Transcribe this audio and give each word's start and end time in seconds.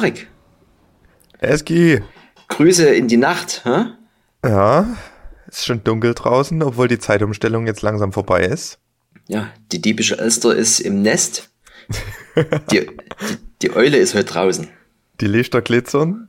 Erik. 0.00 0.28
Eski. 1.40 2.00
Grüße 2.48 2.88
in 2.88 3.06
die 3.06 3.18
Nacht. 3.18 3.62
Hä? 3.64 3.84
Ja, 4.44 4.96
ist 5.46 5.66
schon 5.66 5.84
dunkel 5.84 6.14
draußen, 6.14 6.62
obwohl 6.62 6.88
die 6.88 6.98
Zeitumstellung 6.98 7.66
jetzt 7.66 7.82
langsam 7.82 8.12
vorbei 8.12 8.44
ist. 8.44 8.78
Ja, 9.28 9.48
die 9.72 9.82
diebische 9.82 10.18
Elster 10.18 10.54
ist 10.54 10.80
im 10.80 11.02
Nest. 11.02 11.50
die, 12.70 12.86
die, 12.86 12.86
die 13.60 13.76
Eule 13.76 13.98
ist 13.98 14.14
heute 14.14 14.24
draußen. 14.24 14.68
Die 15.20 15.26
Lichter 15.26 15.60
glitzern. 15.60 16.28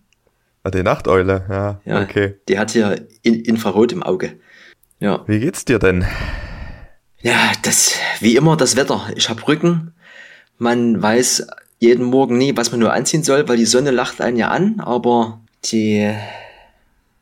Ah, 0.63 0.69
die 0.69 0.83
Nachteule, 0.83 1.45
ja, 1.49 1.81
Ja, 1.85 2.01
okay. 2.01 2.35
die 2.49 2.59
hat 2.59 2.71
hier 2.71 3.07
in, 3.23 3.35
Infrarot 3.45 3.93
im 3.93 4.03
Auge. 4.03 4.37
Ja. 4.99 5.23
Wie 5.27 5.39
geht's 5.39 5.63
dir 5.63 5.79
denn? 5.79 6.05
Ja, 7.21 7.53
das, 7.63 7.93
wie 8.19 8.35
immer, 8.35 8.57
das 8.57 8.75
Wetter. 8.75 9.07
Ich 9.15 9.29
hab 9.29 9.47
Rücken. 9.47 9.93
Man 10.57 11.01
weiß 11.01 11.47
jeden 11.81 12.05
Morgen 12.05 12.37
nie, 12.37 12.55
was 12.55 12.71
man 12.71 12.79
nur 12.79 12.93
anziehen 12.93 13.23
soll, 13.23 13.49
weil 13.49 13.57
die 13.57 13.65
Sonne 13.65 13.89
lacht 13.91 14.21
einen 14.21 14.37
ja 14.37 14.49
an, 14.49 14.79
aber 14.79 15.41
die, 15.65 16.13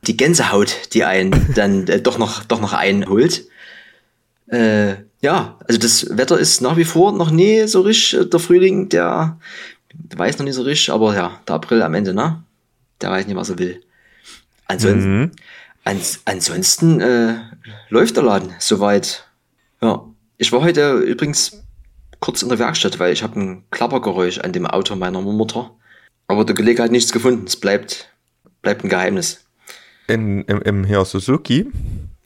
die 0.05 0.17
Gänsehaut, 0.17 0.93
die 0.93 1.05
einen 1.05 1.53
dann 1.55 1.87
äh, 1.87 2.01
doch 2.01 2.17
noch, 2.17 2.43
doch 2.43 2.59
noch 2.59 2.73
einholt. 2.73 3.45
Äh, 4.47 4.95
ja, 5.21 5.57
also 5.65 5.79
das 5.79 6.17
Wetter 6.17 6.37
ist 6.37 6.61
nach 6.61 6.75
wie 6.75 6.83
vor 6.83 7.13
noch 7.13 7.31
nie 7.31 7.67
so 7.67 7.81
richtig, 7.81 8.19
äh, 8.19 8.25
der 8.25 8.39
Frühling, 8.39 8.89
der 8.89 9.39
weiß 10.15 10.37
noch 10.37 10.45
nicht 10.45 10.55
so 10.55 10.63
richtig, 10.63 10.91
aber 10.93 11.15
ja, 11.15 11.39
der 11.47 11.55
April 11.55 11.81
am 11.81 11.93
Ende, 11.93 12.13
ne? 12.13 12.43
Der 12.99 13.11
weiß 13.11 13.27
nicht, 13.27 13.35
was 13.37 13.49
er 13.49 13.59
will. 13.59 13.81
Ansonsten, 14.67 15.19
Mhm. 15.21 15.31
ans, 15.85 16.19
ansonsten 16.25 16.99
äh, 16.99 17.35
läuft 17.89 18.17
der 18.17 18.23
Laden 18.23 18.53
soweit. 18.59 19.25
Ja, 19.81 20.03
ich 20.37 20.51
war 20.51 20.61
heute 20.61 20.97
übrigens 20.97 21.63
kurz 22.19 22.41
in 22.41 22.49
der 22.49 22.59
Werkstatt, 22.59 22.99
weil 22.99 23.13
ich 23.13 23.23
habe 23.23 23.39
ein 23.39 23.63
Klappergeräusch 23.71 24.39
an 24.39 24.51
dem 24.53 24.65
Auto 24.65 24.95
meiner 24.95 25.21
Mutter. 25.21 25.71
Aber 26.27 26.45
der 26.45 26.55
Kollege 26.55 26.83
hat 26.83 26.91
nichts 26.91 27.11
gefunden. 27.11 27.45
Es 27.47 27.55
bleibt, 27.55 28.13
bleibt 28.61 28.83
ein 28.83 28.89
Geheimnis. 28.89 29.45
In, 30.07 30.43
im, 30.45 30.61
im 30.61 30.83
hier 30.85 31.05
Suzuki, 31.05 31.67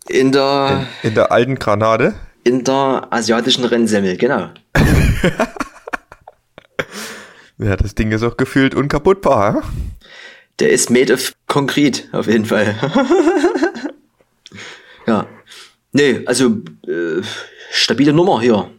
In 0.07 0.31
der, 0.31 0.87
in 1.03 1.13
der 1.15 1.31
alten 1.31 1.55
Granate. 1.55 2.15
in 2.43 2.63
der 2.63 3.07
asiatischen 3.11 3.65
Rennsemmel, 3.65 4.17
genau. 4.17 4.49
Ja, 7.59 7.75
das 7.77 7.93
Ding 7.95 8.11
ist 8.11 8.23
auch 8.23 8.35
gefühlt 8.35 8.73
unkaputtbar. 8.75 9.53
hm? 9.55 9.61
Der 10.59 10.69
ist 10.71 10.89
made 10.89 11.13
of 11.13 11.33
Konkret, 11.47 12.09
auf 12.11 12.27
jeden 12.27 12.45
Fall. 12.45 12.75
ja. 15.07 15.27
Nee, 15.91 16.21
also 16.25 16.57
äh, 16.87 17.21
stabile 17.71 18.13
Nummer 18.13 18.41
hier 18.41 18.69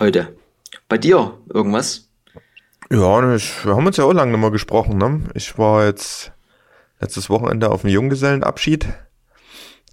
heute. 0.00 0.34
Bei 0.88 0.98
dir 0.98 1.38
irgendwas? 1.52 2.08
Ja, 2.90 3.20
ne, 3.20 3.36
ich, 3.36 3.64
wir 3.64 3.76
haben 3.76 3.86
uns 3.86 3.98
ja 3.98 4.04
auch 4.04 4.12
lange 4.12 4.32
nicht 4.32 4.40
mehr 4.40 4.50
gesprochen. 4.50 4.98
Ne? 4.98 5.20
Ich 5.34 5.58
war 5.58 5.84
jetzt 5.84 6.32
letztes 6.98 7.30
Wochenende 7.30 7.70
auf 7.70 7.82
dem 7.82 7.90
Junggesellenabschied. 7.90 8.88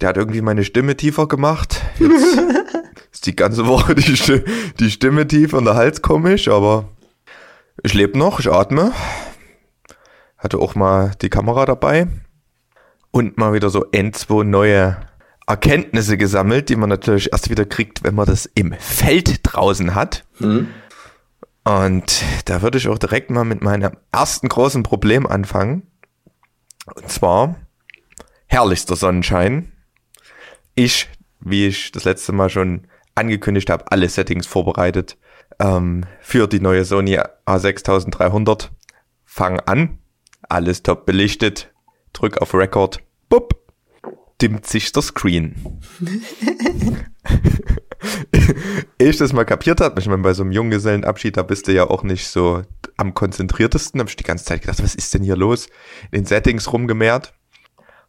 Der 0.00 0.08
hat 0.08 0.16
irgendwie 0.16 0.40
meine 0.40 0.64
Stimme 0.64 0.96
tiefer 0.96 1.28
gemacht. 1.28 1.82
Jetzt 1.98 2.38
ist 3.12 3.26
die 3.26 3.36
ganze 3.36 3.66
Woche 3.66 3.94
die, 3.94 4.16
Sti 4.16 4.42
die 4.80 4.90
Stimme 4.90 5.28
tief 5.28 5.52
und 5.52 5.64
der 5.64 5.74
Hals 5.74 6.02
komisch, 6.02 6.48
aber 6.48 6.88
ich 7.82 7.94
lebe 7.94 8.18
noch, 8.18 8.40
ich 8.40 8.50
atme. 8.50 8.92
Hatte 10.36 10.58
auch 10.58 10.74
mal 10.74 11.12
die 11.20 11.30
Kamera 11.30 11.66
dabei 11.66 12.08
und 13.10 13.38
mal 13.38 13.52
wieder 13.52 13.70
so 13.70 13.86
ein, 13.92 14.12
zwei 14.12 14.44
neue 14.44 14.96
Erkenntnisse 15.48 16.18
gesammelt, 16.18 16.68
die 16.68 16.76
man 16.76 16.90
natürlich 16.90 17.32
erst 17.32 17.48
wieder 17.48 17.64
kriegt, 17.64 18.04
wenn 18.04 18.14
man 18.14 18.26
das 18.26 18.46
im 18.46 18.74
Feld 18.74 19.40
draußen 19.42 19.94
hat. 19.94 20.26
Hm? 20.38 20.68
Und 21.64 22.22
da 22.44 22.60
würde 22.62 22.78
ich 22.78 22.88
auch 22.88 22.98
direkt 22.98 23.30
mal 23.30 23.44
mit 23.44 23.62
meinem 23.62 23.92
ersten 24.12 24.48
großen 24.48 24.82
Problem 24.82 25.26
anfangen. 25.26 25.86
Und 26.94 27.10
zwar 27.10 27.56
herrlichster 28.46 28.96
Sonnenschein. 28.96 29.72
Ich, 30.74 31.08
wie 31.40 31.66
ich 31.66 31.92
das 31.92 32.04
letzte 32.04 32.32
Mal 32.32 32.50
schon 32.50 32.86
angekündigt 33.14 33.70
habe, 33.70 33.90
alle 33.90 34.08
Settings 34.08 34.46
vorbereitet 34.46 35.16
ähm, 35.58 36.04
für 36.20 36.46
die 36.46 36.60
neue 36.60 36.84
Sony 36.84 37.18
A6300. 37.46 38.68
Fang 39.24 39.60
an, 39.60 39.98
alles 40.48 40.82
top 40.82 41.06
belichtet, 41.06 41.72
drück 42.12 42.38
auf 42.38 42.54
Record, 42.54 43.00
bupp, 43.28 43.67
dimmt 44.40 44.66
sich 44.66 44.92
der 44.92 45.02
Screen. 45.02 45.80
Ehe 49.00 49.10
ich 49.10 49.16
das 49.16 49.32
mal 49.32 49.44
kapiert 49.44 49.80
habe, 49.80 50.00
ich 50.00 50.06
meine, 50.06 50.22
bei 50.22 50.32
so 50.32 50.42
einem 50.42 50.52
Junggesellenabschied, 50.52 51.36
da 51.36 51.42
bist 51.42 51.66
du 51.68 51.72
ja 51.72 51.88
auch 51.88 52.02
nicht 52.02 52.28
so 52.28 52.62
am 52.96 53.14
konzentriertesten, 53.14 54.00
habe 54.00 54.10
ich 54.10 54.16
die 54.16 54.24
ganze 54.24 54.44
Zeit 54.44 54.62
gedacht, 54.62 54.82
was 54.82 54.94
ist 54.94 55.14
denn 55.14 55.22
hier 55.22 55.36
los? 55.36 55.66
In 56.10 56.22
den 56.22 56.26
Settings 56.26 56.72
rumgemehrt. 56.72 57.34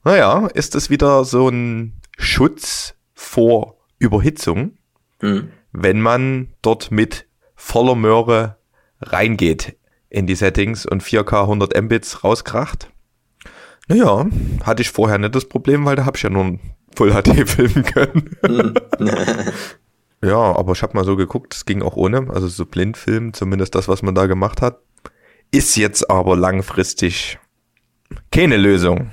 Naja, 0.04 0.48
ist 0.54 0.76
es 0.76 0.90
wieder 0.90 1.26
so 1.26 1.50
ein 1.50 2.00
Schutz 2.18 2.96
vor 3.14 3.78
Überhitzung, 3.98 4.78
Hm. 5.22 5.52
wenn 5.74 6.00
man 6.02 6.54
dort 6.62 6.92
mit 6.92 7.28
voller 7.56 7.96
Möhre 7.96 8.58
reingeht 9.02 9.76
in 10.10 10.28
die 10.28 10.36
Settings 10.36 10.86
und 10.86 11.04
4K 11.04 11.42
100 11.42 11.82
Mbits 11.82 12.24
rauskracht. 12.24 12.90
Naja, 13.90 14.28
hatte 14.64 14.82
ich 14.84 14.92
vorher 14.92 15.18
nicht 15.18 15.36
das 15.36 15.46
Problem, 15.46 15.84
weil 15.86 15.96
da 15.96 16.06
habe 16.06 16.16
ich 16.16 16.24
ja 16.24 16.30
nur 16.30 16.46
ein 16.46 16.60
Full 16.96 17.12
HD 17.12 17.50
filmen 17.50 17.84
können. 17.84 18.30
ja, 20.24 20.38
aber 20.38 20.74
ich 20.74 20.84
habe 20.84 20.96
mal 20.96 21.04
so 21.06 21.16
geguckt, 21.16 21.54
es 21.56 21.66
ging 21.66 21.82
auch 21.82 21.96
ohne, 21.96 22.30
also 22.30 22.48
so 22.48 22.66
Blindfilm, 22.66 23.34
zumindest 23.34 23.74
das, 23.76 23.88
was 23.88 24.02
man 24.04 24.16
da 24.16 24.28
gemacht 24.28 24.62
hat. 24.62 24.80
Ist 25.52 25.76
jetzt 25.76 26.10
aber 26.10 26.38
langfristig 26.38 27.40
keine 28.32 28.58
Lösung. 28.58 29.12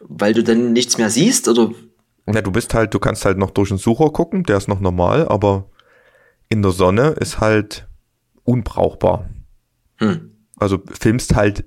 Weil 0.00 0.32
du 0.32 0.42
dann 0.42 0.72
nichts 0.72 0.96
mehr 0.98 1.10
siehst 1.10 1.48
oder 1.48 1.70
Ja, 2.32 2.40
du 2.40 2.50
bist 2.52 2.72
halt, 2.72 2.94
du 2.94 2.98
kannst 2.98 3.24
halt 3.24 3.36
noch 3.38 3.50
durch 3.50 3.68
den 3.68 3.78
Sucher 3.78 4.10
gucken, 4.10 4.44
der 4.44 4.56
ist 4.56 4.68
noch 4.68 4.80
normal, 4.80 5.28
aber 5.28 5.68
in 6.48 6.62
der 6.62 6.72
Sonne 6.72 7.08
ist 7.10 7.40
halt 7.40 7.86
unbrauchbar. 8.44 9.28
hm. 9.98 10.35
Also 10.58 10.82
filmst 10.98 11.34
halt, 11.34 11.66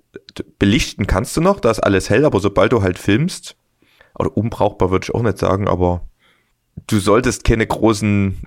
belichten 0.58 1.06
kannst 1.08 1.38
du 1.38 1.42
noch, 1.42 1.60
da 1.60 1.72
ist 1.72 1.80
alles 1.80 2.10
hell, 2.10 2.26
aber 2.26 2.40
sobald 2.40 2.72
du 2.72 2.82
halt 2.82 2.98
filmst, 2.98 3.56
oder 4.16 4.36
unbrauchbar 4.36 4.92
würde 4.92 5.06
ich 5.06 5.16
auch 5.16 5.22
nicht 5.22 5.38
sagen, 5.38 5.68
aber 5.68 6.08
du 6.88 7.00
solltest 7.00 7.44
keine 7.44 7.68
großen 7.68 8.42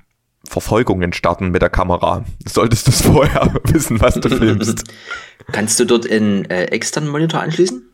Verfolgungen 0.44 1.12
starten 1.12 1.50
mit 1.50 1.62
der 1.62 1.70
Kamera. 1.70 2.24
Solltest 2.46 2.86
du 2.86 2.90
es 2.90 3.02
vorher 3.06 3.54
wissen, 3.64 4.00
was 4.00 4.14
du 4.14 4.28
filmst. 4.28 4.84
kannst 5.52 5.78
du 5.80 5.84
dort 5.84 6.10
einen 6.10 6.44
äh, 6.46 6.64
externen 6.64 7.10
Monitor 7.10 7.40
anschließen? 7.40 7.88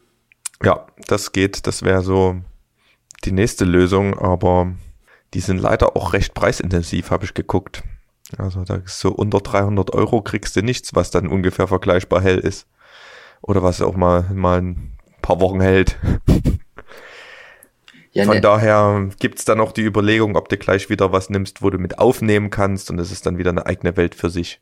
Ja, 0.64 0.86
das 1.06 1.32
geht, 1.32 1.66
das 1.66 1.82
wäre 1.82 2.02
so 2.02 2.40
die 3.24 3.32
nächste 3.32 3.64
Lösung, 3.64 4.18
aber 4.18 4.74
die 5.34 5.40
sind 5.40 5.58
leider 5.58 5.96
auch 5.96 6.14
recht 6.14 6.34
preisintensiv, 6.34 7.10
habe 7.10 7.24
ich 7.24 7.34
geguckt. 7.34 7.82
Also 8.36 8.62
da 8.64 8.76
ist 8.76 9.00
so 9.00 9.10
unter 9.10 9.38
300 9.40 9.94
Euro 9.94 10.20
kriegst 10.22 10.54
du 10.56 10.62
nichts, 10.62 10.94
was 10.94 11.10
dann 11.10 11.28
ungefähr 11.28 11.66
vergleichbar 11.66 12.20
hell 12.20 12.38
ist. 12.38 12.66
Oder 13.40 13.62
was 13.62 13.80
auch 13.80 13.96
mal, 13.96 14.24
mal 14.34 14.60
ein 14.60 14.98
paar 15.22 15.40
Wochen 15.40 15.60
hält. 15.60 15.96
Ja, 18.12 18.24
Von 18.24 18.36
ne, 18.36 18.40
daher 18.40 19.10
gibt's 19.20 19.44
dann 19.44 19.60
auch 19.60 19.70
die 19.70 19.82
Überlegung, 19.84 20.34
ob 20.34 20.48
du 20.48 20.56
gleich 20.56 20.88
wieder 20.88 21.12
was 21.12 21.28
nimmst, 21.30 21.62
wo 21.62 21.68
du 21.70 21.78
mit 21.78 21.98
aufnehmen 21.98 22.48
kannst 22.50 22.90
und 22.90 22.96
das 22.96 23.12
ist 23.12 23.26
dann 23.26 23.36
wieder 23.36 23.50
eine 23.50 23.66
eigene 23.66 23.96
Welt 23.96 24.14
für 24.14 24.30
sich. 24.30 24.60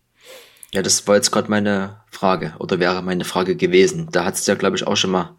ja, 0.75 0.83
das 0.83 1.07
war 1.07 1.15
jetzt 1.15 1.31
gerade 1.31 1.49
meine 1.49 2.01
Frage 2.11 2.55
oder 2.59 2.81
wäre 2.81 3.03
meine 3.03 3.25
Frage 3.25 3.55
gewesen. 3.57 4.09
Da 4.11 4.25
hat's 4.25 4.47
ja, 4.47 4.57
glaube 4.57 4.77
ich, 4.77 4.87
auch 4.87 4.97
schon 4.97 5.13
mal 5.13 5.37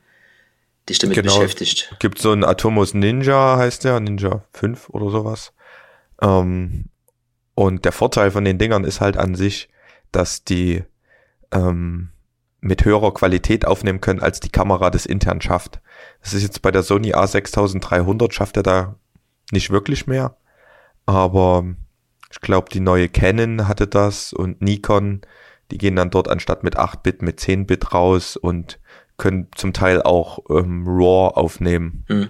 dich 0.88 1.00
damit 1.00 1.16
Genau. 1.18 1.36
beschäftigt. 1.36 1.94
Gibt 2.00 2.18
so 2.20 2.32
einen 2.32 2.46
Atomos 2.46 2.94
Ninja, 2.94 3.58
heißt 3.58 3.84
der, 3.84 4.00
Ninja 4.00 4.46
5 4.54 4.90
oder 4.90 5.10
sowas. 5.12 5.52
Ähm, 6.22 6.86
und 7.58 7.86
der 7.86 7.92
Vorteil 7.92 8.30
von 8.30 8.46
den 8.46 8.60
Dingern 8.60 8.84
ist 8.84 9.02
halt 9.02 9.18
an 9.18 9.34
sich, 9.34 9.68
dass 10.12 10.44
die 10.44 10.84
ähm, 11.52 12.10
mit 12.62 12.86
höherer 12.86 13.12
Qualität 13.16 13.66
aufnehmen 13.66 14.00
können, 14.00 14.22
als 14.22 14.40
die 14.40 14.52
Kamera 14.52 14.92
das 14.92 15.08
intern 15.08 15.42
schafft. 15.42 15.82
Das 16.22 16.36
ist 16.36 16.44
jetzt 16.44 16.62
bei 16.62 16.70
der 16.70 16.84
Sony 16.84 17.16
A6300 17.16 18.32
schafft 18.32 18.58
er 18.58 18.64
da 18.64 18.96
nicht 19.52 19.72
wirklich 19.72 20.06
mehr. 20.06 20.38
Aber 21.08 21.66
ich 22.30 22.42
glaube, 22.42 22.70
die 22.72 22.80
neue 22.80 23.10
Canon 23.10 23.68
hatte 23.68 23.88
das 23.88 24.34
und 24.34 24.62
Nikon, 24.62 25.22
die 25.72 25.80
gehen 25.80 25.96
dann 25.96 26.12
dort 26.12 26.28
anstatt 26.28 26.64
mit 26.64 26.78
8-Bit 26.78 27.24
mit 27.24 27.40
10-Bit 27.40 27.92
raus 27.92 28.38
und 28.38 28.80
können 29.18 29.48
zum 29.56 29.74
Teil 29.74 30.04
auch 30.04 30.38
ähm, 30.52 30.84
RAW 30.86 31.34
aufnehmen. 31.34 32.04
Hm. 32.06 32.30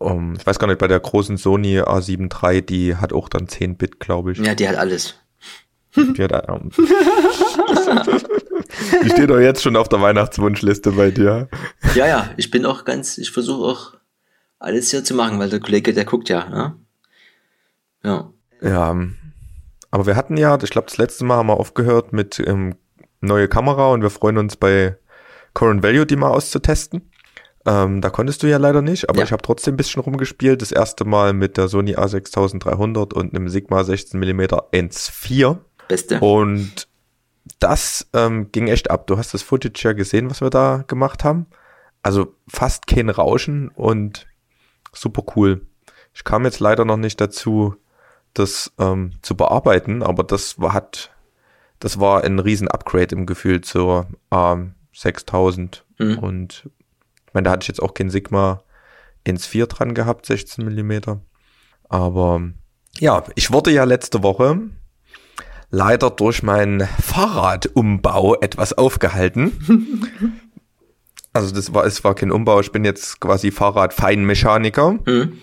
Um, 0.00 0.34
ich 0.36 0.46
weiß 0.46 0.60
gar 0.60 0.68
nicht, 0.68 0.78
bei 0.78 0.86
der 0.86 1.00
großen 1.00 1.36
Sony 1.36 1.80
A7 1.80 2.30
III, 2.32 2.62
die 2.62 2.94
hat 2.96 3.12
auch 3.12 3.28
dann 3.28 3.46
10-Bit, 3.46 3.98
glaube 3.98 4.32
ich. 4.32 4.38
Ja, 4.38 4.54
die 4.54 4.68
hat 4.68 4.76
alles. 4.76 5.16
Die, 5.96 6.22
hat, 6.22 6.48
ähm, 6.48 6.70
die 9.02 9.10
steht 9.10 9.30
doch 9.30 9.40
jetzt 9.40 9.62
schon 9.62 9.74
auf 9.74 9.88
der 9.88 10.00
Weihnachtswunschliste 10.00 10.92
bei 10.92 11.10
dir. 11.10 11.48
Ja, 11.96 12.06
ja, 12.06 12.30
ich 12.36 12.52
bin 12.52 12.64
auch 12.64 12.84
ganz, 12.84 13.18
ich 13.18 13.32
versuche 13.32 13.64
auch 13.64 13.94
alles 14.60 14.90
hier 14.90 15.02
zu 15.02 15.14
machen, 15.14 15.40
weil 15.40 15.50
der 15.50 15.58
Kollege, 15.58 15.92
der 15.92 16.04
guckt 16.04 16.28
ja. 16.28 16.48
Ne? 16.48 16.76
Ja. 18.04 18.30
Ja, 18.60 18.90
ähm, 18.92 19.16
aber 19.90 20.06
wir 20.06 20.14
hatten 20.14 20.36
ja, 20.36 20.56
ich 20.62 20.70
glaube, 20.70 20.86
das 20.86 20.98
letzte 20.98 21.24
Mal 21.24 21.38
haben 21.38 21.48
wir 21.48 21.58
aufgehört 21.58 22.12
mit 22.12 22.38
ähm, 22.38 22.76
neue 23.20 23.48
Kamera 23.48 23.88
und 23.90 24.02
wir 24.02 24.10
freuen 24.10 24.38
uns 24.38 24.56
bei 24.56 24.96
Current 25.54 25.82
Value 25.82 26.06
die 26.06 26.16
mal 26.16 26.30
auszutesten. 26.30 27.10
Ähm, 27.70 28.00
da 28.00 28.08
konntest 28.08 28.42
du 28.42 28.46
ja 28.48 28.56
leider 28.56 28.80
nicht, 28.80 29.08
aber 29.10 29.18
Ja. 29.18 29.24
ich 29.24 29.32
habe 29.32 29.42
trotzdem 29.42 29.74
ein 29.74 29.76
bisschen 29.76 30.00
rumgespielt. 30.00 30.62
Das 30.62 30.72
erste 30.72 31.04
Mal 31.04 31.34
mit 31.34 31.56
der 31.58 31.68
Sony 31.68 31.96
A6300 31.96 33.12
und 33.12 33.34
einem 33.36 33.48
Sigma 33.50 33.80
16mm 33.82 34.70
1.4. 34.72 35.58
Beste. 35.86 36.20
Und 36.20 36.88
das 37.58 38.08
ähm, 38.14 38.50
ging 38.52 38.68
echt 38.68 38.90
ab. 38.90 39.06
Du 39.06 39.18
hast 39.18 39.34
das 39.34 39.42
Footage 39.42 39.82
ja 39.84 39.92
gesehen, 39.92 40.30
was 40.30 40.40
wir 40.40 40.50
da 40.50 40.84
gemacht 40.86 41.24
haben. 41.24 41.46
Also 42.02 42.34
fast 42.48 42.86
kein 42.86 43.10
Rauschen 43.10 43.68
und 43.68 44.26
super 44.94 45.22
cool. 45.36 45.62
Ich 46.14 46.24
kam 46.24 46.44
jetzt 46.44 46.60
leider 46.60 46.84
noch 46.86 46.96
nicht 46.96 47.20
dazu, 47.20 47.74
das 48.34 48.72
ähm, 48.78 49.12
zu 49.22 49.36
bearbeiten, 49.36 50.02
aber 50.02 50.22
das 50.24 50.58
war, 50.60 50.72
hat, 50.72 51.10
das 51.80 52.00
war 52.00 52.24
ein 52.24 52.38
riesen 52.38 52.68
Upgrade 52.68 53.14
im 53.14 53.26
Gefühl 53.26 53.60
zur 53.60 54.06
A6000 54.30 55.82
Mhm. 56.00 56.18
und 56.20 56.70
meine, 57.38 57.44
da 57.44 57.52
hatte 57.52 57.62
ich 57.64 57.68
jetzt 57.68 57.82
auch 57.82 57.94
kein 57.94 58.10
Sigma 58.10 58.64
ins 59.22 59.46
4 59.46 59.66
dran 59.66 59.94
gehabt, 59.94 60.26
16 60.26 60.64
Millimeter. 60.64 61.20
Aber 61.88 62.42
ja, 62.98 63.22
ich 63.36 63.52
wurde 63.52 63.70
ja 63.70 63.84
letzte 63.84 64.24
Woche 64.24 64.58
leider 65.70 66.10
durch 66.10 66.42
meinen 66.42 66.80
Fahrradumbau 66.80 68.34
etwas 68.40 68.72
aufgehalten. 68.72 70.42
also 71.32 71.54
das 71.54 71.72
war, 71.72 71.84
es 71.84 72.02
war 72.02 72.14
kein 72.14 72.32
Umbau, 72.32 72.58
ich 72.60 72.72
bin 72.72 72.84
jetzt 72.84 73.20
quasi 73.20 73.52
Fahrradfeinmechaniker. 73.52 74.98
Mhm. 75.04 75.38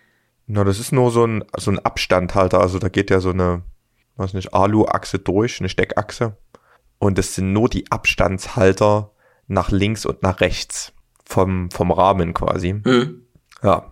Na, 0.47 0.63
das 0.63 0.79
ist 0.79 0.91
nur 0.91 1.11
so 1.11 1.25
ein, 1.25 1.43
so 1.57 1.71
ein 1.71 1.79
Abstandhalter. 1.79 2.59
Also 2.59 2.77
da 2.77 2.89
geht 2.89 3.09
ja 3.09 3.19
so 3.19 3.31
eine, 3.31 3.63
weiß 4.17 4.33
nicht, 4.33 4.53
Alu-Achse 4.53 5.19
durch, 5.19 5.59
eine 5.59 5.69
Steckachse. 5.69 6.37
Und 6.99 7.17
das 7.17 7.35
sind 7.35 7.53
nur 7.53 7.69
die 7.69 7.89
Abstandshalter 7.89 9.11
nach 9.47 9.71
links 9.71 10.05
und 10.05 10.23
nach 10.23 10.41
rechts 10.41 10.94
vom, 11.25 11.69
vom 11.71 11.91
Rahmen 11.91 12.33
quasi. 12.33 12.73
Mhm. 12.73 13.21
Ja. 13.63 13.91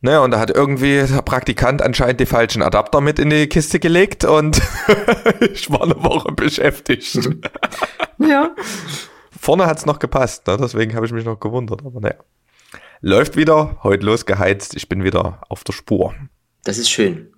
Naja, 0.00 0.20
und 0.20 0.32
da 0.32 0.40
hat 0.40 0.50
irgendwie 0.50 1.04
der 1.06 1.22
Praktikant 1.22 1.80
anscheinend 1.80 2.18
die 2.18 2.26
falschen 2.26 2.60
Adapter 2.60 3.00
mit 3.00 3.20
in 3.20 3.30
die 3.30 3.46
Kiste 3.46 3.78
gelegt 3.78 4.24
und 4.24 4.60
ich 5.52 5.70
war 5.70 5.82
eine 5.82 6.02
Woche 6.02 6.32
beschäftigt. 6.32 7.18
Ja. 8.18 8.54
Vorne 9.40 9.66
hat's 9.66 9.84
noch 9.84 9.98
gepasst, 9.98 10.46
ne? 10.46 10.56
deswegen 10.60 10.94
habe 10.94 11.04
ich 11.04 11.10
mich 11.10 11.24
noch 11.24 11.40
gewundert. 11.40 11.84
Aber 11.84 11.98
naja. 11.98 12.14
Läuft 13.00 13.36
wieder, 13.36 13.78
heute 13.82 14.06
losgeheizt, 14.06 14.76
ich 14.76 14.88
bin 14.88 15.02
wieder 15.02 15.40
auf 15.48 15.64
der 15.64 15.72
Spur. 15.72 16.14
Das 16.62 16.78
ist 16.78 16.88
schön. 16.88 17.32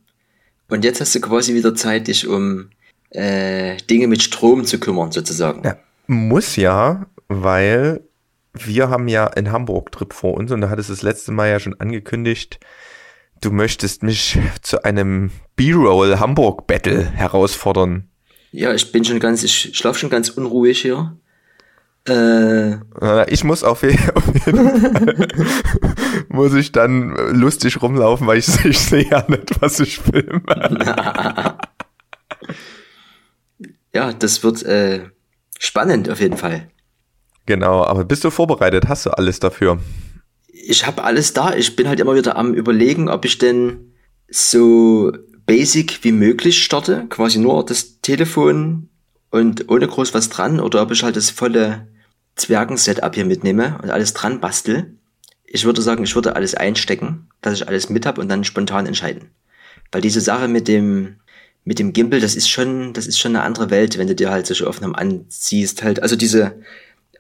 Und 0.69 0.85
jetzt 0.85 1.01
hast 1.01 1.15
du 1.15 1.23
quasi 1.23 1.55
wieder 1.55 1.75
Zeit, 1.75 2.09
dich 2.09 2.29
um 2.29 2.69
äh, 3.09 3.79
Dinge 3.89 4.09
mit 4.09 4.23
Strom 4.23 4.67
zu 4.67 4.79
kümmern, 4.79 5.11
sozusagen. 5.11 5.63
Ja, 5.65 5.79
muss 6.07 6.57
ja, 6.57 7.07
weil 7.29 8.03
wir 8.55 8.89
haben 8.89 9.09
ja 9.09 9.27
einen 9.27 9.53
Hamburg-Trip 9.53 10.13
vor 10.13 10.35
uns 10.35 10.51
und 10.53 10.61
da 10.61 10.71
hattest 10.71 10.89
du 10.89 10.95
das 10.95 11.03
letzte 11.03 11.33
Mal 11.33 11.51
ja 11.51 11.59
schon 11.61 11.79
angekündigt, 11.81 12.61
du 13.41 13.51
möchtest 13.51 14.03
mich 14.03 14.39
zu 14.63 14.85
einem 14.85 15.31
B-Roll 15.57 16.19
Hamburg-Battle 16.19 17.05
herausfordern. 17.05 18.09
Ja, 18.53 18.73
ich 18.73 18.93
bin 18.93 19.05
schon 19.05 19.19
ganz, 19.19 19.43
ich 19.43 19.77
schlafe 19.77 19.99
schon 19.99 20.11
ganz 20.11 20.29
unruhig 20.31 20.81
hier. 20.81 21.17
Äh, 22.09 22.77
Ich 23.33 23.43
muss 23.45 23.65
auf 23.65 23.83
jeden 23.83 23.99
Fall, 23.99 25.29
muss 26.29 26.55
ich 26.55 26.71
dann 26.71 27.17
lustig 27.35 27.83
rumlaufen, 27.83 28.27
weil 28.27 28.39
ich, 28.39 28.65
ich 28.65 28.79
sehe 28.79 29.09
ja 29.11 29.25
nicht, 29.29 29.61
was 29.61 29.81
ich 29.81 29.99
filme. 29.99 30.43
ja, 33.93 34.13
das 34.13 34.45
wird 34.45 34.63
äh, 34.63 35.09
spannend 35.59 36.09
auf 36.11 36.21
jeden 36.21 36.37
Fall. 36.37 36.69
Genau, 37.47 37.85
aber 37.85 38.05
bist 38.05 38.25
du 38.25 38.31
vorbereitet? 38.31 38.89
Hast 38.89 39.07
du 39.07 39.11
alles 39.11 39.41
dafür? 39.41 39.79
Ich 40.49 40.87
habe 40.87 41.05
alles 41.05 41.33
da. 41.33 41.55
Ich 41.55 41.77
bin 41.77 41.89
halt 41.89 42.01
immer 42.01 42.15
wieder 42.15 42.37
am 42.37 42.55
überlegen, 42.55 43.09
ob 43.09 43.25
ich 43.25 43.39
denn 43.39 43.93
so 44.29 45.13
basic 45.47 46.03
wie 46.03 46.13
möglich 46.13 46.63
starte, 46.63 47.07
quasi 47.11 47.39
nur 47.39 47.65
das 47.67 48.01
Telefon 48.01 48.89
und 49.31 49.69
ohne 49.69 49.87
groß 49.87 50.15
was 50.15 50.31
dran, 50.31 50.61
oder 50.61 50.81
ob 50.83 50.91
ich 50.91 51.03
halt 51.03 51.17
das 51.17 51.31
volle 51.31 51.89
Zwergen-Setup 52.37 53.15
hier 53.15 53.27
mitnehme 53.27 53.79
und 53.83 53.91
alles 53.91 54.15
dran 54.15 54.41
bastel. 54.41 54.95
Ich 55.45 55.65
würde 55.65 55.83
sagen, 55.83 56.03
ich 56.03 56.15
würde 56.15 56.35
alles 56.35 56.55
einstecken, 56.55 57.29
dass 57.43 57.55
ich 57.55 57.69
alles 57.69 57.91
mit 57.91 58.07
hab 58.07 58.19
und 58.19 58.29
dann 58.29 58.45
spontan 58.45 58.87
entscheiden. 58.87 59.31
Weil 59.93 60.01
diese 60.01 60.21
Sache 60.21 60.49
mit 60.49 60.67
dem 60.67 61.17
mit 61.65 61.79
dem 61.79 61.93
Gimbal, 61.93 62.21
das 62.21 62.37
ist 62.37 62.49
schon, 62.49 62.93
das 62.93 63.07
ist 63.07 63.19
schon 63.19 63.35
eine 63.35 63.45
andere 63.45 63.71
Welt, 63.71 63.97
wenn 63.97 64.07
du 64.07 64.15
dir 64.15 64.31
halt 64.31 64.47
solche 64.47 64.69
Aufnahmen 64.69 64.95
anziehst, 64.95 65.83
halt, 65.83 66.03
also 66.03 66.15
diese 66.15 66.61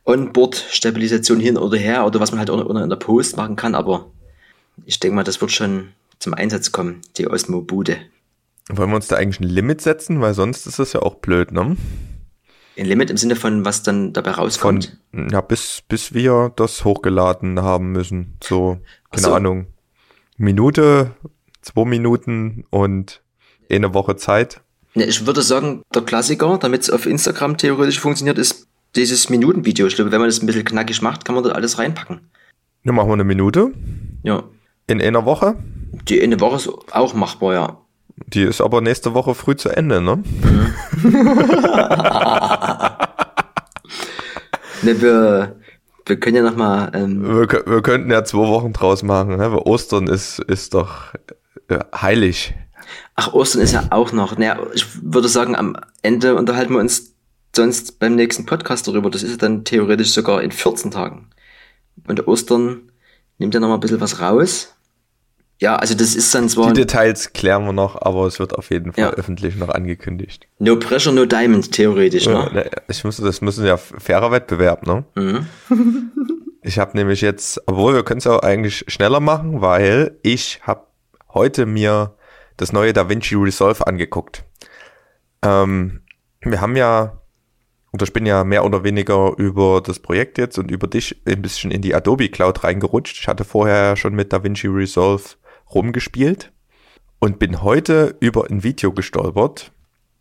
Onboard-Stabilisation 0.05 1.41
hin 1.41 1.57
oder 1.57 1.79
her 1.79 2.05
oder 2.07 2.21
was 2.21 2.31
man 2.31 2.39
halt 2.39 2.51
auch 2.51 2.69
in 2.69 2.89
der 2.89 2.97
Post 2.97 3.37
machen 3.37 3.57
kann, 3.57 3.75
aber 3.75 4.11
ich 4.85 5.01
denke 5.01 5.17
mal, 5.17 5.25
das 5.25 5.41
wird 5.41 5.53
schon 5.53 5.89
zum 6.19 6.35
Einsatz 6.35 6.73
kommen, 6.73 7.01
die 7.17 7.29
Osmo-Bude. 7.29 7.99
Wollen 8.69 8.91
wir 8.91 8.97
uns 8.97 9.09
da 9.09 9.17
eigentlich 9.17 9.41
ein 9.41 9.49
Limit 9.49 9.81
setzen? 9.83 10.21
Weil 10.21 10.35
sonst 10.35 10.67
ist 10.67 10.79
das 10.79 10.93
ja 10.95 11.03
auch 11.03 11.17
blöd, 11.17 11.53
ne? 11.53 11.77
Ein 12.77 12.87
Limit 12.87 13.11
im 13.11 13.17
Sinne 13.17 13.37
von, 13.37 13.65
was 13.65 13.83
dann 13.83 14.13
dabei 14.13 14.33
Von, 14.33 14.45
rauskommt. 14.45 14.97
ja, 15.13 15.41
bis, 15.41 15.83
bis 15.87 16.15
wir 16.15 16.53
das 16.57 16.85
hochgeladen 16.85 17.61
haben 17.61 17.93
müssen. 17.93 18.37
So, 18.43 18.79
keine 19.11 19.23
so. 19.23 19.35
Ahnung. 19.35 19.67
Minute, 20.37 21.13
zwei 21.63 21.85
Minuten 21.85 22.65
und 22.71 23.23
eine 23.71 23.95
Woche 23.95 24.17
Zeit. 24.17 24.61
Ne, 24.95 25.05
ich 25.05 25.27
würde 25.27 25.43
sagen, 25.43 25.83
der 25.95 26.03
Klassiker, 26.03 26.59
damit 26.59 26.83
es 26.83 26.91
auf 26.91 27.07
Instagram 27.07 27.57
theoretisch 27.59 28.01
funktioniert, 28.01 28.39
ist 28.39 28.67
dieses 28.97 29.31
Minutenvideo. 29.31 29.87
Ich 29.87 29.97
glaube, 29.97 30.13
wenn 30.13 30.21
man 30.21 30.29
das 30.29 30.41
ein 30.43 30.47
bisschen 30.47 30.65
knackig 30.65 31.03
macht, 31.03 31.25
kann 31.25 31.35
man 31.35 31.45
dort 31.45 31.57
alles 31.57 31.79
reinpacken. 31.79 32.21
Dann 32.85 32.95
machen 32.95 33.09
wir 33.09 33.15
eine 33.15 33.25
Minute 33.25 33.73
Ja. 34.23 34.43
in 34.87 35.01
einer 35.01 35.25
Woche. 35.25 35.57
Die 36.09 36.21
eine 36.23 36.39
Woche 36.41 36.57
ist 36.57 36.69
auch 36.93 37.15
machbar, 37.15 37.55
ja. 37.55 37.79
Die 38.29 38.43
ist 38.43 38.61
aber 38.61 38.81
nächste 38.81 39.15
Woche 39.15 39.35
früh 39.35 39.57
zu 39.57 39.71
Ende, 39.71 40.01
ne? 40.01 40.23
Ne, 44.83 45.01
wir, 45.01 45.57
wir 46.07 46.21
können 46.21 46.37
ja 46.37 46.43
nochmal, 46.43 46.91
ähm, 46.95 47.23
Wir, 47.25 47.49
wir 47.67 47.83
könnten 47.83 48.11
ja 48.11 48.25
zwei 48.25 48.47
Wochen 48.49 48.73
draus 48.73 49.03
machen, 49.03 49.37
ne? 49.37 49.53
Weil 49.53 49.59
Ostern 49.61 50.07
ist, 50.09 50.41
ist 50.41 50.75
doch 50.75 51.15
äh, 51.69 51.79
heilig. 51.95 52.55
ach, 53.15 53.33
Ostern 53.33 53.63
ist 53.63 53.73
ja 53.73 53.85
auch 53.91 54.13
noch. 54.13 54.37
Naja, 54.37 54.59
ich 54.75 54.87
würde 55.03 55.29
sagen, 55.29 55.57
am 55.57 55.77
Ende 56.03 56.35
unterhalten 56.35 56.75
wir 56.75 56.81
uns 56.81 57.14
sonst 57.57 57.99
beim 57.99 58.15
nächsten 58.15 58.47
Podcast 58.47 58.87
darüber. 58.89 59.11
Das 59.11 59.23
ist 59.23 59.31
ja 59.31 59.37
dann 59.37 59.65
theoretisch 59.65 60.11
sogar 60.11 60.43
in 60.43 60.51
14 60.51 60.91
Tagen. 60.91 61.31
Und 62.07 62.27
Ostern 62.27 62.91
nimmt 63.39 63.55
ja 63.55 63.61
nochmal 63.61 63.79
ein 63.79 63.81
bisschen 63.81 64.01
was 64.01 64.21
raus. 64.21 64.75
Ja, 65.61 65.77
also 65.77 65.95
das 65.95 66.15
ist 66.15 66.35
dann 66.35 66.49
zwar. 66.49 66.73
Die 66.73 66.81
Details 66.81 67.33
klären 67.33 67.65
wir 67.65 67.73
noch, 67.73 68.01
aber 68.03 68.27
es 68.27 68.39
wird 68.39 68.55
auf 68.55 68.71
jeden 68.71 68.93
Fall 68.93 69.05
ja. 69.05 69.11
öffentlich 69.11 69.57
noch 69.57 69.69
angekündigt. 69.69 70.49
No 70.59 70.77
pressure, 70.77 71.13
no 71.13 71.27
diamond, 71.27 71.71
theoretisch, 71.71 72.27
ne? 72.27 72.51
Ja, 72.55 72.83
ich 72.89 73.05
muss, 73.05 73.19
das 73.19 73.41
müssen 73.41 73.65
ja 73.65 73.77
fairer 73.77 74.33
Wettbewerb, 74.33 74.87
ne? 74.87 75.05
Mhm. 75.15 75.47
ich 76.63 76.79
habe 76.79 76.97
nämlich 76.97 77.21
jetzt, 77.21 77.63
obwohl 77.67 77.95
wir 77.95 78.03
können 78.03 78.19
es 78.19 78.27
auch 78.27 78.41
eigentlich 78.41 78.85
schneller 78.89 79.21
machen, 79.21 79.61
weil 79.61 80.19
ich 80.23 80.61
habe 80.63 80.87
heute 81.33 81.67
mir 81.67 82.17
das 82.57 82.73
neue 82.73 82.93
DaVinci 82.93 83.37
Resolve 83.37 83.87
angeguckt. 83.87 84.45
Ähm, 85.43 86.01
wir 86.41 86.61
haben 86.61 86.77
ja, 86.77 87.21
und 87.95 88.03
ich 88.03 88.13
bin 88.13 88.27
ja 88.27 88.43
mehr 88.43 88.65
oder 88.65 88.83
weniger 88.83 89.35
über 89.37 89.81
das 89.81 90.01
Projekt 90.01 90.37
jetzt 90.39 90.59
und 90.59 90.69
über 90.69 90.89
dich 90.89 91.23
ein 91.27 91.41
bisschen 91.41 91.71
in 91.71 91.81
die 91.81 91.95
Adobe 91.95 92.29
Cloud 92.29 92.65
reingerutscht. 92.65 93.21
Ich 93.21 93.29
hatte 93.29 93.45
vorher 93.45 93.95
schon 93.95 94.17
mit 94.17 94.33
DaVinci 94.33 94.67
Resolve 94.67 95.23
rumgespielt 95.73 96.51
und 97.21 97.39
bin 97.39 97.63
heute 97.63 98.17
über 98.19 98.51
ein 98.51 98.65
Video 98.65 98.91
gestolpert, 98.91 99.71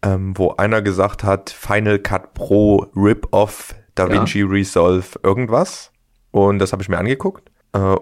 ähm, 0.04 0.38
wo 0.38 0.52
einer 0.52 0.84
gesagt 0.84 1.24
hat, 1.24 1.50
Final 1.50 1.98
Cut 1.98 2.36
Pro 2.36 2.86
Rip-Off 2.96 3.74
DaVinci 3.96 4.42
ja. 4.42 4.46
Resolve 4.46 5.08
irgendwas. 5.24 5.92
Und 6.30 6.60
das 6.60 6.74
habe 6.74 6.84
ich 6.84 6.90
mir 6.90 7.00
angeguckt. 7.00 7.50
Äh, 7.72 7.96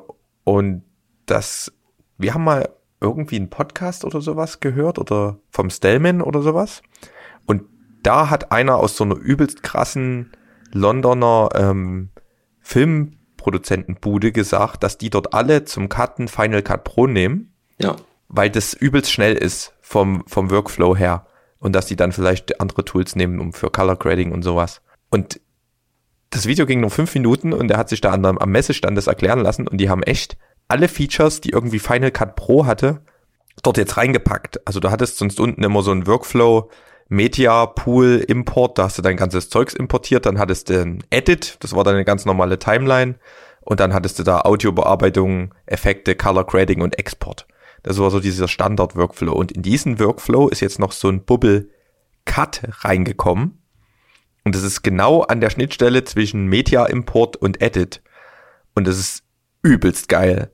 und 0.43 0.83
das, 1.27 1.71
wir 2.17 2.33
haben 2.33 2.43
mal 2.43 2.67
irgendwie 2.99 3.37
einen 3.37 3.49
Podcast 3.49 4.03
oder 4.03 4.19
sowas 4.19 4.59
gehört 4.59 4.99
oder 4.99 5.39
vom 5.49 5.69
Stellman 5.69 6.21
oder 6.21 6.41
sowas. 6.41 6.81
Da 8.03 8.29
hat 8.29 8.51
einer 8.51 8.77
aus 8.77 8.97
so 8.97 9.03
einer 9.03 9.15
übelst 9.15 9.63
krassen 9.63 10.31
Londoner 10.71 11.49
ähm, 11.55 12.09
Film 12.59 13.17
Produzentenbude 13.37 14.31
gesagt, 14.31 14.83
dass 14.83 14.97
die 14.97 15.09
dort 15.09 15.33
alle 15.33 15.65
zum 15.65 15.89
Cutten 15.89 16.27
Final 16.27 16.61
Cut 16.61 16.83
Pro 16.83 17.07
nehmen. 17.07 17.53
Ja. 17.79 17.95
Weil 18.27 18.49
das 18.49 18.73
übelst 18.73 19.11
schnell 19.11 19.35
ist 19.35 19.73
vom, 19.81 20.23
vom 20.27 20.51
Workflow 20.51 20.95
her. 20.95 21.25
Und 21.59 21.73
dass 21.73 21.85
die 21.85 21.95
dann 21.95 22.11
vielleicht 22.11 22.59
andere 22.59 22.85
Tools 22.85 23.15
nehmen, 23.15 23.39
um 23.39 23.53
für 23.53 23.69
Color 23.69 23.97
Grading 23.97 24.31
und 24.31 24.43
sowas. 24.43 24.81
Und 25.09 25.39
das 26.31 26.47
Video 26.47 26.65
ging 26.65 26.79
nur 26.79 26.89
fünf 26.89 27.13
Minuten 27.13 27.53
und 27.53 27.69
er 27.69 27.77
hat 27.77 27.89
sich 27.89 28.01
da 28.01 28.13
am, 28.13 28.25
am 28.25 28.51
Messestand 28.51 28.97
das 28.97 29.07
erklären 29.07 29.41
lassen 29.41 29.67
und 29.67 29.77
die 29.77 29.89
haben 29.89 30.01
echt 30.01 30.37
alle 30.69 30.87
Features, 30.87 31.41
die 31.41 31.49
irgendwie 31.49 31.79
Final 31.79 32.11
Cut 32.11 32.35
Pro 32.35 32.65
hatte, 32.65 33.01
dort 33.61 33.77
jetzt 33.77 33.97
reingepackt. 33.97 34.65
Also 34.65 34.79
du 34.79 34.89
hattest 34.89 35.17
sonst 35.17 35.39
unten 35.39 35.63
immer 35.63 35.83
so 35.83 35.91
ein 35.91 36.07
Workflow, 36.07 36.71
Media 37.11 37.65
Pool 37.65 38.23
Import, 38.25 38.77
da 38.77 38.85
hast 38.85 38.97
du 38.97 39.01
dein 39.01 39.17
ganzes 39.17 39.49
Zeugs 39.49 39.73
importiert, 39.73 40.25
dann 40.25 40.39
hattest 40.39 40.69
du 40.69 40.81
ein 40.81 41.03
Edit, 41.09 41.57
das 41.59 41.75
war 41.75 41.83
deine 41.83 42.05
ganz 42.05 42.23
normale 42.23 42.57
Timeline 42.57 43.15
und 43.59 43.81
dann 43.81 43.93
hattest 43.93 44.17
du 44.17 44.23
da 44.23 44.39
Audiobearbeitung, 44.39 45.53
Effekte, 45.65 46.15
Color 46.15 46.45
Grading 46.45 46.79
und 46.79 46.97
Export. 46.97 47.47
Das 47.83 47.99
war 47.99 48.11
so 48.11 48.21
dieser 48.21 48.47
Standard 48.47 48.95
Workflow 48.95 49.33
und 49.33 49.51
in 49.51 49.61
diesen 49.61 49.99
Workflow 49.99 50.47
ist 50.47 50.61
jetzt 50.61 50.79
noch 50.79 50.93
so 50.93 51.09
ein 51.09 51.25
Bubble 51.25 51.67
Cut 52.23 52.61
reingekommen 52.79 53.61
und 54.45 54.55
das 54.55 54.63
ist 54.63 54.81
genau 54.81 55.23
an 55.23 55.41
der 55.41 55.49
Schnittstelle 55.49 56.05
zwischen 56.05 56.45
Media 56.45 56.85
Import 56.85 57.35
und 57.35 57.61
Edit 57.61 58.01
und 58.73 58.87
das 58.87 58.97
ist 58.97 59.23
übelst 59.63 60.07
geil. 60.07 60.53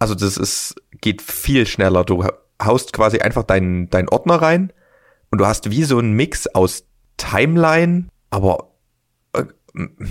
Also 0.00 0.16
das 0.16 0.36
ist 0.36 0.74
geht 1.00 1.22
viel 1.22 1.64
schneller. 1.64 2.02
Du 2.02 2.26
haust 2.60 2.92
quasi 2.92 3.20
einfach 3.20 3.44
deinen 3.44 3.88
dein 3.88 4.08
Ordner 4.08 4.42
rein 4.42 4.72
und 5.32 5.38
du 5.38 5.46
hast 5.46 5.70
wie 5.70 5.82
so 5.82 5.98
einen 5.98 6.12
Mix 6.12 6.46
aus 6.46 6.84
Timeline, 7.16 8.08
aber 8.30 8.74
äh, 9.32 9.44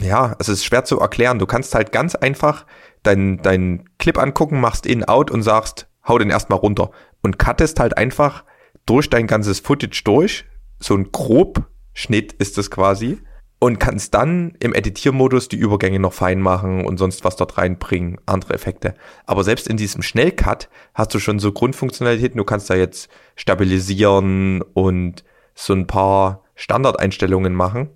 ja, 0.02 0.36
es 0.40 0.50
ist 0.50 0.66
schwer 0.66 0.84
zu 0.84 1.00
erklären. 1.00 1.38
Du 1.40 1.46
kannst 1.46 1.76
halt 1.76 1.92
ganz 1.92 2.16
einfach 2.16 2.66
deinen 3.04 3.42
dein 3.42 3.88
Clip 4.00 4.18
angucken, 4.18 4.60
machst 4.60 4.86
in, 4.86 5.06
out 5.06 5.30
und 5.30 5.44
sagst, 5.44 5.88
hau 6.08 6.18
den 6.18 6.32
erstmal 6.32 6.58
runter 6.58 6.90
und 7.22 7.38
cuttest 7.38 7.80
halt 7.80 7.98
einfach 7.98 8.44
durch 8.88 9.10
dein 9.10 9.28
ganzes 9.28 9.60
Footage 9.60 10.02
durch. 10.04 10.46
So 10.80 10.96
ein 10.96 11.12
Grobschnitt 11.12 12.34
ist 12.34 12.58
das 12.58 12.72
quasi 12.72 13.20
und 13.64 13.80
kannst 13.80 14.16
dann 14.16 14.56
im 14.60 14.74
Editiermodus 14.74 15.48
die 15.48 15.56
Übergänge 15.56 16.00
noch 16.00 16.14
fein 16.14 16.42
machen 16.42 16.84
und 16.84 16.98
sonst 16.98 17.24
was 17.24 17.36
dort 17.36 17.60
reinbringen, 17.60 18.20
andere 18.26 18.56
Effekte. 18.56 18.96
Aber 19.28 19.44
selbst 19.44 19.68
in 19.68 19.78
diesem 19.78 20.02
Schnellcut 20.02 20.68
hast 20.96 21.14
du 21.14 21.20
schon 21.20 21.38
so 21.38 21.52
Grundfunktionalitäten. 21.52 22.40
Du 22.40 22.44
kannst 22.44 22.72
da 22.72 22.74
jetzt 22.74 23.08
stabilisieren 23.36 24.64
und 24.74 25.24
so 25.54 25.74
ein 25.74 25.86
paar 25.86 26.42
Standardeinstellungen 26.56 27.54
machen. 27.54 27.92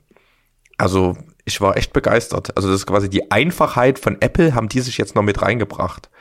Also 0.78 1.18
ich 1.46 1.60
war 1.62 1.78
echt 1.78 1.94
begeistert. 1.94 2.56
Also 2.56 2.70
das 2.70 2.82
ist 2.82 2.86
quasi 2.86 3.10
die 3.10 3.32
Einfachheit 3.32 3.98
von 3.98 4.22
Apple, 4.22 4.54
haben 4.54 4.70
die 4.70 4.82
sich 4.82 5.00
jetzt 5.00 5.16
noch 5.16 5.24
mit 5.24 5.42
reingebracht. 5.42 6.12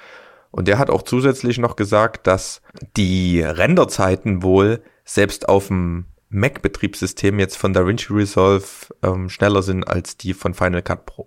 Und 0.52 0.68
der 0.68 0.78
hat 0.78 0.88
auch 0.88 1.02
zusätzlich 1.02 1.58
noch 1.58 1.76
gesagt, 1.76 2.26
dass 2.26 2.62
die 2.96 3.42
Renderzeiten 3.42 4.42
wohl 4.42 4.82
selbst 5.04 5.50
auf 5.50 5.66
dem 5.66 6.06
Mac-Betriebssystem 6.34 7.38
jetzt 7.38 7.56
von 7.56 7.72
DaVinci 7.72 8.12
Resolve 8.12 8.66
ähm, 9.02 9.28
schneller 9.30 9.62
sind 9.62 9.86
als 9.86 10.16
die 10.16 10.34
von 10.34 10.54
Final 10.54 10.82
Cut 10.82 11.06
Pro. 11.06 11.26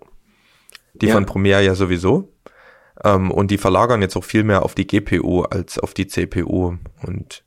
Die 0.94 1.06
ja. 1.06 1.14
von 1.14 1.26
Premiere 1.26 1.64
ja 1.64 1.74
sowieso. 1.74 2.32
Ähm, 3.04 3.30
und 3.30 3.50
die 3.50 3.58
verlagern 3.58 4.02
jetzt 4.02 4.16
auch 4.16 4.24
viel 4.24 4.44
mehr 4.44 4.62
auf 4.62 4.74
die 4.74 4.86
GPU 4.86 5.42
als 5.42 5.78
auf 5.78 5.94
die 5.94 6.06
CPU. 6.06 6.76
Und 7.02 7.44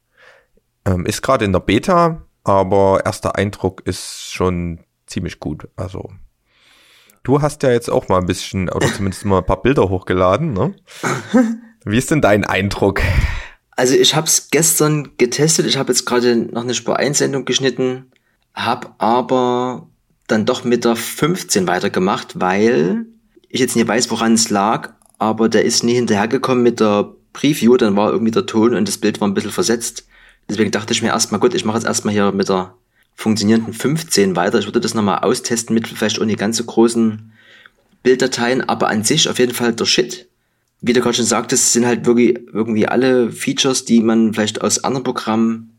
ähm, 0.85 1.05
ist 1.05 1.21
gerade 1.21 1.45
in 1.45 1.53
der 1.53 1.59
Beta, 1.59 2.23
aber 2.43 3.01
erster 3.05 3.35
Eindruck 3.35 3.81
ist 3.85 4.31
schon 4.31 4.79
ziemlich 5.05 5.39
gut. 5.39 5.67
Also 5.75 6.09
du 7.23 7.41
hast 7.41 7.61
ja 7.63 7.71
jetzt 7.71 7.89
auch 7.89 8.07
mal 8.07 8.19
ein 8.19 8.25
bisschen, 8.25 8.69
oder 8.69 8.87
zumindest 8.91 9.25
mal 9.25 9.39
ein 9.39 9.45
paar 9.45 9.61
Bilder 9.61 9.89
hochgeladen, 9.89 10.53
ne? 10.53 10.73
Wie 11.85 11.97
ist 11.97 12.11
denn 12.11 12.21
dein 12.21 12.43
Eindruck? 12.43 13.01
Also 13.81 13.95
ich 13.95 14.13
habe 14.13 14.27
es 14.27 14.51
gestern 14.51 15.17
getestet. 15.17 15.65
Ich 15.65 15.75
habe 15.75 15.91
jetzt 15.91 16.05
gerade 16.05 16.35
noch 16.35 16.61
eine 16.61 16.75
Spur 16.75 16.97
1 16.97 17.17
Sendung 17.17 17.45
geschnitten, 17.45 18.11
habe 18.53 18.91
aber 18.99 19.89
dann 20.27 20.45
doch 20.45 20.63
mit 20.63 20.85
der 20.85 20.95
15 20.95 21.65
weitergemacht, 21.65 22.39
weil 22.39 23.07
ich 23.49 23.59
jetzt 23.59 23.75
nicht 23.75 23.87
weiß, 23.87 24.11
woran 24.11 24.35
es 24.35 24.51
lag, 24.51 24.93
aber 25.17 25.49
der 25.49 25.65
ist 25.65 25.83
nie 25.83 25.95
hinterhergekommen 25.95 26.61
mit 26.61 26.79
der 26.79 27.11
Preview, 27.33 27.75
dann 27.75 27.95
war 27.95 28.11
irgendwie 28.11 28.29
der 28.29 28.45
Ton 28.45 28.75
und 28.75 28.87
das 28.87 28.99
Bild 28.99 29.19
war 29.19 29.27
ein 29.27 29.33
bisschen 29.33 29.49
versetzt. 29.49 30.05
Deswegen 30.47 30.69
dachte 30.69 30.93
ich 30.93 31.01
mir 31.01 31.09
erstmal, 31.09 31.39
gut, 31.39 31.55
ich 31.55 31.65
mache 31.65 31.79
jetzt 31.79 31.87
erstmal 31.87 32.13
hier 32.13 32.31
mit 32.31 32.49
der 32.49 32.75
funktionierenden 33.15 33.73
15 33.73 34.35
weiter. 34.35 34.59
Ich 34.59 34.67
würde 34.67 34.79
das 34.79 34.93
nochmal 34.93 35.23
austesten 35.23 35.73
mit 35.73 35.87
vielleicht 35.87 36.21
nicht 36.21 36.39
ganz 36.39 36.57
so 36.57 36.65
großen 36.65 37.33
Bilddateien, 38.03 38.61
aber 38.61 38.89
an 38.89 39.03
sich 39.03 39.27
auf 39.27 39.39
jeden 39.39 39.55
Fall 39.55 39.73
der 39.73 39.85
Shit 39.85 40.27
wie 40.81 40.93
du 40.93 40.99
gerade 40.99 41.13
schon 41.13 41.25
sagtest, 41.25 41.73
sind 41.73 41.85
halt 41.85 42.05
wirklich 42.05 42.39
irgendwie 42.51 42.87
alle 42.87 43.31
Features, 43.31 43.85
die 43.85 44.01
man 44.01 44.33
vielleicht 44.33 44.61
aus 44.61 44.83
anderen 44.83 45.03
Programmen 45.03 45.77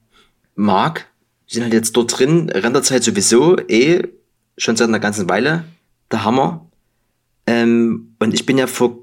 mag, 0.54 1.08
sind 1.48 1.64
halt 1.64 1.72
jetzt 1.72 1.96
dort 1.96 2.18
drin. 2.18 2.48
Renderzeit 2.50 3.02
sowieso 3.02 3.58
eh 3.68 4.04
schon 4.56 4.76
seit 4.76 4.88
einer 4.88 5.00
ganzen 5.00 5.28
Weile 5.28 5.64
der 6.10 6.24
Hammer. 6.24 6.66
Ähm, 7.48 8.14
und 8.20 8.32
ich 8.32 8.46
bin 8.46 8.58
ja 8.58 8.68
vor, 8.68 8.98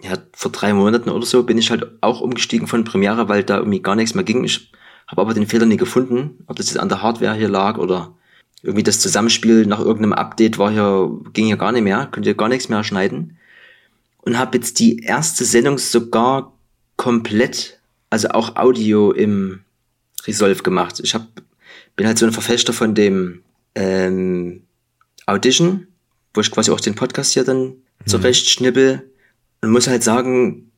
ja, 0.00 0.16
vor 0.32 0.52
drei 0.52 0.72
Monaten 0.72 1.10
oder 1.10 1.26
so 1.26 1.42
bin 1.42 1.58
ich 1.58 1.70
halt 1.70 1.86
auch 2.02 2.20
umgestiegen 2.20 2.68
von 2.68 2.84
Premiere, 2.84 3.28
weil 3.28 3.42
da 3.42 3.58
irgendwie 3.58 3.82
gar 3.82 3.96
nichts 3.96 4.14
mehr 4.14 4.24
ging. 4.24 4.44
Ich 4.44 4.70
habe 5.08 5.22
aber 5.22 5.34
den 5.34 5.48
Fehler 5.48 5.66
nie 5.66 5.76
gefunden, 5.76 6.44
ob 6.46 6.54
das 6.54 6.66
jetzt 6.66 6.78
an 6.78 6.88
der 6.88 7.02
Hardware 7.02 7.34
hier 7.34 7.48
lag 7.48 7.78
oder 7.78 8.14
irgendwie 8.62 8.84
das 8.84 9.00
Zusammenspiel 9.00 9.66
nach 9.66 9.80
irgendeinem 9.80 10.12
Update 10.12 10.56
war 10.58 10.70
hier, 10.70 11.10
ging 11.32 11.46
hier 11.46 11.56
gar 11.56 11.72
nicht 11.72 11.82
mehr, 11.82 12.06
könnt 12.12 12.26
ihr 12.26 12.34
gar 12.34 12.48
nichts 12.48 12.68
mehr 12.68 12.84
schneiden 12.84 13.38
und 14.22 14.38
habe 14.38 14.56
jetzt 14.56 14.78
die 14.78 15.00
erste 15.00 15.44
Sendung 15.44 15.78
sogar 15.78 16.56
komplett, 16.96 17.80
also 18.10 18.28
auch 18.28 18.56
Audio 18.56 19.12
im 19.12 19.64
Resolve 20.26 20.62
gemacht. 20.62 21.00
Ich 21.02 21.14
hab, 21.14 21.26
bin 21.96 22.06
halt 22.06 22.18
so 22.18 22.26
ein 22.26 22.32
Verfechter 22.32 22.72
von 22.72 22.94
dem 22.94 23.42
ähm, 23.74 24.62
Audition, 25.26 25.88
wo 26.34 26.40
ich 26.40 26.50
quasi 26.50 26.70
auch 26.70 26.80
den 26.80 26.94
Podcast 26.94 27.32
hier 27.32 27.44
dann 27.44 27.62
mhm. 27.62 27.74
zurecht 28.06 28.48
schnippel 28.48 29.10
und 29.60 29.70
muss 29.70 29.88
halt 29.88 30.04
sagen, 30.04 30.70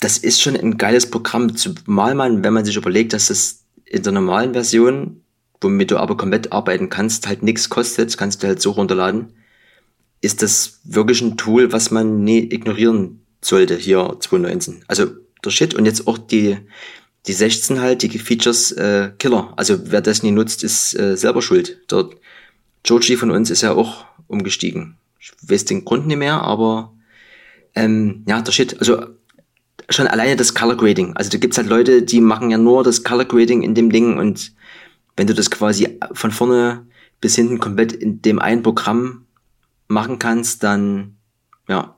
das 0.00 0.18
ist 0.18 0.42
schon 0.42 0.56
ein 0.56 0.78
geiles 0.78 1.10
Programm, 1.10 1.56
zumal 1.56 2.14
man, 2.14 2.44
wenn 2.44 2.52
man 2.52 2.64
sich 2.64 2.76
überlegt, 2.76 3.12
dass 3.12 3.28
das 3.28 3.64
in 3.84 4.02
der 4.02 4.12
normalen 4.12 4.52
Version, 4.52 5.22
womit 5.60 5.90
du 5.90 5.98
aber 5.98 6.16
komplett 6.16 6.52
arbeiten 6.52 6.90
kannst, 6.90 7.26
halt 7.26 7.42
nichts 7.42 7.68
kostet, 7.68 8.16
kannst 8.16 8.42
du 8.42 8.46
halt 8.46 8.60
so 8.60 8.72
runterladen 8.72 9.32
ist 10.20 10.42
das 10.42 10.80
wirklich 10.84 11.20
ein 11.22 11.36
Tool, 11.36 11.72
was 11.72 11.90
man 11.90 12.24
nie 12.24 12.50
ignorieren 12.52 13.20
sollte 13.40 13.76
hier 13.76 14.16
2019. 14.20 14.84
Also 14.88 15.06
der 15.44 15.50
Shit 15.50 15.74
und 15.74 15.84
jetzt 15.84 16.06
auch 16.06 16.18
die, 16.18 16.56
die 17.26 17.32
16 17.32 17.80
halt, 17.80 18.02
die 18.02 18.18
Features 18.18 18.72
äh, 18.72 19.10
Killer. 19.18 19.52
Also 19.56 19.78
wer 19.90 20.00
das 20.00 20.22
nie 20.22 20.32
nutzt, 20.32 20.64
ist 20.64 20.98
äh, 20.98 21.16
selber 21.16 21.42
schuld. 21.42 21.78
Der 21.90 22.08
Georgie 22.82 23.16
von 23.16 23.30
uns 23.30 23.50
ist 23.50 23.62
ja 23.62 23.72
auch 23.72 24.04
umgestiegen. 24.26 24.96
Ich 25.20 25.32
weiß 25.42 25.64
den 25.64 25.84
Grund 25.84 26.06
nicht 26.06 26.18
mehr, 26.18 26.42
aber 26.42 26.92
ähm, 27.74 28.24
ja, 28.26 28.40
der 28.40 28.52
Shit. 28.52 28.78
Also 28.78 29.06
schon 29.90 30.06
alleine 30.06 30.36
das 30.36 30.54
Color 30.54 30.76
Grading. 30.76 31.16
Also 31.16 31.30
da 31.30 31.38
gibt's 31.38 31.58
halt 31.58 31.68
Leute, 31.68 32.02
die 32.02 32.20
machen 32.20 32.50
ja 32.50 32.58
nur 32.58 32.82
das 32.82 33.04
Color 33.04 33.26
Grading 33.26 33.62
in 33.62 33.74
dem 33.74 33.90
Ding 33.90 34.18
und 34.18 34.52
wenn 35.16 35.26
du 35.26 35.34
das 35.34 35.50
quasi 35.50 35.98
von 36.12 36.30
vorne 36.30 36.86
bis 37.20 37.36
hinten 37.36 37.58
komplett 37.58 37.92
in 37.92 38.20
dem 38.22 38.38
einen 38.38 38.62
Programm 38.62 39.25
machen 39.88 40.18
kannst, 40.18 40.62
dann 40.62 41.16
ja, 41.68 41.96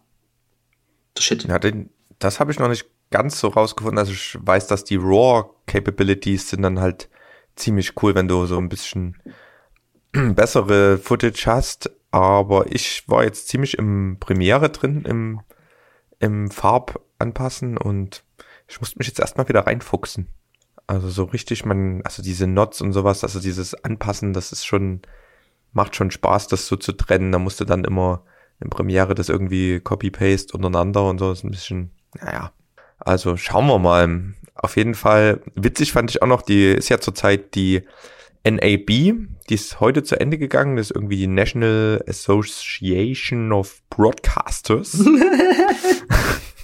der 1.18 1.22
Shit. 1.22 1.44
Ja, 1.44 1.58
den, 1.58 1.90
Das 2.18 2.40
habe 2.40 2.52
ich 2.52 2.58
noch 2.58 2.68
nicht 2.68 2.86
ganz 3.10 3.40
so 3.40 3.48
rausgefunden. 3.48 3.98
Also 3.98 4.12
ich 4.12 4.38
weiß, 4.40 4.66
dass 4.66 4.84
die 4.84 4.96
RAW-Capabilities 4.96 6.50
sind 6.50 6.62
dann 6.62 6.80
halt 6.80 7.08
ziemlich 7.56 8.00
cool, 8.02 8.14
wenn 8.14 8.28
du 8.28 8.46
so 8.46 8.58
ein 8.58 8.68
bisschen 8.68 9.16
bessere 10.12 10.98
Footage 10.98 11.46
hast. 11.46 11.90
Aber 12.10 12.66
ich 12.72 13.06
war 13.08 13.24
jetzt 13.24 13.48
ziemlich 13.48 13.76
im 13.76 14.16
Premiere 14.18 14.70
drin, 14.70 15.04
im, 15.04 15.40
im 16.18 16.50
Farbanpassen 16.50 17.76
und 17.76 18.24
ich 18.66 18.80
musste 18.80 18.98
mich 18.98 19.08
jetzt 19.08 19.20
erstmal 19.20 19.48
wieder 19.48 19.66
reinfuchsen. 19.66 20.28
Also 20.86 21.10
so 21.10 21.24
richtig, 21.24 21.66
man, 21.66 22.00
also 22.04 22.22
diese 22.22 22.46
Nots 22.46 22.80
und 22.80 22.94
sowas, 22.94 23.22
also 23.24 23.40
dieses 23.40 23.74
Anpassen, 23.74 24.32
das 24.32 24.52
ist 24.52 24.64
schon, 24.64 25.02
macht 25.72 25.96
schon 25.96 26.10
Spaß, 26.10 26.48
das 26.48 26.66
so 26.66 26.76
zu 26.76 26.92
trennen. 26.92 27.32
Da 27.32 27.38
musste 27.38 27.66
dann 27.66 27.84
immer 27.84 28.22
in 28.60 28.70
Premiere 28.70 29.14
das 29.14 29.28
irgendwie 29.28 29.80
Copy-Paste 29.80 30.56
untereinander 30.56 31.08
und 31.08 31.18
so, 31.18 31.30
ist 31.30 31.44
ein 31.44 31.50
bisschen, 31.50 31.90
naja. 32.20 32.52
Also 32.98 33.36
schauen 33.36 33.66
wir 33.66 33.78
mal. 33.78 34.34
Auf 34.54 34.76
jeden 34.76 34.94
Fall, 34.94 35.40
witzig 35.54 35.92
fand 35.92 36.10
ich 36.10 36.20
auch 36.20 36.26
noch, 36.26 36.42
die 36.42 36.72
ist 36.72 36.88
ja 36.88 36.98
zurzeit 36.98 37.54
die 37.54 37.82
NAB, 38.44 38.88
die 38.88 39.54
ist 39.54 39.78
heute 39.78 40.02
zu 40.02 40.18
Ende 40.18 40.36
gegangen, 40.36 40.76
das 40.76 40.90
ist 40.90 40.96
irgendwie 40.96 41.16
die 41.16 41.28
National 41.28 42.02
Association 42.08 43.52
of 43.52 43.80
Broadcasters. 43.88 45.04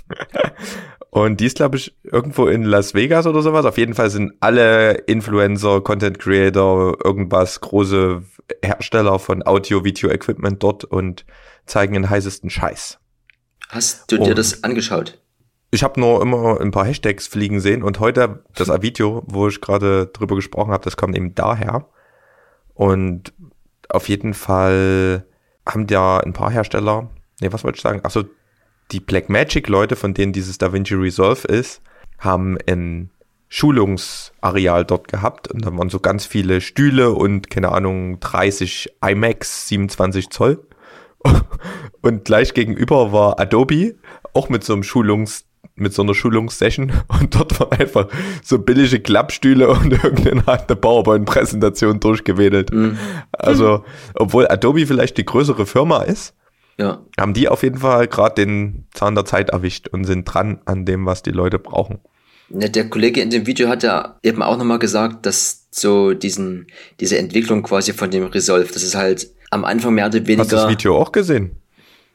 Und 1.15 1.39
die 1.39 1.47
ist, 1.47 1.59
glaube 1.59 1.77
ich, 1.77 1.97
irgendwo 2.03 2.49
in 2.49 2.65
Las 2.65 2.93
Vegas 2.93 3.29
oder 3.29 3.41
sowas. 3.41 3.65
Auf 3.65 3.79
jeden 3.79 3.95
Fall 3.95 4.11
sind 4.11 4.33
alle 4.41 4.95
Influencer, 4.95 5.81
Content 5.81 6.19
Creator, 6.19 6.97
irgendwas, 7.05 7.61
große 7.61 8.25
Hersteller 8.65 9.21
von 9.21 9.47
Audio-Video-Equipment 9.47 10.61
dort 10.61 10.83
und 10.83 11.25
zeigen 11.67 11.95
den 11.95 12.11
heißesten 12.11 12.51
Scheiß. 12.51 12.99
Hast 13.69 14.11
du 14.11 14.17
dir 14.17 14.31
und 14.31 14.39
das 14.39 14.65
angeschaut? 14.65 15.23
Ich 15.71 15.85
habe 15.85 16.01
nur 16.01 16.21
immer 16.21 16.61
ein 16.61 16.73
paar 16.73 16.85
Hashtags 16.85 17.29
fliegen 17.29 17.61
sehen 17.61 17.85
und 17.85 18.01
heute 18.01 18.43
das 18.57 18.67
Video, 18.83 19.23
wo 19.27 19.47
ich 19.47 19.61
gerade 19.61 20.09
drüber 20.09 20.35
gesprochen 20.35 20.73
habe, 20.73 20.83
das 20.83 20.97
kommt 20.97 21.17
eben 21.17 21.37
daher. 21.37 21.87
Und 22.75 23.33
auf 23.89 24.09
jeden 24.09 24.35
Fall 24.35 25.25
haben 25.65 25.87
ja 25.89 26.19
ein 26.19 26.33
paar 26.33 26.51
Hersteller, 26.51 27.09
nee, 27.41 27.53
was 27.53 27.63
wollte 27.63 27.77
ich 27.77 27.83
sagen? 27.83 28.01
Achso, 28.03 28.25
die 28.93 29.01
Blackmagic-Leute, 29.01 29.97
von 29.97 30.15
denen 30.15 30.33
dieses 30.33 30.59
DaVinci 30.59 30.95
Resolve 30.95 31.47
ist, 31.49 31.81
haben 32.19 32.59
ein 32.69 33.11
Schulungsareal 33.49 34.85
dort 34.85 35.09
gehabt 35.09 35.49
und 35.49 35.65
da 35.65 35.77
waren 35.77 35.89
so 35.89 36.01
ganz 36.01 36.27
viele 36.27 36.61
Stühle 36.61 37.13
und 37.13 37.51
keine 37.51 37.71
Ahnung 37.71 38.19
30 38.19 38.97
iMacs 39.01 39.69
27 39.69 40.31
Zoll 40.31 40.67
und 42.03 42.25
gleich 42.25 42.55
gegenüber 42.55 43.13
war 43.13 43.39
Adobe 43.39 43.95
auch 44.33 44.49
mit 44.49 44.65
so 44.65 44.73
einem 44.73 44.83
Schulungs 44.83 45.45
mit 45.77 45.93
so 45.93 46.03
einer 46.03 46.15
Schulungssession 46.15 46.93
und 47.09 47.35
dort 47.35 47.59
waren 47.61 47.73
einfach 47.73 48.09
so 48.43 48.59
billige 48.59 49.01
Klappstühle 49.01 49.69
und 49.69 49.93
irgendeine 50.05 50.47
hat 50.47 50.69
eine 50.69 50.77
PowerPoint-Präsentation 50.77 52.01
durchgewedelt. 52.01 52.73
Mhm. 52.73 52.99
Also, 53.33 53.85
obwohl 54.15 54.47
Adobe 54.49 54.87
vielleicht 54.87 55.17
die 55.17 55.25
größere 55.25 55.67
Firma 55.67 56.03
ist, 56.03 56.35
ja. 56.79 57.03
haben 57.19 57.35
die 57.35 57.49
auf 57.49 57.63
jeden 57.63 57.79
Fall 57.79 58.09
gerade 58.09 58.35
den 58.35 58.87
Zahn 58.93 59.15
der 59.15 59.25
Zeit 59.25 59.51
erwischt 59.51 59.89
und 59.89 60.05
sind 60.05 60.25
dran 60.25 60.61
an 60.65 60.85
dem, 60.85 61.07
was 61.07 61.23
die 61.23 61.31
Leute 61.31 61.59
brauchen. 61.59 61.99
Ja, 62.51 62.69
der 62.69 62.89
Kollege 62.89 63.21
in 63.21 63.31
dem 63.31 63.47
Video 63.47 63.69
hat 63.69 63.83
ja 63.83 64.19
eben 64.23 64.43
auch 64.43 64.59
nochmal 64.59 64.79
gesagt, 64.79 65.27
dass 65.27 65.67
so 65.71 66.13
diesen, 66.13 66.67
diese 67.01 67.19
Entwicklung 67.19 67.63
quasi 67.63 67.93
von 67.93 68.11
dem 68.11 68.25
Resolve, 68.25 68.71
das 68.73 68.83
ist 68.83 68.95
halt 68.95 69.29
am 69.51 69.65
Anfang 69.65 69.95
mehr 69.95 70.07
oder 70.07 70.27
weniger. 70.27 70.43
Hast 70.43 70.53
du 70.53 70.57
das 70.57 70.69
Video 70.69 70.99
auch 70.99 71.13
gesehen? 71.13 71.57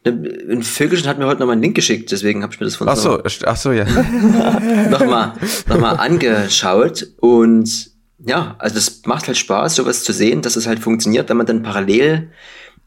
Ein 0.06 0.64
Vögelchen 0.64 1.10
hat 1.10 1.20
mir 1.20 1.26
heute 1.26 1.42
nochmal 1.42 1.54
einen 1.54 1.64
Link 1.64 1.76
geschickt, 1.76 2.12
deswegen 2.12 2.42
habe 2.42 2.54
ich 2.54 2.60
mir 2.60 2.66
das 2.66 2.78
von 2.78 2.88
ach 2.88 2.96
so, 2.96 3.22
ach 3.46 3.58
so, 3.58 3.74
ja. 3.74 3.84
nochmal 4.90 5.34
noch 5.68 5.78
mal 5.78 5.96
angeschaut 5.96 7.06
und 7.18 7.92
ja, 8.26 8.56
also 8.60 8.78
es 8.78 9.06
macht 9.06 9.28
halt 9.28 9.38
Spaß, 9.38 9.76
sowas 9.76 10.04
zu 10.04 10.14
sehen, 10.14 10.42
dass 10.42 10.56
es 10.56 10.68
halt 10.68 10.80
funktioniert, 10.80 11.30
wenn 11.30 11.38
man 11.38 11.46
dann 11.46 11.64
parallel 11.64 12.32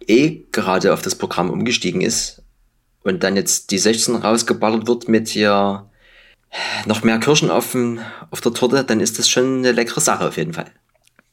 eh 0.08 0.44
gerade 0.52 0.92
auf 0.92 1.02
das 1.02 1.14
Programm 1.14 1.50
umgestiegen 1.50 2.00
ist 2.00 2.42
und 3.02 3.22
dann 3.22 3.36
jetzt 3.36 3.70
die 3.70 3.78
16 3.78 4.16
rausgeballert 4.16 4.86
wird 4.86 5.08
mit 5.08 5.28
hier 5.28 5.88
noch 6.86 7.02
mehr 7.02 7.18
Kirschen 7.18 7.50
auf, 7.50 7.72
dem, 7.72 8.00
auf 8.30 8.40
der 8.40 8.52
Torte, 8.52 8.84
dann 8.84 9.00
ist 9.00 9.18
das 9.18 9.28
schon 9.28 9.58
eine 9.58 9.72
leckere 9.72 10.00
Sache 10.00 10.28
auf 10.28 10.36
jeden 10.36 10.52
Fall. 10.52 10.70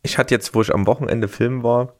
Ich 0.01 0.17
hatte 0.17 0.33
jetzt, 0.33 0.55
wo 0.55 0.61
ich 0.61 0.73
am 0.73 0.87
Wochenende 0.87 1.27
filmen 1.27 1.63
war, 1.63 1.95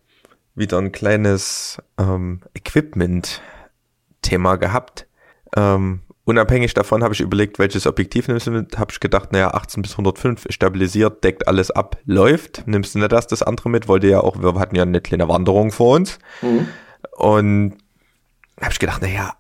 wieder 0.56 0.78
ein 0.78 0.92
kleines 0.92 1.78
ähm, 1.98 2.42
Equipment-Thema 2.54 4.56
gehabt. 4.56 5.06
Ähm, 5.56 6.02
unabhängig 6.30 6.74
davon 6.74 7.04
habe 7.04 7.14
ich 7.14 7.22
überlegt, 7.22 7.60
welches 7.60 7.88
Objektiv 7.88 8.28
nimmst 8.28 8.48
du 8.48 8.52
mit. 8.52 8.78
Habe 8.78 8.92
ich 8.92 9.00
gedacht, 9.00 9.32
naja, 9.32 9.52
18 9.52 9.82
bis 9.82 9.94
105 9.94 10.46
stabilisiert, 10.50 11.24
deckt 11.24 11.48
alles 11.48 11.72
ab, 11.72 11.98
läuft. 12.06 12.64
Nimmst 12.68 12.94
du 12.94 13.00
nicht 13.00 13.12
erst 13.12 13.32
das 13.32 13.42
andere 13.42 13.70
mit? 13.70 13.88
Wollte 13.88 14.08
ja 14.08 14.22
auch, 14.22 14.42
wir 14.42 14.54
hatten 14.60 14.76
ja 14.76 14.84
eine 14.84 15.02
kleine 15.02 15.28
Wanderung 15.28 15.72
vor 15.72 15.96
uns. 15.96 16.20
Mhm. 16.42 16.68
Und 17.18 17.78
habe 18.62 18.72
ich 18.72 18.80
gedacht, 18.80 19.02
naja, 19.02 19.34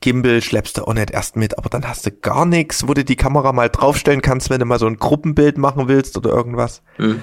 Gimbal 0.00 0.40
schleppst 0.40 0.78
du 0.78 0.84
auch 0.84 0.94
nicht 0.94 1.10
erst 1.10 1.36
mit, 1.36 1.58
aber 1.58 1.68
dann 1.68 1.86
hast 1.86 2.06
du 2.06 2.12
gar 2.12 2.46
nichts, 2.46 2.86
wo 2.86 2.94
du 2.94 3.04
die 3.04 3.16
Kamera 3.16 3.52
mal 3.52 3.68
draufstellen 3.68 4.22
kannst, 4.22 4.50
wenn 4.50 4.60
du 4.60 4.66
mal 4.66 4.78
so 4.78 4.86
ein 4.86 4.96
Gruppenbild 4.96 5.58
machen 5.58 5.88
willst 5.88 6.16
oder 6.16 6.30
irgendwas. 6.30 6.82
Mhm. 6.98 7.22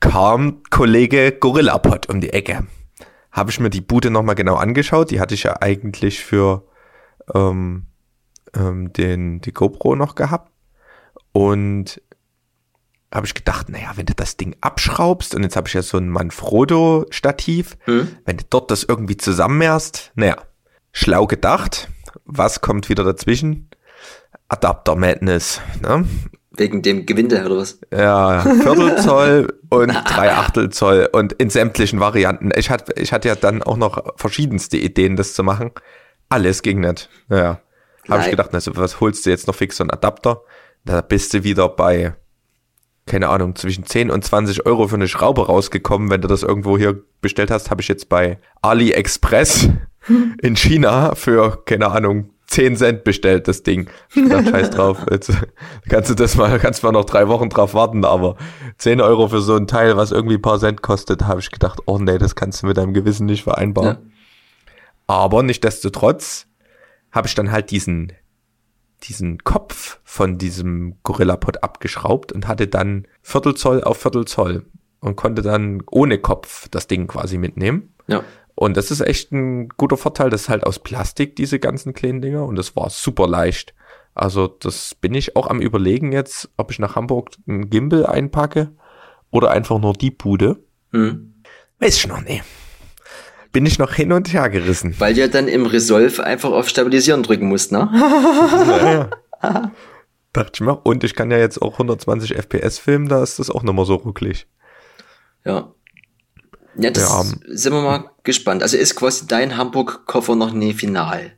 Kam 0.00 0.62
Kollege 0.70 1.32
Gorillapod 1.32 2.08
um 2.08 2.20
die 2.20 2.32
Ecke. 2.32 2.66
Habe 3.32 3.50
ich 3.50 3.60
mir 3.60 3.70
die 3.70 3.82
Bude 3.82 4.10
nochmal 4.10 4.34
genau 4.34 4.56
angeschaut. 4.56 5.10
Die 5.10 5.20
hatte 5.20 5.34
ich 5.34 5.42
ja 5.42 5.56
eigentlich 5.60 6.24
für 6.24 6.64
ähm, 7.34 7.86
ähm, 8.54 8.92
den, 8.92 9.40
die 9.40 9.52
GoPro 9.52 9.96
noch 9.96 10.14
gehabt 10.14 10.50
und 11.32 12.00
habe 13.12 13.26
ich 13.26 13.34
gedacht, 13.34 13.68
naja, 13.68 13.92
wenn 13.96 14.06
du 14.06 14.14
das 14.14 14.36
Ding 14.36 14.54
abschraubst 14.60 15.34
und 15.34 15.42
jetzt 15.42 15.56
habe 15.56 15.66
ich 15.68 15.74
ja 15.74 15.82
so 15.82 15.98
ein 15.98 16.08
Manfrotto-Stativ, 16.08 17.76
hm? 17.84 18.08
wenn 18.24 18.36
du 18.36 18.44
dort 18.48 18.70
das 18.70 18.84
irgendwie 18.84 19.16
zusammenmehrst, 19.16 20.12
naja, 20.14 20.36
schlau 20.92 21.26
gedacht, 21.26 21.88
was 22.24 22.60
kommt 22.60 22.88
wieder 22.88 23.04
dazwischen? 23.04 23.68
Adapter 24.48 24.96
Madness, 24.96 25.60
ne? 25.82 26.04
Wegen 26.52 26.82
dem 26.82 27.06
Gewinde 27.06 27.44
oder 27.44 27.58
was? 27.58 27.78
Ja, 27.92 28.40
Viertelzoll 28.40 29.58
und 29.70 29.92
drei 30.04 31.08
und 31.12 31.32
in 31.34 31.48
sämtlichen 31.48 32.00
Varianten. 32.00 32.50
Ich 32.56 32.70
hatte, 32.70 32.92
ich 33.00 33.12
hatte 33.12 33.28
ja 33.28 33.36
dann 33.36 33.62
auch 33.62 33.76
noch 33.76 34.14
verschiedenste 34.16 34.76
Ideen, 34.76 35.14
das 35.14 35.34
zu 35.34 35.44
machen. 35.44 35.70
Alles 36.28 36.62
ging 36.62 36.80
nicht. 36.80 37.08
Ja. 37.28 37.60
Habe 38.10 38.24
ich 38.24 38.30
gedacht, 38.30 38.54
also 38.54 38.76
was 38.76 39.00
holst 39.00 39.26
du 39.26 39.30
jetzt 39.30 39.46
noch 39.46 39.54
fix 39.54 39.76
so 39.76 39.84
einen 39.84 39.90
Adapter? 39.90 40.42
Da 40.84 41.00
bist 41.00 41.34
du 41.34 41.44
wieder 41.44 41.68
bei, 41.68 42.14
keine 43.06 43.28
Ahnung, 43.28 43.54
zwischen 43.56 43.84
10 43.84 44.10
und 44.10 44.24
20 44.24 44.66
Euro 44.66 44.88
für 44.88 44.96
eine 44.96 45.08
Schraube 45.08 45.46
rausgekommen. 45.46 46.10
Wenn 46.10 46.20
du 46.20 46.28
das 46.28 46.42
irgendwo 46.42 46.78
hier 46.78 47.02
bestellt 47.20 47.50
hast, 47.50 47.70
habe 47.70 47.82
ich 47.82 47.88
jetzt 47.88 48.08
bei 48.08 48.38
AliExpress 48.62 49.70
in 50.42 50.56
China 50.56 51.14
für, 51.14 51.64
keine 51.64 51.90
Ahnung, 51.90 52.30
10 52.50 52.76
Cent 52.76 53.04
bestellt, 53.04 53.46
das 53.46 53.62
Ding. 53.62 53.88
Ich 54.12 54.28
dachte, 54.28 54.50
scheiß 54.50 54.70
drauf. 54.70 55.06
Jetzt 55.10 55.32
kannst 55.88 56.10
du 56.10 56.14
das 56.14 56.34
mal, 56.34 56.58
kannst 56.58 56.82
mal 56.82 56.90
noch 56.90 57.04
drei 57.04 57.28
Wochen 57.28 57.48
drauf 57.48 57.74
warten, 57.74 58.04
aber 58.04 58.34
10 58.78 59.00
Euro 59.00 59.28
für 59.28 59.40
so 59.40 59.54
ein 59.54 59.68
Teil, 59.68 59.96
was 59.96 60.10
irgendwie 60.10 60.34
ein 60.34 60.42
paar 60.42 60.58
Cent 60.58 60.82
kostet, 60.82 61.26
habe 61.26 61.38
ich 61.38 61.52
gedacht, 61.52 61.78
oh 61.86 61.98
nee, 61.98 62.18
das 62.18 62.34
kannst 62.34 62.62
du 62.62 62.66
mit 62.66 62.76
deinem 62.76 62.92
Gewissen 62.92 63.26
nicht 63.26 63.44
vereinbaren. 63.44 63.88
Ja. 63.88 63.98
Aber 65.06 65.44
nichtdestotrotz 65.44 66.48
habe 67.12 67.28
ich 67.28 67.34
dann 67.34 67.50
halt 67.50 67.70
diesen, 67.70 68.12
diesen 69.02 69.38
Kopf 69.38 70.00
von 70.04 70.38
diesem 70.38 70.96
Gorilla-Pod 71.02 71.62
abgeschraubt 71.62 72.32
und 72.32 72.46
hatte 72.48 72.66
dann 72.66 73.06
Viertelzoll 73.22 73.82
auf 73.82 73.98
Viertelzoll 73.98 74.66
und 75.00 75.16
konnte 75.16 75.42
dann 75.42 75.82
ohne 75.90 76.18
Kopf 76.18 76.68
das 76.70 76.86
Ding 76.86 77.06
quasi 77.06 77.38
mitnehmen. 77.38 77.94
Ja. 78.06 78.22
Und 78.54 78.76
das 78.76 78.90
ist 78.90 79.00
echt 79.00 79.32
ein 79.32 79.68
guter 79.70 79.96
Vorteil. 79.96 80.28
Das 80.28 80.42
ist 80.42 80.48
halt 80.48 80.64
aus 80.64 80.78
Plastik, 80.78 81.36
diese 81.36 81.58
ganzen 81.58 81.94
kleinen 81.94 82.20
Dinger. 82.20 82.44
Und 82.44 82.56
das 82.56 82.76
war 82.76 82.90
super 82.90 83.26
leicht. 83.26 83.74
Also 84.14 84.48
das 84.48 84.94
bin 84.94 85.14
ich 85.14 85.36
auch 85.36 85.46
am 85.46 85.60
überlegen 85.60 86.12
jetzt, 86.12 86.50
ob 86.56 86.70
ich 86.70 86.78
nach 86.78 86.96
Hamburg 86.96 87.30
einen 87.48 87.70
Gimbal 87.70 88.04
einpacke 88.04 88.72
oder 89.30 89.50
einfach 89.50 89.78
nur 89.78 89.94
die 89.94 90.10
Bude. 90.10 90.62
Hm. 90.90 91.42
Weiß 91.78 91.96
ich 91.96 92.06
noch 92.06 92.20
nicht 92.20 92.44
bin 93.52 93.66
ich 93.66 93.78
noch 93.78 93.94
hin 93.94 94.12
und 94.12 94.32
her 94.32 94.48
gerissen. 94.48 94.94
Weil 94.98 95.14
du 95.14 95.20
ja 95.20 95.28
dann 95.28 95.48
im 95.48 95.66
Resolve 95.66 96.22
einfach 96.24 96.50
auf 96.50 96.68
Stabilisieren 96.68 97.22
drücken 97.22 97.48
musst, 97.48 97.72
ne? 97.72 97.88
naja. 97.92 99.10
Dachte 100.32 100.50
ich 100.54 100.60
mir. 100.60 100.80
Und 100.84 101.02
ich 101.04 101.14
kann 101.14 101.30
ja 101.30 101.38
jetzt 101.38 101.60
auch 101.60 101.72
120 101.74 102.36
FPS 102.36 102.78
filmen, 102.78 103.08
da 103.08 103.22
ist 103.22 103.38
das 103.38 103.50
auch 103.50 103.62
nochmal 103.62 103.86
so 103.86 103.94
rucklig. 103.94 104.46
Ja. 105.44 105.72
Ja, 106.76 106.90
das 106.90 107.02
ja. 107.02 107.24
sind 107.48 107.72
wir 107.72 107.82
mal 107.82 108.10
gespannt. 108.22 108.62
Also 108.62 108.76
ist 108.76 108.94
quasi 108.94 109.26
dein 109.26 109.56
Hamburg-Koffer 109.56 110.36
noch 110.36 110.52
nie 110.52 110.72
final? 110.72 111.32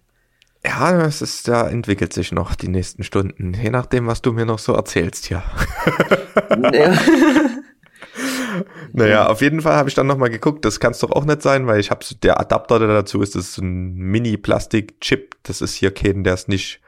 Ja, 0.65 0.97
das 0.97 1.23
ist, 1.23 1.49
da 1.49 1.69
entwickelt 1.69 2.13
sich 2.13 2.31
noch 2.31 2.55
die 2.55 2.69
nächsten 2.69 3.03
Stunden. 3.03 3.55
Je 3.55 3.71
nachdem, 3.71 4.07
was 4.07 4.23
du 4.23 4.33
mir 4.33 4.45
noch 4.45 4.59
so 4.61 4.75
erzählst 4.75 5.27
hier. 5.27 5.43
Ja. 6.51 6.57
Naja, 6.57 6.93
auf 9.29 9.41
jeden 9.41 9.63
Fall 9.63 9.75
habe 9.75 9.89
ich 9.89 9.95
dann 9.95 10.07
nochmal 10.07 10.31
geguckt, 10.31 10.65
das 10.65 10.81
kann 10.81 10.93
es 10.93 10.99
doch 10.99 11.11
auch 11.11 11.25
nicht 11.25 11.43
sein, 11.43 11.67
weil 11.67 11.81
ich 11.81 11.91
habe 11.91 12.05
der 12.23 12.41
Adapter, 12.41 12.79
der 12.79 12.89
dazu 12.89 13.23
ist, 13.23 13.35
das 13.35 13.49
ist 13.51 13.59
ein 13.59 13.95
Mini-Plastik-Chip. 13.95 15.37
Das 15.43 15.61
ist 15.61 15.75
hier 15.75 15.93
kein, 15.93 16.25
der 16.25 16.35
ist 16.35 16.49
nicht 16.49 16.81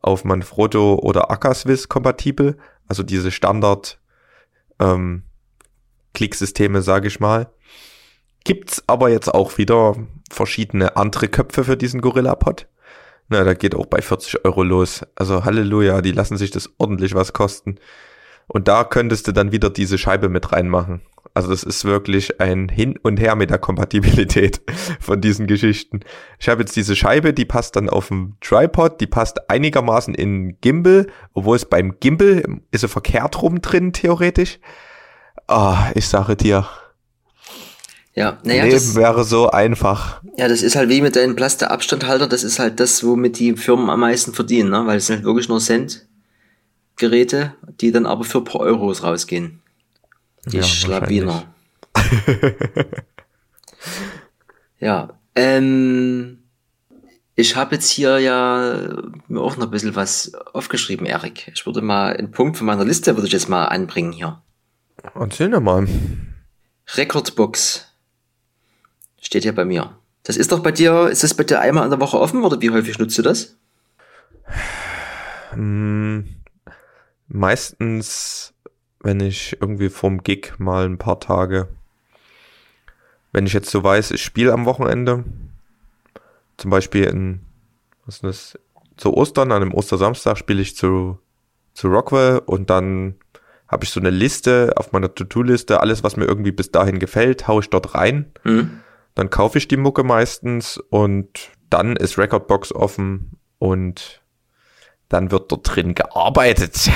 auf 0.00 0.24
Manfrotto 0.24 0.94
oder 0.94 1.30
Akaswiss 1.30 1.88
kompatibel, 1.88 2.56
also 2.86 3.02
diese 3.02 3.30
Standard 3.30 3.98
ähm, 4.78 5.24
Klicksysteme, 6.14 6.82
sage 6.82 7.08
ich 7.08 7.20
mal. 7.20 7.50
Gibt's 8.44 8.82
aber 8.86 9.10
jetzt 9.10 9.32
auch 9.32 9.58
wieder 9.58 9.96
verschiedene 10.30 10.96
andere 10.96 11.28
Köpfe 11.28 11.64
für 11.64 11.76
diesen 11.76 12.00
Gorilla-Pod. 12.00 12.66
Na, 13.28 13.44
da 13.44 13.54
geht 13.54 13.74
auch 13.74 13.86
bei 13.86 14.00
40 14.00 14.44
Euro 14.44 14.62
los. 14.62 15.02
Also 15.14 15.44
Halleluja, 15.44 16.00
die 16.00 16.12
lassen 16.12 16.38
sich 16.38 16.50
das 16.50 16.70
ordentlich 16.78 17.14
was 17.14 17.32
kosten. 17.32 17.78
Und 18.48 18.66
da 18.66 18.82
könntest 18.82 19.28
du 19.28 19.32
dann 19.32 19.52
wieder 19.52 19.70
diese 19.70 19.98
Scheibe 19.98 20.28
mit 20.28 20.52
reinmachen. 20.52 21.02
Also 21.34 21.50
das 21.50 21.62
ist 21.62 21.84
wirklich 21.84 22.40
ein 22.40 22.68
Hin 22.68 22.98
und 23.02 23.20
Her 23.20 23.36
mit 23.36 23.50
der 23.50 23.58
Kompatibilität 23.58 24.60
von 25.00 25.20
diesen 25.20 25.46
Geschichten. 25.46 26.00
Ich 26.40 26.48
habe 26.48 26.62
jetzt 26.62 26.74
diese 26.74 26.96
Scheibe, 26.96 27.32
die 27.32 27.44
passt 27.44 27.76
dann 27.76 27.88
auf 27.88 28.08
dem 28.08 28.36
Tripod, 28.40 29.00
die 29.00 29.06
passt 29.06 29.50
einigermaßen 29.50 30.14
in 30.14 30.58
Gimbal, 30.60 31.06
obwohl 31.34 31.56
es 31.56 31.66
beim 31.66 32.00
Gimbal 32.00 32.42
ist 32.70 32.82
er 32.82 32.88
verkehrt 32.88 33.40
rum 33.42 33.60
drin, 33.60 33.92
theoretisch. 33.92 34.58
Ah, 35.46 35.90
ich 35.94 36.08
sage 36.08 36.34
dir. 36.34 36.66
Ja, 38.14 38.38
naja, 38.42 38.64
Leben 38.64 38.74
das, 38.74 38.96
wäre 38.96 39.22
so 39.22 39.50
einfach. 39.50 40.20
ja, 40.36 40.48
das 40.48 40.62
ist 40.62 40.74
halt 40.74 40.88
wie 40.88 41.02
mit 41.02 41.14
deinem 41.14 41.36
Plasteabstandhalter, 41.36 42.26
das 42.26 42.42
ist 42.42 42.58
halt 42.58 42.80
das, 42.80 43.04
womit 43.04 43.38
die 43.38 43.56
Firmen 43.56 43.90
am 43.90 44.00
meisten 44.00 44.34
verdienen, 44.34 44.70
ne? 44.70 44.82
weil 44.86 44.96
es 44.96 45.06
sind 45.06 45.16
halt 45.16 45.24
wirklich 45.24 45.48
nur 45.48 45.60
Cent-Geräte, 46.98 47.54
die 47.80 47.92
dann 47.92 48.06
aber 48.06 48.24
für 48.24 48.42
paar 48.42 48.60
Euros 48.60 49.02
rausgehen. 49.02 49.60
Die 50.46 50.58
Ja, 50.58 50.62
Schlawiner. 50.62 51.44
ja, 54.80 55.10
ähm, 55.34 56.38
ich 57.34 57.56
habe 57.56 57.76
jetzt 57.76 57.88
hier 57.88 58.18
ja 58.18 59.02
mir 59.28 59.40
auch 59.40 59.56
noch 59.56 59.66
ein 59.66 59.70
bisschen 59.70 59.96
was 59.96 60.34
aufgeschrieben, 60.52 61.06
Erik. 61.06 61.50
Ich 61.54 61.66
würde 61.66 61.82
mal 61.82 62.16
einen 62.16 62.30
Punkt 62.30 62.56
von 62.56 62.66
meiner 62.66 62.84
Liste, 62.84 63.16
würde 63.16 63.26
ich 63.26 63.32
jetzt 63.32 63.48
mal 63.48 63.66
anbringen 63.66 64.12
hier. 64.12 64.42
Erzähl 65.14 65.50
dir 65.50 65.60
mal. 65.60 65.86
Recordbox 66.94 67.86
steht 69.20 69.42
hier 69.44 69.54
bei 69.54 69.64
mir. 69.64 69.96
Das 70.24 70.36
ist 70.36 70.52
doch 70.52 70.60
bei 70.60 70.72
dir, 70.72 71.08
ist 71.08 71.22
das 71.22 71.34
bei 71.34 71.44
dir 71.44 71.60
einmal 71.60 71.84
in 71.84 71.90
der 71.90 72.00
Woche 72.00 72.18
offen 72.18 72.42
oder 72.42 72.60
wie 72.60 72.70
häufig 72.70 72.98
nutzt 72.98 73.16
du 73.18 73.22
das? 73.22 73.56
Hm, 75.52 76.37
meistens, 77.28 78.54
wenn 79.00 79.20
ich 79.20 79.56
irgendwie 79.60 79.90
vom 79.90 80.22
Gig 80.22 80.54
mal 80.58 80.84
ein 80.84 80.98
paar 80.98 81.20
Tage, 81.20 81.68
wenn 83.32 83.46
ich 83.46 83.52
jetzt 83.52 83.70
so 83.70 83.82
weiß, 83.84 84.10
ich 84.10 84.22
spiele 84.22 84.52
am 84.52 84.64
Wochenende, 84.64 85.24
zum 86.56 86.70
Beispiel 86.70 87.04
in, 87.04 87.40
was 88.04 88.16
ist 88.16 88.24
das, 88.24 88.58
zu 88.96 89.14
Ostern, 89.14 89.52
an 89.52 89.62
einem 89.62 89.74
Ostersamstag 89.74 90.36
spiele 90.38 90.60
ich 90.60 90.74
zu, 90.74 91.18
zu 91.72 91.88
Rockwell 91.88 92.42
und 92.44 92.68
dann 92.68 93.14
habe 93.68 93.84
ich 93.84 93.90
so 93.90 94.00
eine 94.00 94.10
Liste 94.10 94.72
auf 94.76 94.92
meiner 94.92 95.14
To-Do-Liste, 95.14 95.80
alles, 95.80 96.02
was 96.02 96.16
mir 96.16 96.24
irgendwie 96.24 96.52
bis 96.52 96.72
dahin 96.72 96.98
gefällt, 96.98 97.46
haue 97.46 97.60
ich 97.60 97.70
dort 97.70 97.94
rein. 97.94 98.32
Hm? 98.42 98.80
Dann 99.14 99.30
kaufe 99.30 99.58
ich 99.58 99.68
die 99.68 99.76
Mucke 99.76 100.04
meistens 100.04 100.78
und 100.90 101.50
dann 101.70 101.96
ist 101.96 102.18
Recordbox 102.18 102.72
offen 102.72 103.32
und 103.58 104.22
dann 105.08 105.30
wird 105.30 105.50
dort 105.50 105.74
drin 105.74 105.94
gearbeitet. 105.94 106.90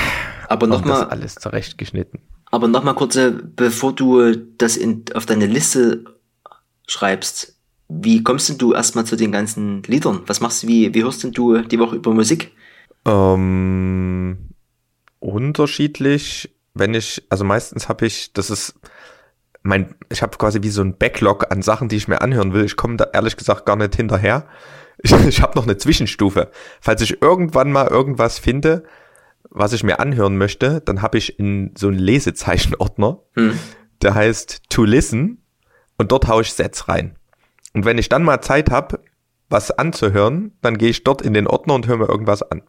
Aber 0.47 0.67
nochmal, 0.67 1.05
alles 1.05 1.35
zurechtgeschnitten. 1.35 2.19
aber 2.51 2.67
noch 2.67 2.83
mal 2.83 2.93
kurz, 2.93 3.15
äh, 3.15 3.31
bevor 3.31 3.93
du 3.93 4.35
das 4.35 4.77
in, 4.77 5.05
auf 5.13 5.25
deine 5.25 5.47
Liste 5.47 6.05
schreibst, 6.87 7.55
wie 7.89 8.23
kommst 8.23 8.49
denn 8.49 8.57
du 8.57 8.73
erstmal 8.73 9.05
zu 9.05 9.15
den 9.15 9.31
ganzen 9.31 9.83
Liedern? 9.83 10.21
Was 10.27 10.41
machst 10.41 10.63
du, 10.63 10.67
wie, 10.67 10.93
wie 10.93 11.03
hörst 11.03 11.23
denn 11.23 11.31
du 11.31 11.59
die 11.59 11.79
Woche 11.79 11.95
über 11.95 12.13
Musik? 12.13 12.51
Ähm, 13.05 14.49
unterschiedlich, 15.19 16.55
wenn 16.73 16.93
ich, 16.93 17.23
also 17.29 17.43
meistens 17.43 17.89
habe 17.89 18.05
ich, 18.05 18.33
das 18.33 18.49
ist 18.49 18.75
mein, 19.61 19.95
ich 20.09 20.21
habe 20.21 20.37
quasi 20.37 20.61
wie 20.61 20.69
so 20.69 20.81
ein 20.81 20.97
Backlog 20.97 21.51
an 21.51 21.61
Sachen, 21.61 21.87
die 21.87 21.95
ich 21.95 22.07
mir 22.07 22.21
anhören 22.21 22.53
will. 22.53 22.65
Ich 22.65 22.75
komme 22.75 22.97
da 22.97 23.07
ehrlich 23.13 23.37
gesagt 23.37 23.65
gar 23.65 23.75
nicht 23.75 23.95
hinterher. 23.95 24.47
Ich, 25.01 25.11
ich 25.27 25.41
habe 25.41 25.57
noch 25.57 25.63
eine 25.65 25.77
Zwischenstufe. 25.77 26.51
Falls 26.81 27.01
ich 27.01 27.21
irgendwann 27.21 27.71
mal 27.71 27.87
irgendwas 27.87 28.39
finde, 28.39 28.83
was 29.49 29.73
ich 29.73 29.83
mir 29.83 29.99
anhören 29.99 30.37
möchte, 30.37 30.81
dann 30.81 31.01
habe 31.01 31.17
ich 31.17 31.37
in 31.39 31.71
so 31.77 31.87
einen 31.87 31.99
Lesezeichenordner, 31.99 33.19
Hm? 33.35 33.57
der 34.01 34.15
heißt 34.15 34.63
To 34.69 34.83
Listen 34.83 35.43
und 35.97 36.11
dort 36.11 36.27
haue 36.27 36.41
ich 36.41 36.53
Sets 36.53 36.87
rein. 36.87 37.15
Und 37.73 37.85
wenn 37.85 37.97
ich 37.97 38.09
dann 38.09 38.23
mal 38.23 38.41
Zeit 38.41 38.71
habe, 38.71 38.99
was 39.49 39.71
anzuhören, 39.71 40.57
dann 40.61 40.77
gehe 40.77 40.89
ich 40.89 41.03
dort 41.03 41.21
in 41.21 41.33
den 41.33 41.47
Ordner 41.47 41.75
und 41.75 41.87
höre 41.87 41.97
mir 41.97 42.09
irgendwas 42.09 42.41
an. 42.43 42.63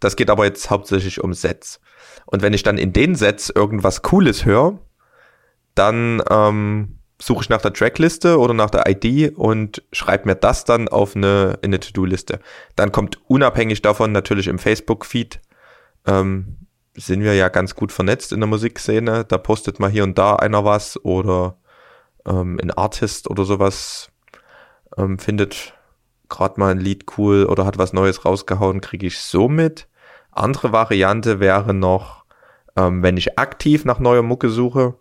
Das 0.00 0.16
geht 0.16 0.30
aber 0.30 0.44
jetzt 0.44 0.70
hauptsächlich 0.70 1.22
um 1.22 1.34
Sets. 1.34 1.80
Und 2.26 2.42
wenn 2.42 2.54
ich 2.54 2.62
dann 2.62 2.78
in 2.78 2.92
den 2.92 3.14
Sets 3.14 3.50
irgendwas 3.50 4.02
Cooles 4.02 4.44
höre, 4.44 4.78
dann 5.74 6.22
ähm, 6.30 6.93
suche 7.20 7.42
ich 7.42 7.48
nach 7.48 7.62
der 7.62 7.72
Trackliste 7.72 8.38
oder 8.38 8.54
nach 8.54 8.70
der 8.70 8.88
ID 8.88 9.36
und 9.36 9.82
schreibe 9.92 10.28
mir 10.28 10.34
das 10.34 10.64
dann 10.64 10.88
auf 10.88 11.14
eine, 11.16 11.58
in 11.62 11.68
eine 11.70 11.80
To-Do-Liste. 11.80 12.40
Dann 12.76 12.92
kommt 12.92 13.18
unabhängig 13.28 13.82
davon 13.82 14.12
natürlich 14.12 14.48
im 14.48 14.58
Facebook-Feed, 14.58 15.40
ähm, 16.06 16.56
sind 16.96 17.22
wir 17.22 17.34
ja 17.34 17.48
ganz 17.48 17.74
gut 17.74 17.92
vernetzt 17.92 18.32
in 18.32 18.40
der 18.40 18.48
Musikszene. 18.48 19.24
Da 19.24 19.38
postet 19.38 19.80
mal 19.80 19.90
hier 19.90 20.04
und 20.04 20.16
da 20.18 20.36
einer 20.36 20.64
was 20.64 21.02
oder 21.04 21.56
ähm, 22.26 22.58
ein 22.62 22.70
Artist 22.70 23.28
oder 23.28 23.44
sowas 23.44 24.10
ähm, 24.96 25.18
findet 25.18 25.74
gerade 26.28 26.58
mal 26.58 26.70
ein 26.70 26.80
Lied 26.80 27.06
cool 27.18 27.46
oder 27.46 27.64
hat 27.64 27.78
was 27.78 27.92
Neues 27.92 28.24
rausgehauen, 28.24 28.80
kriege 28.80 29.06
ich 29.06 29.18
so 29.18 29.48
mit. 29.48 29.88
Andere 30.30 30.72
Variante 30.72 31.40
wäre 31.40 31.74
noch, 31.74 32.24
ähm, 32.76 33.02
wenn 33.02 33.16
ich 33.16 33.38
aktiv 33.38 33.84
nach 33.84 33.98
neuer 33.98 34.22
Mucke 34.22 34.48
suche, 34.48 34.94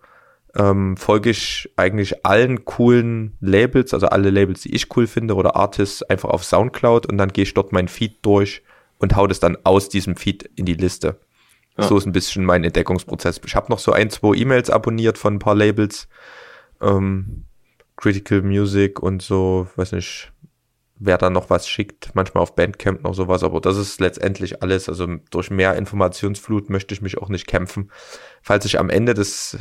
ähm, 0.55 0.97
folge 0.97 1.31
ich 1.31 1.71
eigentlich 1.77 2.25
allen 2.25 2.65
coolen 2.65 3.37
Labels, 3.39 3.93
also 3.93 4.07
alle 4.07 4.29
Labels, 4.29 4.61
die 4.61 4.75
ich 4.75 4.95
cool 4.95 5.07
finde 5.07 5.35
oder 5.35 5.55
Artists, 5.55 6.03
einfach 6.03 6.29
auf 6.29 6.43
Soundcloud 6.43 7.07
und 7.07 7.17
dann 7.17 7.33
gehe 7.33 7.43
ich 7.43 7.53
dort 7.53 7.71
mein 7.71 7.87
Feed 7.87 8.17
durch 8.23 8.61
und 8.99 9.15
hau 9.15 9.27
das 9.27 9.39
dann 9.39 9.57
aus 9.63 9.89
diesem 9.89 10.15
Feed 10.15 10.49
in 10.55 10.65
die 10.65 10.75
Liste. 10.75 11.19
Ja. 11.77 11.87
So 11.87 11.97
ist 11.97 12.05
ein 12.05 12.11
bisschen 12.11 12.45
mein 12.45 12.63
Entdeckungsprozess. 12.63 13.41
Ich 13.45 13.55
habe 13.55 13.71
noch 13.71 13.79
so 13.79 13.91
ein, 13.91 14.11
zwei 14.11 14.35
E-Mails 14.35 14.69
abonniert 14.69 15.17
von 15.17 15.35
ein 15.35 15.39
paar 15.39 15.55
Labels, 15.55 16.07
ähm, 16.81 17.45
Critical 17.95 18.43
Music 18.43 19.01
und 19.01 19.23
so, 19.23 19.67
weiß 19.75 19.93
nicht, 19.93 20.31
wer 20.99 21.17
da 21.17 21.29
noch 21.29 21.49
was 21.49 21.67
schickt, 21.67 22.11
manchmal 22.13 22.43
auf 22.43 22.55
Bandcamp 22.55 23.03
noch 23.03 23.13
sowas, 23.13 23.43
aber 23.43 23.59
das 23.59 23.77
ist 23.77 23.99
letztendlich 23.99 24.61
alles, 24.61 24.87
also 24.87 25.07
durch 25.31 25.49
mehr 25.49 25.75
Informationsflut 25.75 26.69
möchte 26.69 26.93
ich 26.93 27.01
mich 27.01 27.17
auch 27.17 27.29
nicht 27.29 27.47
kämpfen. 27.47 27.91
Falls 28.41 28.65
ich 28.65 28.79
am 28.79 28.89
Ende 28.89 29.13
des, 29.13 29.57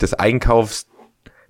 des 0.00 0.14
Einkaufs 0.14 0.86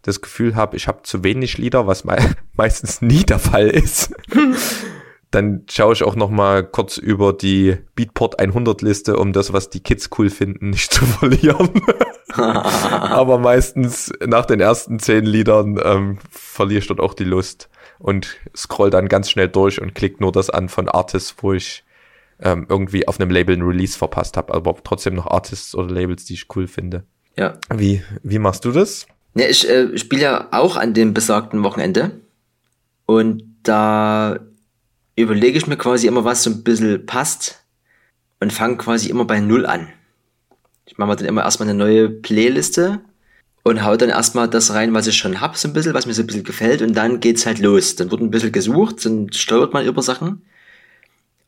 das 0.03 0.21
Gefühl 0.21 0.57
habe, 0.57 0.77
ich 0.77 0.89
habe 0.89 1.03
zu 1.03 1.25
wenig 1.25 1.59
Lieder, 1.59 1.87
was 1.87 2.05
me 2.05 2.17
meistens 2.55 3.03
nie 3.03 3.25
der 3.25 3.39
Fall 3.39 3.69
ist, 3.69 4.15
dann 5.31 5.65
schaue 5.71 5.93
ich 5.93 6.03
auch 6.03 6.17
noch 6.17 6.31
mal 6.31 6.65
kurz 6.65 6.97
über 6.97 7.33
die 7.33 7.77
Beatport 7.95 8.39
100 8.41 8.81
Liste, 8.81 9.17
um 9.17 9.33
das, 9.33 9.53
was 9.53 9.69
die 9.69 9.81
Kids 9.81 10.09
cool 10.19 10.31
finden, 10.31 10.71
nicht 10.71 10.93
zu 10.93 11.05
verlieren. 11.05 11.83
Aber 12.33 13.39
meistens 13.39 14.13
nach 14.25 14.47
den 14.47 14.61
ersten 14.61 14.99
zehn 14.99 15.25
Liedern 15.25 15.79
ähm, 15.83 16.19
verliere 16.31 16.79
ich 16.79 16.87
dort 16.87 17.01
auch 17.01 17.15
die 17.15 17.25
Lust 17.25 17.69
und 17.99 18.37
scroll 18.57 18.91
dann 18.91 19.09
ganz 19.09 19.31
schnell 19.31 19.49
durch 19.49 19.81
und 19.81 19.95
klick 19.95 20.21
nur 20.21 20.33
das 20.33 20.51
an 20.51 20.69
von 20.69 20.89
Artists, 20.89 21.35
wo 21.39 21.53
ich 21.53 21.85
ähm, 22.41 22.67
irgendwie 22.69 23.09
auf 23.09 23.19
einem 23.19 23.31
Label 23.31 23.57
ein 23.57 23.63
Release 23.63 23.99
verpasst 23.99 24.37
habe, 24.37 24.55
aber 24.55 24.77
trotzdem 24.83 25.15
noch 25.15 25.27
Artists 25.27 25.75
oder 25.75 25.93
Labels, 25.93 26.25
die 26.25 26.35
ich 26.35 26.47
cool 26.55 26.69
finde. 26.69 27.05
Ja. 27.39 27.57
Wie, 27.73 28.03
wie 28.25 28.41
machst 28.41 28.65
du 28.65 28.73
das? 28.73 29.07
Ja, 29.37 29.47
ich 29.47 29.69
äh, 29.69 29.97
spiele 29.97 30.23
ja 30.23 30.49
auch 30.51 30.77
an 30.77 30.93
dem 30.93 31.15
besagten 31.15 31.63
Wochenende. 31.63 32.21
Und 33.07 33.45
da 33.63 34.41
überlege 35.15 35.57
ich 35.57 35.69
mir 35.69 35.77
quasi 35.77 36.09
immer, 36.09 36.25
was 36.25 36.43
so 36.43 36.51
ein 36.51 36.65
bisschen 36.65 37.07
passt. 37.07 37.65
Und 38.41 38.53
fange 38.53 38.77
quasi 38.77 39.09
immer 39.09 39.25
bei 39.25 39.39
Null 39.39 39.67
an. 39.67 39.89
Ich 40.87 40.99
mache 40.99 41.11
mir 41.11 41.17
dann 41.17 41.27
immer 41.27 41.45
erstmal 41.45 41.69
eine 41.69 41.79
neue 41.79 42.09
Playliste 42.09 43.01
und 43.63 43.85
hau 43.85 43.97
dann 43.97 44.11
erstmal 44.11 44.49
das 44.49 44.73
rein, 44.73 44.95
was 44.95 45.07
ich 45.07 45.17
schon 45.17 45.41
hab, 45.41 45.57
so 45.57 45.69
ein 45.69 45.75
bisschen, 45.75 45.95
was 45.95 46.07
mir 46.07 46.15
so 46.15 46.23
ein 46.23 46.27
bisschen 46.27 46.45
gefällt. 46.45 46.83
Und 46.83 46.95
dann 46.95 47.21
geht's 47.21 47.47
halt 47.47 47.61
los. 47.61 47.95
Dann 47.95 48.11
wird 48.11 48.21
ein 48.21 48.31
bisschen 48.31 48.53
gesucht, 48.53 49.05
dann 49.05 49.33
steuert 49.33 49.73
man 49.73 49.87
über 49.87 50.03
Sachen. 50.03 50.43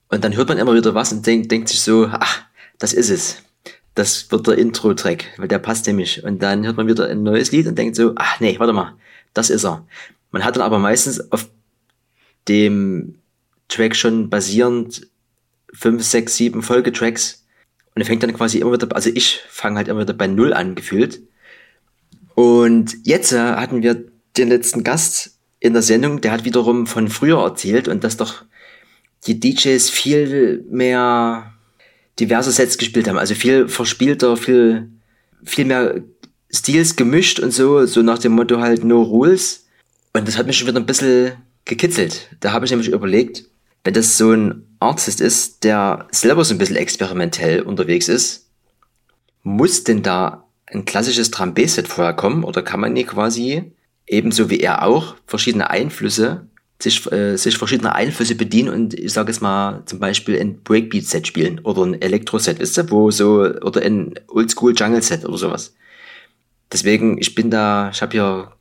Und 0.09 0.23
dann 0.23 0.37
hört 0.37 0.49
man 0.49 0.59
immer 0.59 0.75
wieder 0.75 0.95
was 0.95 1.13
und 1.13 1.27
denkt, 1.27 1.51
denkt 1.51 1.69
sich 1.69 1.81
so, 1.81 2.09
ach, 2.13 2.43
das 2.79 2.93
ist 2.93 3.11
es. 3.11 3.43
Das 4.01 4.33
wird 4.33 4.47
der 4.47 4.57
Intro-Track, 4.57 5.27
weil 5.37 5.47
der 5.47 5.59
passt 5.59 5.87
nämlich. 5.87 6.25
Und 6.25 6.43
dann 6.43 6.65
hört 6.65 6.79
man 6.79 6.89
wieder 6.89 7.07
ein 7.07 7.23
neues 7.23 7.53
Lied 7.53 7.67
und 7.67 7.77
denkt 7.77 7.97
so, 7.97 8.15
ach 8.17 8.41
nee, 8.41 8.59
warte 8.59 8.73
mal, 8.73 8.95
das 9.35 9.51
ist 9.51 9.67
er. 9.67 9.87
Man 10.31 10.43
hat 10.43 10.57
dann 10.57 10.63
aber 10.63 10.79
meistens 10.79 11.31
auf 11.31 11.51
dem 12.49 13.17
Track 13.69 13.95
schon 13.95 14.31
basierend 14.31 15.07
fünf, 15.75 16.03
sechs, 16.03 16.35
sieben 16.35 16.63
Folgetracks 16.63 17.45
und 17.95 18.01
er 18.01 18.07
fängt 18.07 18.23
dann 18.23 18.33
quasi 18.33 18.57
immer 18.57 18.73
wieder, 18.73 18.89
also 18.97 19.11
ich 19.13 19.43
fange 19.51 19.77
halt 19.77 19.89
immer 19.89 20.01
wieder 20.01 20.15
bei 20.15 20.29
Null 20.29 20.55
an, 20.55 20.77
gefühlt. 20.77 21.21
Und 22.35 22.97
jetzt 23.05 23.33
äh, 23.33 23.39
hatten 23.39 23.83
wir 23.83 24.03
den 24.39 24.49
letzten 24.49 24.83
Gast 24.83 25.37
in 25.59 25.75
der 25.75 25.83
Sendung, 25.83 26.23
der 26.23 26.33
hat 26.33 26.47
wiederum 26.47 26.87
von 26.87 27.09
früher 27.09 27.43
erzählt 27.43 27.87
und 27.87 28.03
das 28.03 28.17
doch 28.17 28.47
die 29.27 29.39
DJs 29.39 29.91
viel 29.91 30.65
mehr 30.71 31.53
diverse 32.19 32.53
Sets 32.53 32.79
gespielt 32.79 33.09
haben. 33.09 33.19
Also 33.19 33.35
viel 33.35 33.69
verspielter, 33.69 34.37
viel, 34.37 34.91
viel 35.45 35.65
mehr 35.65 36.03
Stils 36.53 36.97
gemischt 36.97 37.39
und 37.39 37.53
so, 37.53 37.87
so 37.87 38.03
nach 38.03 38.19
dem 38.19 38.33
Motto 38.33 38.61
halt 38.61 38.85
No 38.85 39.03
Rules. 39.03 39.67
Und 40.13 40.27
das 40.27 40.37
hat 40.37 40.47
mich 40.47 40.59
schon 40.59 40.69
wieder 40.69 40.81
ein 40.81 40.87
bisschen 40.87 41.33
gekitzelt. 41.65 42.29
Da 42.41 42.53
habe 42.53 42.65
ich 42.65 42.71
nämlich 42.71 42.91
überlegt, 42.91 43.45
wenn 43.85 43.95
das 43.95 44.19
so 44.19 44.33
ein 44.33 44.67
Artist 44.81 45.21
ist, 45.21 45.65
der 45.65 46.09
selber 46.11 46.45
so 46.45 46.55
ein 46.55 46.59
bisschen 46.59 46.77
experimentell 46.77 47.63
unterwegs 47.63 48.09
ist, 48.09 48.49
muss 49.43 49.85
denn 49.85 50.03
da 50.03 50.45
ein 50.67 50.85
klassisches 50.85 51.31
Drum 51.31 51.55
Bass 51.55 51.75
Set 51.75 51.89
vorher 51.89 52.15
kommen 52.15 52.45
oder 52.45 52.63
kann 52.63 52.81
man 52.81 52.93
nie 52.93 53.05
quasi 53.05 53.73
ebenso 54.07 54.51
wie 54.51 54.61
er 54.61 54.85
auch 54.85 55.15
verschiedene 55.27 55.71
Einflüsse 55.71 56.47
sich, 56.83 57.11
äh, 57.13 57.37
sich 57.37 57.59
verschiedene 57.59 57.95
Einflüsse 57.95 58.35
bedienen 58.35 58.69
und 58.69 58.95
ich 58.95 59.13
sage 59.13 59.31
es 59.31 59.41
mal 59.41 59.83
zum 59.87 59.99
Beispiel 59.99 60.39
ein 60.41 60.63
Breakbeat-Set 60.63 61.27
spielen 61.27 61.61
oder 61.61 61.83
ein 61.85 62.01
Elektro-Set, 62.01 62.59
wisst 62.59 62.79
ihr, 62.79 62.91
wo 62.91 63.11
so, 63.11 63.41
oder 63.41 63.83
ein 63.83 64.15
Oldschool-Jungle-Set 64.29 65.25
oder 65.25 65.39
sowas. 65.39 65.75
Deswegen, 66.73 67.19
ich 67.19 67.35
bin 67.35 67.51
da, 67.51 67.91
ich 67.91 68.01
habe 68.01 68.13
hier 68.13 68.53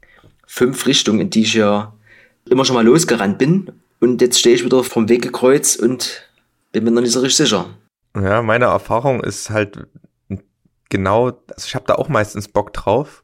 fünf 0.45 0.85
Richtungen, 0.85 1.19
in 1.19 1.29
die 1.29 1.43
ich 1.43 1.51
hier 1.51 1.93
immer 2.49 2.65
schon 2.65 2.75
mal 2.75 2.85
losgerannt 2.85 3.37
bin 3.37 3.71
und 3.99 4.21
jetzt 4.21 4.39
stehe 4.39 4.55
ich 4.55 4.65
wieder 4.65 4.83
vom 4.83 5.07
Wegekreuz 5.09 5.75
und 5.75 6.29
bin 6.71 6.83
mir 6.83 6.91
noch 6.91 7.01
nicht 7.01 7.13
so 7.13 7.19
richtig 7.19 7.47
sicher. 7.47 7.69
Ja, 8.15 8.41
meine 8.41 8.65
Erfahrung 8.65 9.23
ist 9.23 9.49
halt 9.49 9.87
genau, 10.89 11.27
also 11.27 11.65
ich 11.65 11.75
habe 11.75 11.85
da 11.87 11.95
auch 11.95 12.09
meistens 12.09 12.47
Bock 12.47 12.73
drauf, 12.73 13.23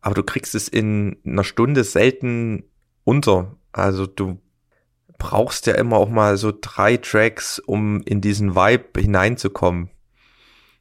aber 0.00 0.14
du 0.14 0.22
kriegst 0.22 0.54
es 0.54 0.68
in 0.68 1.16
einer 1.24 1.44
Stunde 1.44 1.82
selten 1.82 2.64
unter. 3.04 3.56
Also 3.76 4.06
du 4.06 4.40
brauchst 5.18 5.66
ja 5.66 5.74
immer 5.74 5.96
auch 5.96 6.08
mal 6.08 6.36
so 6.36 6.52
drei 6.58 6.96
Tracks, 6.96 7.58
um 7.58 8.02
in 8.02 8.20
diesen 8.20 8.54
Vibe 8.54 9.00
hineinzukommen. 9.00 9.90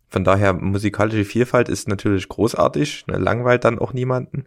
Von 0.08 0.24
daher, 0.24 0.54
musikalische 0.54 1.26
Vielfalt 1.26 1.68
ist 1.68 1.88
natürlich 1.88 2.30
großartig, 2.30 3.08
ne, 3.08 3.18
langweilt 3.18 3.64
dann 3.66 3.80
auch 3.80 3.94
niemanden. 3.94 4.46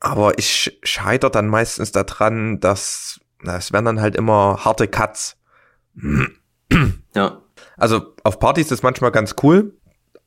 Aber 0.00 0.38
ich 0.38 0.78
scheiter 0.82 1.30
dann 1.30 1.48
meistens 1.48 1.92
daran, 1.92 2.60
dass 2.60 3.20
na, 3.42 3.56
es 3.56 3.72
werden 3.72 3.84
dann 3.86 4.00
halt 4.00 4.16
immer 4.16 4.64
harte 4.64 4.88
Cuts. 4.88 5.36
Ja. 7.14 7.42
Also 7.76 8.14
auf 8.22 8.38
Partys 8.38 8.64
ist 8.64 8.72
das 8.72 8.82
manchmal 8.82 9.12
ganz 9.12 9.34
cool, 9.42 9.76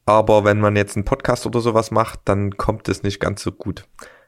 aber 0.05 0.45
wenn 0.45 0.59
man 0.59 0.75
jetzt 0.75 0.95
einen 0.95 1.05
Podcast 1.05 1.45
oder 1.45 1.59
sowas 1.61 1.91
macht, 1.91 2.21
dann 2.25 2.57
kommt 2.57 2.87
es 2.89 3.03
nicht 3.03 3.19
ganz 3.19 3.41
so 3.41 3.51
gut. 3.51 3.85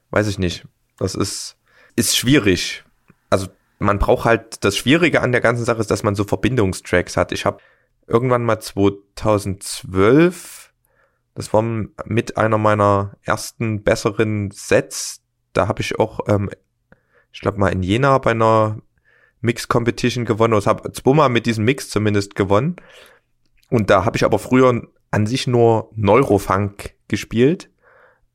Weiß 0.10 0.28
ich 0.28 0.40
nicht. 0.40 0.68
Das 0.98 1.16
ist, 1.16 1.56
ist 1.96 2.18
schwierig. 2.18 2.84
Also 3.30 3.48
man 3.80 4.00
braucht 4.00 4.26
halt, 4.26 4.64
das 4.64 4.78
Schwierige 4.78 5.22
an 5.22 5.32
der 5.32 5.42
ganzen 5.42 5.66
Sache 5.66 5.80
ist, 5.80 5.92
dass 5.92 6.04
man 6.04 6.16
so 6.16 6.24
Verbindungstracks 6.24 7.18
hat. 7.18 7.32
Ich 7.32 7.46
habe 7.46 7.60
irgendwann 8.08 8.44
mal 8.44 8.60
2012, 8.60 10.74
das 11.36 11.54
war 11.54 11.62
mit 11.62 12.38
einer 12.38 12.58
meiner 12.58 13.16
ersten 13.22 13.84
besseren 13.84 14.52
Sets, 14.52 15.22
da 15.54 15.68
habe 15.68 15.82
ich 15.82 16.00
auch, 16.00 16.22
ähm, 16.28 16.50
ich 17.32 17.42
glaube 17.42 17.60
mal 17.60 17.70
in 17.70 17.84
Jena 17.84 18.18
bei 18.18 18.32
einer 18.32 18.82
Mix 19.42 19.68
Competition 19.68 20.26
gewonnen, 20.26 20.54
oder 20.54 20.66
habe 20.66 20.92
zweimal 20.92 21.30
mit 21.30 21.46
diesem 21.46 21.64
Mix 21.64 21.90
zumindest 21.90 22.36
gewonnen. 22.36 22.76
Und 23.70 23.90
da 23.90 24.04
habe 24.04 24.18
ich 24.18 24.26
aber 24.26 24.40
früher 24.40 24.82
an 25.12 25.26
sich 25.26 25.48
nur 25.48 25.92
Neurofunk 25.96 26.96
gespielt 27.08 27.70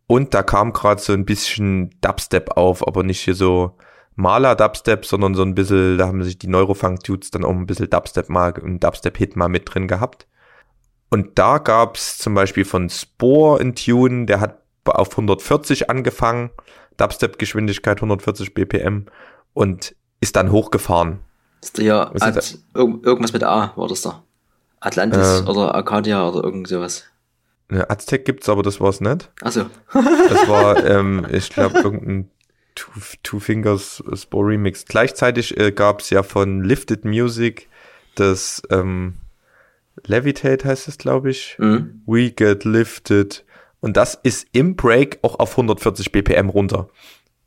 und 0.07 0.35
da 0.35 0.43
kam 0.43 0.73
gerade 0.73 1.01
so 1.01 1.13
ein 1.13 1.25
bisschen 1.25 1.95
Dubstep 2.01 2.57
auf, 2.57 2.87
aber 2.87 3.03
nicht 3.03 3.21
hier 3.21 3.35
so 3.35 3.77
Maler-Dubstep, 4.17 5.07
sondern 5.07 5.35
so 5.35 5.43
ein 5.43 5.55
bisschen, 5.55 5.99
da 5.99 6.07
haben 6.07 6.23
sich 6.23 6.39
die 6.39 6.47
Neurofunk-Dudes 6.47 7.31
dann 7.31 7.45
auch 7.45 7.51
ein 7.51 7.67
bisschen 7.67 7.91
Dubstep 7.91 8.29
mal, 8.29 8.55
ein 8.55 8.81
Dubstep-Hit 8.81 9.37
mal 9.37 9.49
mit 9.49 9.73
drin 9.73 9.89
gehabt. 9.89 10.27
Und 11.11 11.39
da 11.39 11.59
gab's 11.59 12.19
zum 12.19 12.35
Beispiel 12.35 12.65
von 12.65 12.91
Spore 12.91 13.61
in 13.61 13.75
Tune, 13.75 14.27
der 14.27 14.41
hat 14.41 14.59
auf 14.85 15.11
140 15.11 15.91
angefangen, 15.91 16.51
Dubstep-Geschwindigkeit 16.97 17.99
140 17.99 18.55
BPM 18.55 19.07
und 19.53 19.97
ist 20.21 20.37
dann 20.37 20.53
hochgefahren. 20.53 21.21
Ist 21.61 21.79
ja 21.79 22.13
irgendwas 22.75 23.33
mit 23.33 23.43
A 23.43 23.73
war 23.77 23.89
das 23.89 24.03
da? 24.03 24.23
Atlantis 24.81 25.41
äh, 25.41 25.45
oder 25.49 25.75
Arcadia 25.75 26.29
oder 26.29 26.45
irgend 26.45 26.69
sowas. 26.69 27.05
Ne, 27.69 27.89
Aztec 27.89 28.25
gibt's, 28.25 28.49
aber 28.49 28.63
das 28.63 28.81
war's 28.81 29.01
nicht. 29.01 29.31
Achso. 29.41 29.67
das 29.93 30.49
war, 30.49 30.85
ähm, 30.87 31.27
ich 31.31 31.51
glaube, 31.51 31.79
irgendein 31.79 32.31
Two, 32.75 32.91
Two 33.23 33.39
Fingers 33.39 34.03
Spore 34.15 34.49
Remix. 34.49 34.85
Gleichzeitig 34.85 35.59
äh, 35.59 35.73
gab's 35.73 36.11
ja 36.11 36.23
von 36.23 36.63
Lifted 36.63 37.05
Music 37.05 37.69
das 38.15 38.63
ähm, 38.71 39.15
Levitate 40.05 40.67
heißt 40.67 40.89
es, 40.89 40.99
glaube 40.99 41.31
ich. 41.31 41.57
Mhm. 41.59 42.03
We 42.07 42.31
Get 42.31 42.65
Lifted. 42.65 43.45
Und 43.81 43.97
das 43.97 44.19
ist 44.23 44.49
im 44.53 44.77
Break 44.77 45.19
auch 45.23 45.39
auf 45.39 45.53
140 45.53 46.11
BPM 46.11 46.49
runter. 46.49 46.89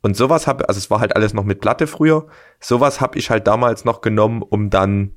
Und 0.00 0.16
sowas 0.16 0.46
habe, 0.46 0.68
also 0.68 0.78
es 0.78 0.90
war 0.90 1.00
halt 1.00 1.16
alles 1.16 1.34
noch 1.34 1.44
mit 1.44 1.60
Platte 1.60 1.86
früher. 1.86 2.28
Sowas 2.60 3.00
habe 3.00 3.18
ich 3.18 3.30
halt 3.30 3.46
damals 3.46 3.84
noch 3.84 4.00
genommen, 4.00 4.42
um 4.42 4.70
dann 4.70 5.16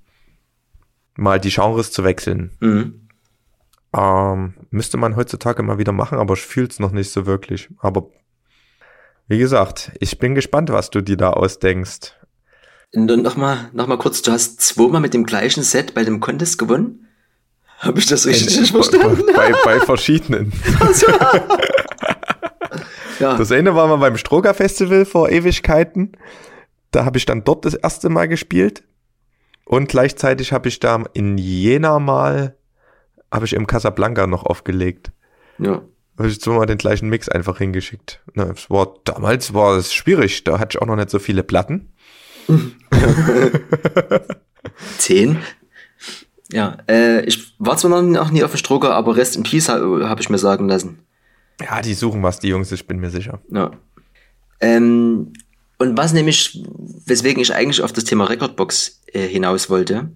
mal 1.16 1.40
die 1.40 1.52
Genres 1.52 1.92
zu 1.92 2.04
wechseln. 2.04 2.58
Mhm. 2.60 3.01
Ähm, 3.94 4.54
müsste 4.70 4.98
man 4.98 5.16
heutzutage 5.16 5.64
mal 5.64 5.78
wieder 5.78 5.92
machen, 5.92 6.18
aber 6.18 6.36
ich 6.36 6.42
fühle 6.42 6.68
es 6.68 6.80
noch 6.80 6.92
nicht 6.92 7.12
so 7.12 7.26
wirklich. 7.26 7.70
Aber 7.80 8.10
wie 9.28 9.38
gesagt, 9.38 9.92
ich 10.00 10.18
bin 10.18 10.36
gespannt, 10.36 10.70
was 10.70 10.90
du 10.90 11.02
dir 11.02 11.18
da 11.18 11.32
ausdenkst. 11.32 12.16
Nochmal 12.94 13.70
noch 13.74 13.88
mal 13.88 13.98
kurz, 13.98 14.22
du 14.22 14.32
hast 14.32 14.62
zweimal 14.62 15.02
mit 15.02 15.14
dem 15.14 15.26
gleichen 15.26 15.64
Set 15.64 15.94
bei 15.94 16.04
dem 16.04 16.20
Contest 16.20 16.58
gewonnen? 16.58 17.08
Habe 17.80 18.00
ich 18.00 18.06
das 18.06 18.28
richtig 18.28 18.58
In, 18.58 18.66
verstanden? 18.66 19.24
Bei, 19.36 19.54
bei 19.64 19.80
verschiedenen. 19.80 20.54
Also. 20.80 21.08
ja. 23.20 23.38
Das 23.38 23.52
eine 23.52 23.74
war 23.74 23.88
mal 23.88 23.98
beim 23.98 24.18
Stroger 24.18 24.54
Festival 24.54 25.06
vor 25.06 25.30
Ewigkeiten. 25.30 26.12
Da 26.92 27.06
habe 27.06 27.18
ich 27.18 27.26
dann 27.26 27.44
dort 27.44 27.66
das 27.66 27.74
erste 27.74 28.10
Mal 28.10 28.28
gespielt. 28.28 28.84
Und 29.66 29.90
gleichzeitig 29.90 30.54
habe 30.54 30.68
ich 30.68 30.80
da 30.80 31.04
in 31.14 31.38
Jena 31.38 31.98
mal, 31.98 32.56
habe 33.32 33.46
ich 33.46 33.54
im 33.54 33.68
Casablanca 33.68 34.28
noch 34.28 34.44
aufgelegt. 34.44 35.12
Ja. 35.58 35.82
Habe 36.18 36.28
ich 36.28 36.42
zweimal 36.42 36.66
den 36.66 36.78
gleichen 36.78 37.10
Mix 37.10 37.30
einfach 37.30 37.58
hingeschickt. 37.58 38.22
Na, 38.34 38.52
es 38.52 38.70
war, 38.70 38.96
damals 39.06 39.54
war 39.54 39.78
es 39.78 39.94
schwierig, 39.94 40.44
da 40.44 40.60
hatte 40.60 40.78
ich 40.78 40.82
auch 40.82 40.88
noch 40.88 40.96
nicht 40.96 41.10
so 41.10 41.20
viele 41.20 41.44
Platten. 41.44 41.94
Zehn? 44.98 45.40
Ja, 46.52 46.78
äh, 46.90 47.24
ich 47.26 47.56
war 47.60 47.78
zwar 47.78 48.02
noch 48.02 48.32
nie 48.32 48.44
auf 48.44 48.52
dem 48.52 48.58
Stroker, 48.58 48.94
aber 48.94 49.16
Rest 49.16 49.38
in 49.38 49.44
Peace 49.44 49.70
habe 49.70 50.10
hab 50.10 50.20
ich 50.20 50.30
mir 50.30 50.38
sagen 50.38 50.68
lassen. 50.68 51.00
Ja, 51.62 51.82
die 51.82 51.94
suchen 51.94 52.24
was, 52.24 52.40
die 52.40 52.50
Jungs, 52.50 52.72
ich 52.72 52.88
bin 52.88 53.00
mir 53.00 53.10
sicher. 53.10 53.40
Ja. 53.50 53.72
Ähm, 54.60 55.34
und 55.78 55.98
was 55.98 56.14
nämlich, 56.14 56.64
weswegen 57.06 57.42
ich 57.42 57.54
eigentlich 57.54 57.82
auf 57.82 57.94
das 57.94 58.04
Thema 58.04 58.26
Recordbox 58.26 59.02
äh, 59.08 59.28
hinaus 59.28 59.70
wollte, 59.70 60.12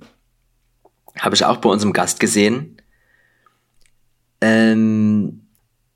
habe 1.19 1.36
ich 1.36 1.45
auch 1.45 1.58
bei 1.58 1.69
unserem 1.69 1.93
Gast 1.93 2.19
gesehen. 2.19 2.74
Ähm, 4.45 5.41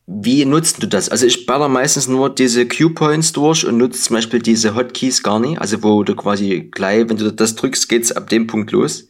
wie 0.07 0.43
nutzt 0.43 0.81
du 0.81 0.87
das? 0.87 1.09
Also 1.09 1.27
ich 1.27 1.45
baller 1.45 1.69
meistens 1.69 2.07
nur 2.07 2.33
diese 2.33 2.67
Q-Points 2.67 3.31
durch 3.31 3.63
und 3.63 3.77
nutze 3.77 4.01
zum 4.01 4.15
Beispiel 4.15 4.41
diese 4.41 4.73
Hotkeys 4.73 5.21
gar 5.21 5.39
nicht. 5.39 5.61
Also 5.61 5.83
wo 5.83 6.03
du 6.03 6.15
quasi 6.15 6.67
gleich, 6.71 7.07
wenn 7.07 7.17
du 7.17 7.31
das 7.31 7.53
drückst, 7.53 7.87
geht's 7.87 8.11
ab 8.11 8.27
dem 8.27 8.47
Punkt 8.47 8.71
los. 8.71 9.07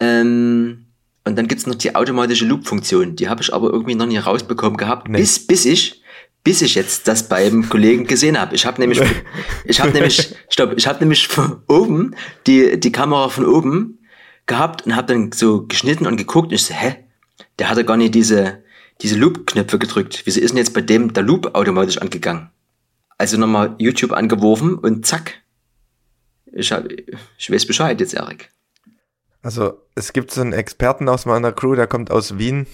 Ähm, 0.00 0.86
und 1.24 1.36
dann 1.36 1.46
gibt's 1.46 1.66
noch 1.66 1.76
die 1.76 1.94
automatische 1.94 2.46
Loop-Funktion. 2.46 3.14
Die 3.14 3.28
habe 3.28 3.42
ich 3.42 3.54
aber 3.54 3.70
irgendwie 3.72 3.94
noch 3.94 4.06
nie 4.06 4.18
rausbekommen 4.18 4.76
gehabt, 4.76 5.08
nee. 5.08 5.18
bis, 5.18 5.46
bis 5.46 5.64
ich 5.64 6.02
bis 6.42 6.62
ich 6.62 6.76
jetzt 6.76 7.08
das 7.08 7.28
beim 7.28 7.68
Kollegen 7.68 8.06
gesehen 8.06 8.38
habe. 8.38 8.54
Ich 8.54 8.66
habe 8.66 8.80
nämlich, 8.80 9.00
ich 9.64 9.80
habe 9.80 9.90
nämlich, 9.90 10.32
stopp, 10.48 10.74
ich 10.76 10.86
habe 10.86 11.00
nämlich 11.00 11.26
von 11.26 11.60
oben 11.66 12.14
die 12.46 12.78
die 12.78 12.92
Kamera 12.92 13.28
von 13.28 13.46
oben 13.46 13.98
gehabt 14.46 14.86
und 14.86 14.94
habe 14.94 15.12
dann 15.12 15.32
so 15.32 15.66
geschnitten 15.66 16.06
und 16.06 16.16
geguckt. 16.16 16.48
Und 16.48 16.54
ich 16.54 16.64
so, 16.64 16.74
hä, 16.74 17.05
der 17.58 17.70
hatte 17.70 17.84
gar 17.84 17.96
nicht 17.96 18.14
diese 18.14 18.62
diese 19.02 19.16
Loop-Knöpfe 19.16 19.78
gedrückt. 19.78 20.22
Wieso 20.24 20.40
ist 20.40 20.50
denn 20.50 20.58
jetzt 20.58 20.74
bei 20.74 20.80
dem 20.80 21.12
der 21.12 21.22
Loop 21.22 21.54
automatisch 21.54 21.98
angegangen? 21.98 22.50
Also 23.18 23.36
nochmal 23.36 23.74
YouTube 23.78 24.12
angeworfen 24.12 24.74
und 24.74 25.06
zack. 25.06 25.42
Ich, 26.52 26.72
hab, 26.72 26.86
ich 27.38 27.50
weiß 27.50 27.66
Bescheid 27.66 28.00
jetzt, 28.00 28.14
Erik. 28.14 28.50
Also 29.42 29.80
es 29.94 30.12
gibt 30.12 30.30
so 30.30 30.40
einen 30.40 30.52
Experten 30.52 31.08
aus 31.08 31.26
meiner 31.26 31.52
Crew, 31.52 31.74
der 31.74 31.86
kommt 31.86 32.10
aus 32.10 32.38
Wien 32.38 32.66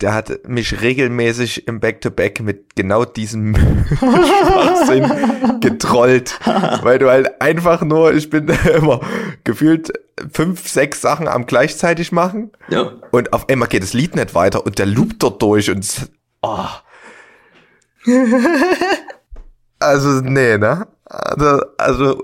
der 0.00 0.14
hat 0.14 0.48
mich 0.48 0.80
regelmäßig 0.80 1.68
im 1.68 1.80
Back-to-Back 1.80 2.38
-Back 2.38 2.42
mit 2.42 2.74
genau 2.76 3.04
diesem 3.04 3.54
Schwachsinn 3.98 5.60
getrollt, 5.60 6.38
weil 6.82 6.98
du 6.98 7.08
halt 7.08 7.40
einfach 7.40 7.82
nur, 7.82 8.12
ich 8.12 8.28
bin 8.30 8.48
immer 8.74 9.00
gefühlt 9.44 9.92
fünf, 10.32 10.68
sechs 10.68 11.00
Sachen 11.00 11.28
am 11.28 11.46
gleichzeitig 11.46 12.12
machen 12.12 12.52
ja. 12.68 12.92
und 13.10 13.32
auf 13.32 13.48
einmal 13.48 13.68
geht 13.68 13.82
das 13.82 13.92
Lied 13.92 14.16
nicht 14.16 14.34
weiter 14.34 14.64
und 14.64 14.78
der 14.78 14.86
loopt 14.86 15.22
dort 15.22 15.40
durch 15.42 15.70
und 15.70 16.10
oh. 16.42 16.66
Also, 19.80 20.20
nee, 20.20 20.56
ne? 20.56 20.86
Also, 21.04 21.60
also 21.76 22.22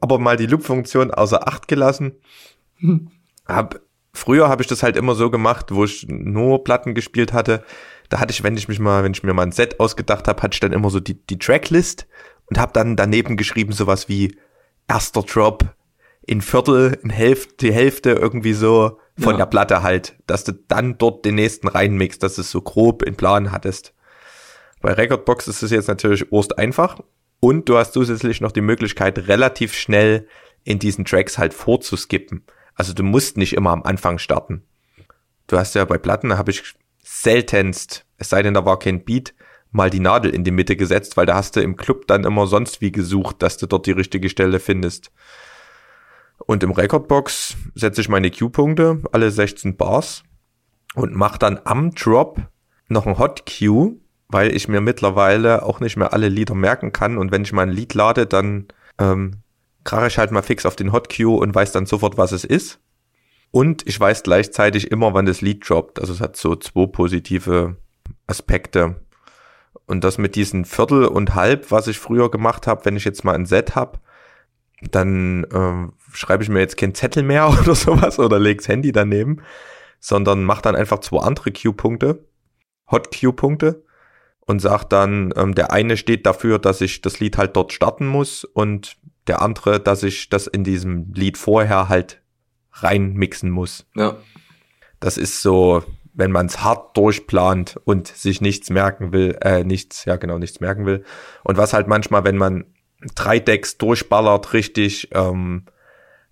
aber 0.00 0.18
mal 0.18 0.36
die 0.36 0.46
Loop-Funktion 0.46 1.10
außer 1.10 1.48
Acht 1.48 1.66
gelassen. 1.66 2.12
Hab, 3.46 3.80
früher 4.12 4.48
habe 4.48 4.62
ich 4.62 4.68
das 4.68 4.82
halt 4.82 4.96
immer 4.96 5.14
so 5.14 5.30
gemacht, 5.30 5.66
wo 5.70 5.84
ich 5.84 6.06
nur 6.08 6.64
Platten 6.64 6.94
gespielt 6.94 7.32
hatte. 7.32 7.64
Da 8.08 8.18
hatte 8.20 8.32
ich, 8.32 8.42
wenn 8.42 8.56
ich 8.56 8.68
mich 8.68 8.78
mal, 8.78 9.04
wenn 9.04 9.12
ich 9.12 9.22
mir 9.22 9.34
mal 9.34 9.42
ein 9.42 9.52
Set 9.52 9.80
ausgedacht 9.80 10.28
habe, 10.28 10.42
hatte 10.42 10.54
ich 10.54 10.60
dann 10.60 10.72
immer 10.72 10.90
so 10.90 11.00
die, 11.00 11.14
die 11.14 11.38
Tracklist 11.38 12.06
und 12.46 12.58
habe 12.58 12.72
dann 12.72 12.96
daneben 12.96 13.36
geschrieben 13.36 13.72
sowas 13.72 14.08
wie 14.08 14.36
erster 14.88 15.22
Drop 15.22 15.64
in 16.26 16.42
Viertel, 16.42 16.98
in 17.02 17.10
Hälfte, 17.10 17.54
die 17.60 17.72
Hälfte 17.72 18.10
irgendwie 18.10 18.52
so 18.52 18.98
von 19.18 19.32
ja. 19.32 19.38
der 19.38 19.46
Platte 19.46 19.82
halt, 19.82 20.16
dass 20.26 20.44
du 20.44 20.52
dann 20.52 20.98
dort 20.98 21.24
den 21.24 21.36
nächsten 21.36 21.68
reinmixst, 21.68 22.22
dass 22.22 22.34
du 22.34 22.42
es 22.42 22.50
so 22.50 22.60
grob 22.60 23.02
in 23.02 23.16
Plan 23.16 23.52
hattest. 23.52 23.94
Bei 24.80 24.92
Recordbox 24.92 25.48
ist 25.48 25.62
es 25.62 25.70
jetzt 25.70 25.88
natürlich 25.88 26.32
urst 26.32 26.58
einfach 26.58 27.00
und 27.38 27.68
du 27.68 27.76
hast 27.76 27.92
zusätzlich 27.92 28.40
noch 28.40 28.52
die 28.52 28.60
Möglichkeit, 28.60 29.28
relativ 29.28 29.74
schnell 29.74 30.26
in 30.64 30.78
diesen 30.78 31.04
Tracks 31.04 31.38
halt 31.38 31.54
vorzuskippen. 31.54 32.44
Also 32.80 32.94
du 32.94 33.02
musst 33.02 33.36
nicht 33.36 33.52
immer 33.52 33.72
am 33.72 33.82
Anfang 33.82 34.16
starten. 34.16 34.62
Du 35.48 35.58
hast 35.58 35.74
ja 35.74 35.84
bei 35.84 35.98
Platten, 35.98 36.30
da 36.30 36.38
habe 36.38 36.50
ich 36.50 36.62
seltenst, 37.02 38.06
es 38.16 38.30
sei 38.30 38.40
denn, 38.42 38.54
da 38.54 38.64
war 38.64 38.78
kein 38.78 39.04
Beat, 39.04 39.34
mal 39.70 39.90
die 39.90 40.00
Nadel 40.00 40.34
in 40.34 40.44
die 40.44 40.50
Mitte 40.50 40.76
gesetzt, 40.76 41.18
weil 41.18 41.26
da 41.26 41.34
hast 41.34 41.56
du 41.56 41.60
im 41.60 41.76
Club 41.76 42.06
dann 42.06 42.24
immer 42.24 42.46
sonst 42.46 42.80
wie 42.80 42.90
gesucht, 42.90 43.42
dass 43.42 43.58
du 43.58 43.66
dort 43.66 43.84
die 43.84 43.90
richtige 43.90 44.30
Stelle 44.30 44.60
findest. 44.60 45.12
Und 46.38 46.62
im 46.62 46.70
Recordbox 46.70 47.54
setze 47.74 48.00
ich 48.00 48.08
meine 48.08 48.30
Q-Punkte, 48.30 49.02
alle 49.12 49.30
16 49.30 49.76
Bars, 49.76 50.22
und 50.94 51.14
mache 51.14 51.38
dann 51.38 51.60
am 51.64 51.94
Drop 51.94 52.40
noch 52.88 53.06
ein 53.06 53.18
Hot 53.18 53.44
Q, 53.44 53.98
weil 54.28 54.56
ich 54.56 54.68
mir 54.68 54.80
mittlerweile 54.80 55.64
auch 55.64 55.80
nicht 55.80 55.98
mehr 55.98 56.14
alle 56.14 56.30
Lieder 56.30 56.54
merken 56.54 56.92
kann. 56.92 57.18
Und 57.18 57.30
wenn 57.30 57.42
ich 57.42 57.52
mein 57.52 57.68
Lied 57.68 57.92
lade, 57.92 58.24
dann 58.24 58.68
ähm, 58.98 59.42
krache 59.84 60.08
ich 60.08 60.18
halt 60.18 60.30
mal 60.30 60.42
fix 60.42 60.66
auf 60.66 60.76
den 60.76 60.92
Hot 60.92 61.14
Q 61.14 61.36
und 61.36 61.54
weiß 61.54 61.72
dann 61.72 61.86
sofort, 61.86 62.18
was 62.18 62.32
es 62.32 62.44
ist. 62.44 62.80
Und 63.50 63.86
ich 63.86 63.98
weiß 63.98 64.22
gleichzeitig 64.22 64.90
immer, 64.90 65.12
wann 65.14 65.26
das 65.26 65.40
Lied 65.40 65.68
droppt. 65.68 66.00
Also 66.00 66.12
es 66.12 66.20
hat 66.20 66.36
so 66.36 66.54
zwei 66.56 66.86
positive 66.86 67.76
Aspekte. 68.26 69.00
Und 69.86 70.04
das 70.04 70.18
mit 70.18 70.36
diesen 70.36 70.64
Viertel 70.64 71.04
und 71.04 71.34
Halb, 71.34 71.70
was 71.70 71.88
ich 71.88 71.98
früher 71.98 72.30
gemacht 72.30 72.66
habe, 72.66 72.84
wenn 72.84 72.96
ich 72.96 73.04
jetzt 73.04 73.24
mal 73.24 73.34
ein 73.34 73.46
Set 73.46 73.74
habe, 73.74 73.98
dann 74.82 75.44
äh, 75.44 75.88
schreibe 76.14 76.42
ich 76.42 76.48
mir 76.48 76.60
jetzt 76.60 76.76
keinen 76.76 76.94
Zettel 76.94 77.22
mehr 77.22 77.48
oder 77.60 77.74
sowas 77.74 78.18
oder 78.18 78.38
leg's 78.38 78.68
Handy 78.68 78.92
daneben, 78.92 79.42
sondern 79.98 80.44
mach 80.44 80.62
dann 80.62 80.76
einfach 80.76 81.00
zwei 81.00 81.18
andere 81.18 81.52
Q-Punkte, 81.52 82.24
Hot 82.90 83.08
Q-Punkte 83.14 83.84
und 84.40 84.60
sag 84.60 84.84
dann, 84.84 85.32
ähm, 85.36 85.54
der 85.54 85.72
eine 85.72 85.96
steht 85.96 86.26
dafür, 86.26 86.58
dass 86.58 86.80
ich 86.80 87.02
das 87.02 87.20
Lied 87.20 87.36
halt 87.36 87.56
dort 87.56 87.72
starten 87.72 88.06
muss 88.06 88.44
und 88.44 88.96
der 89.26 89.42
andere, 89.42 89.80
dass 89.80 90.02
ich 90.02 90.28
das 90.28 90.46
in 90.46 90.64
diesem 90.64 91.12
Lied 91.12 91.38
vorher 91.38 91.88
halt 91.88 92.20
reinmixen 92.72 93.50
muss. 93.50 93.86
Ja. 93.94 94.16
Das 94.98 95.16
ist 95.16 95.42
so, 95.42 95.82
wenn 96.12 96.32
man 96.32 96.46
es 96.46 96.62
hart 96.62 96.96
durchplant 96.96 97.78
und 97.84 98.08
sich 98.08 98.40
nichts 98.40 98.70
merken 98.70 99.12
will, 99.12 99.38
äh, 99.42 99.64
nichts, 99.64 100.04
ja 100.04 100.16
genau, 100.16 100.38
nichts 100.38 100.60
merken 100.60 100.86
will. 100.86 101.04
Und 101.44 101.56
was 101.56 101.72
halt 101.72 101.88
manchmal, 101.88 102.24
wenn 102.24 102.36
man 102.36 102.66
drei 103.14 103.38
Decks 103.38 103.78
durchballert, 103.78 104.52
richtig 104.52 105.08
ähm, 105.12 105.64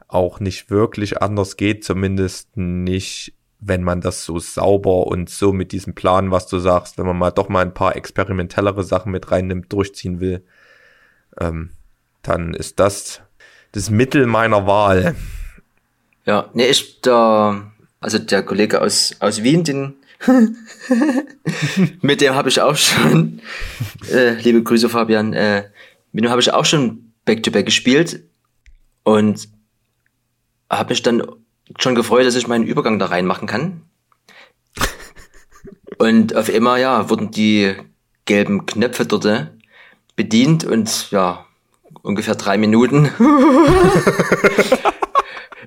auch 0.07 0.41
nicht 0.41 0.71
wirklich 0.71 1.23
anders 1.23 1.57
geht, 1.57 1.85
zumindest 1.85 2.57
nicht, 2.57 3.35
wenn 3.61 3.83
man 3.83 4.01
das 4.01 4.25
so 4.25 4.39
sauber 4.39 5.07
und 5.07 5.31
so 5.31 5.53
mit 5.53 5.73
diesem 5.73 5.95
Plan, 5.95 6.31
was 6.31 6.47
du 6.47 6.59
sagst, 6.59 6.99
wenn 6.99 7.07
man 7.07 7.19
mal 7.19 7.31
doch 7.31 7.49
mal 7.49 7.65
ein 7.65 7.75
paar 7.75 7.97
experimentellere 7.97 8.85
Sachen 8.85 9.13
mit 9.13 9.31
reinnimmt, 9.31 9.73
durchziehen 9.73 10.21
will, 10.21 10.45
ähm, 11.41 11.71
dann 12.23 12.55
ist 12.55 12.79
das 12.81 13.21
das 13.73 13.91
Mittel 13.91 14.27
meiner 14.27 14.67
Wahl. 14.67 15.15
Ja, 16.25 16.51
nee, 16.53 16.67
ich, 16.67 17.01
da, 17.01 17.71
also 18.01 18.19
der 18.19 18.43
Kollege 18.43 18.81
aus, 18.81 19.17
aus 19.21 19.43
Wien, 19.43 19.65
den, 19.65 19.95
mit 22.03 22.21
dem 22.21 22.35
habe 22.35 22.49
ich 22.49 22.61
auch 22.61 22.77
schon, 22.77 23.41
äh, 24.11 24.35
liebe 24.41 24.63
Grüße 24.63 24.89
Fabian, 24.89 25.33
äh, 25.33 25.71
mit 26.13 26.25
dem 26.25 26.31
habe 26.31 26.41
ich 26.41 26.53
auch 26.53 26.65
schon 26.65 27.13
Back-to-Back 27.25 27.63
-back 27.63 27.67
gespielt 27.67 28.25
und 29.05 29.49
habe 30.71 30.91
mich 30.91 31.03
dann 31.03 31.23
schon 31.79 31.95
gefreut, 31.95 32.27
dass 32.27 32.37
ich 32.37 32.49
meinen 32.49 32.67
Übergang 32.67 32.99
da 32.99 33.07
reinmachen 33.07 33.47
kann. 33.47 33.83
Und 35.99 36.37
auf 36.37 36.49
einmal, 36.49 36.81
ja, 36.81 37.11
wurden 37.11 37.31
die 37.31 37.75
gelben 38.25 38.67
Knöpfe 38.67 39.05
dort 39.05 39.25
äh, 39.25 39.47
bedient 40.15 40.65
und 40.65 41.11
ja, 41.11 41.48
ungefähr 42.03 42.35
drei 42.35 42.59
Minuten 42.59 43.11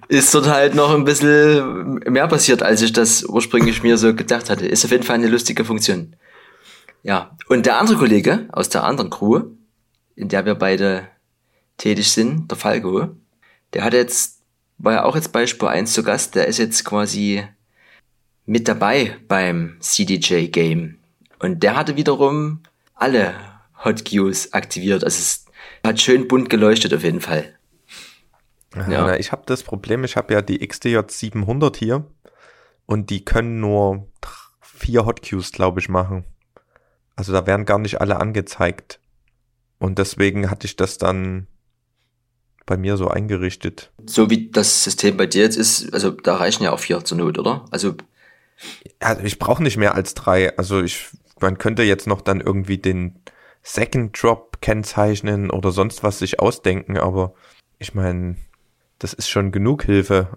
ist 0.08 0.34
dort 0.36 0.48
halt 0.48 0.76
noch 0.76 0.94
ein 0.94 1.06
bisschen 1.06 1.96
mehr 2.08 2.28
passiert, 2.28 2.64
als 2.64 2.82
ich 2.82 2.92
das 2.92 3.24
ursprünglich 3.24 3.82
mir 3.82 3.98
so 3.98 4.14
gedacht 4.14 4.50
hatte. 4.50 4.68
Ist 4.68 4.84
auf 4.84 4.92
jeden 4.92 5.04
Fall 5.04 5.16
eine 5.16 5.28
lustige 5.30 5.64
Funktion. 5.64 6.16
Ja, 7.04 7.38
und 7.48 7.66
der 7.66 7.78
andere 7.80 7.98
Kollege 7.98 8.48
aus 8.52 8.70
der 8.70 8.84
anderen 8.84 9.10
Crew, 9.10 9.44
in 10.16 10.28
der 10.28 10.46
wir 10.46 10.56
beide 10.56 11.08
tätig 11.78 12.12
sind, 12.12 12.52
der 12.52 12.58
Falco, 12.58 13.10
der 13.74 13.84
hat 13.84 13.94
jetzt, 13.94 14.42
war 14.78 14.94
ja 14.94 15.04
auch 15.04 15.16
jetzt 15.16 15.32
bei 15.32 15.48
Spur 15.48 15.70
1 15.70 15.94
zu 15.94 16.04
Gast, 16.04 16.36
der 16.36 16.48
ist 16.48 16.60
jetzt 16.60 16.84
quasi 16.84 17.44
mit 18.46 18.68
dabei 18.68 19.18
beim 19.28 19.78
CDJ 19.80 20.48
Game. 20.48 20.98
Und 21.40 21.64
der 21.64 21.76
hatte 21.78 21.96
wiederum 21.96 22.60
alle 22.94 23.34
Hot 23.84 24.04
Cues 24.04 24.54
aktiviert. 24.54 25.04
Also 25.04 25.20
es 25.20 25.46
hat 25.84 26.00
schön 26.00 26.28
bunt 26.28 26.50
geleuchtet 26.50 26.94
auf 26.94 27.04
jeden 27.04 27.22
Fall. 27.22 27.54
Ja. 28.76 28.86
Na, 28.88 29.20
ich 29.20 29.32
habe 29.32 29.44
das 29.46 29.64
Problem, 29.64 30.04
ich 30.04 30.16
habe 30.16 30.34
ja 30.34 30.42
die 30.42 30.66
XDJ 30.66 31.00
700 31.08 31.76
hier 31.76 32.06
und 32.86 33.10
die 33.10 33.26
können 33.26 33.60
nur 33.60 34.08
vier 34.62 35.06
Hot 35.06 35.28
Cues, 35.28 35.52
glaube 35.52 35.80
ich, 35.80 35.90
machen. 35.90 36.24
Also 37.16 37.34
da 37.34 37.46
werden 37.46 37.66
gar 37.66 37.80
nicht 37.80 38.00
alle 38.02 38.20
angezeigt. 38.20 39.00
Und 39.78 39.98
deswegen 40.00 40.50
hatte 40.50 40.68
ich 40.68 40.76
das 40.76 40.98
dann 40.98 41.48
bei 42.66 42.78
mir 42.78 42.98
so 42.98 43.10
eingerichtet. 43.10 43.92
So 44.06 44.30
wie 44.30 44.50
das 44.50 44.84
System 44.84 45.18
bei 45.18 45.26
dir 45.26 45.44
jetzt 45.44 45.58
ist, 45.58 45.94
also 45.94 46.12
da 46.12 46.36
reichen 46.36 46.64
ja 46.64 46.72
auch 46.72 46.80
vier 46.80 47.04
zur 47.04 47.18
Not, 47.18 47.38
oder? 47.38 47.66
Also 47.72 47.96
ja, 49.02 49.20
ich 49.20 49.40
brauche 49.40 49.64
nicht 49.64 49.78
mehr 49.78 49.96
als 49.96 50.14
drei. 50.14 50.56
Also 50.58 50.82
ich, 50.82 51.10
man 51.40 51.58
könnte 51.58 51.84
jetzt 51.84 52.08
noch 52.08 52.22
dann 52.22 52.40
irgendwie 52.42 52.78
den 52.78 53.20
Second 53.64 54.22
Drop 54.22 54.62
kennzeichnen 54.62 55.50
oder 55.52 55.72
sonst 55.72 56.04
was 56.04 56.20
sich 56.20 56.40
ausdenken, 56.40 56.98
aber 56.98 57.34
ich 57.80 57.94
meine, 57.94 58.36
das 59.00 59.14
ist 59.14 59.30
schon 59.30 59.52
genug 59.52 59.84
Hilfe. 59.84 60.28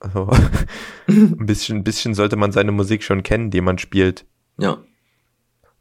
Also, 0.00 0.30
ein 1.08 1.46
bisschen, 1.46 1.78
ein 1.78 1.84
bisschen 1.84 2.14
sollte 2.14 2.36
man 2.36 2.52
seine 2.52 2.72
Musik 2.72 3.02
schon 3.02 3.22
kennen, 3.22 3.50
die 3.50 3.60
man 3.60 3.78
spielt. 3.78 4.24
Ja. 4.58 4.78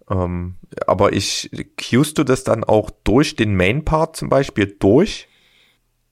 Ähm, 0.10 0.56
aber 0.88 1.14
ich, 1.14 1.50
cuest 1.78 2.18
du 2.18 2.24
das 2.24 2.44
dann 2.44 2.64
auch 2.64 2.90
durch 3.04 3.36
den 3.36 3.56
Main 3.56 3.86
Part 3.86 4.16
zum 4.16 4.30
Beispiel 4.30 4.76
durch? 4.80 5.28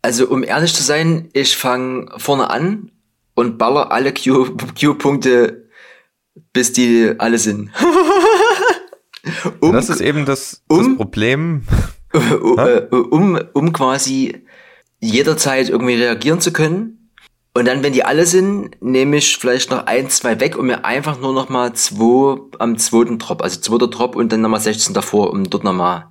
Also, 0.01 0.27
um 0.29 0.43
ehrlich 0.43 0.73
zu 0.73 0.83
sein, 0.83 1.29
ich 1.33 1.57
fange 1.57 2.11
vorne 2.17 2.49
an 2.49 2.91
und 3.35 3.57
baller 3.57 3.91
alle 3.91 4.13
Q-Punkte, 4.13 5.69
bis 6.53 6.71
die 6.71 7.13
alle 7.17 7.37
sind. 7.37 7.71
um, 9.59 9.73
das 9.73 9.89
ist 9.89 10.01
eben 10.01 10.25
das, 10.25 10.63
das 10.67 10.77
um, 10.79 10.97
Problem. 10.97 11.67
um, 12.91 13.39
um 13.53 13.73
quasi 13.73 14.43
jederzeit 14.99 15.69
irgendwie 15.69 15.95
reagieren 15.95 16.41
zu 16.41 16.51
können 16.51 16.99
und 17.53 17.65
dann, 17.65 17.83
wenn 17.83 17.93
die 17.93 18.05
alle 18.05 18.25
sind, 18.25 18.81
nehme 18.81 19.17
ich 19.17 19.37
vielleicht 19.37 19.71
noch 19.71 19.85
ein, 19.87 20.09
zwei 20.09 20.39
weg, 20.39 20.57
um 20.57 20.67
mir 20.67 20.85
einfach 20.85 21.19
nur 21.19 21.33
noch 21.33 21.49
mal 21.49 21.73
zwei 21.73 22.39
am 22.59 22.77
zweiten 22.77 23.17
Drop, 23.17 23.41
also 23.41 23.59
zweiter 23.59 23.87
Drop 23.87 24.15
und 24.15 24.31
dann 24.31 24.41
nochmal 24.41 24.61
16 24.61 24.93
davor, 24.93 25.31
um 25.31 25.49
dort 25.49 25.63
nochmal 25.63 26.07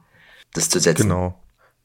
das 0.52 0.68
zu 0.68 0.80
setzen. 0.80 1.04
Genau. 1.04 1.40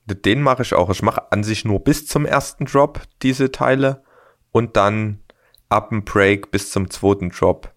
Den 0.05 0.41
mache 0.41 0.63
ich 0.63 0.73
auch. 0.73 0.89
Ich 0.89 1.01
mache 1.01 1.31
an 1.31 1.43
sich 1.43 1.65
nur 1.65 1.79
bis 1.79 2.07
zum 2.07 2.25
ersten 2.25 2.65
Drop 2.65 3.01
diese 3.21 3.51
Teile 3.51 4.03
und 4.51 4.75
dann 4.75 5.19
ab 5.69 5.89
dem 5.89 6.03
Break 6.03 6.51
bis 6.51 6.71
zum 6.71 6.89
zweiten 6.89 7.29
Drop 7.29 7.71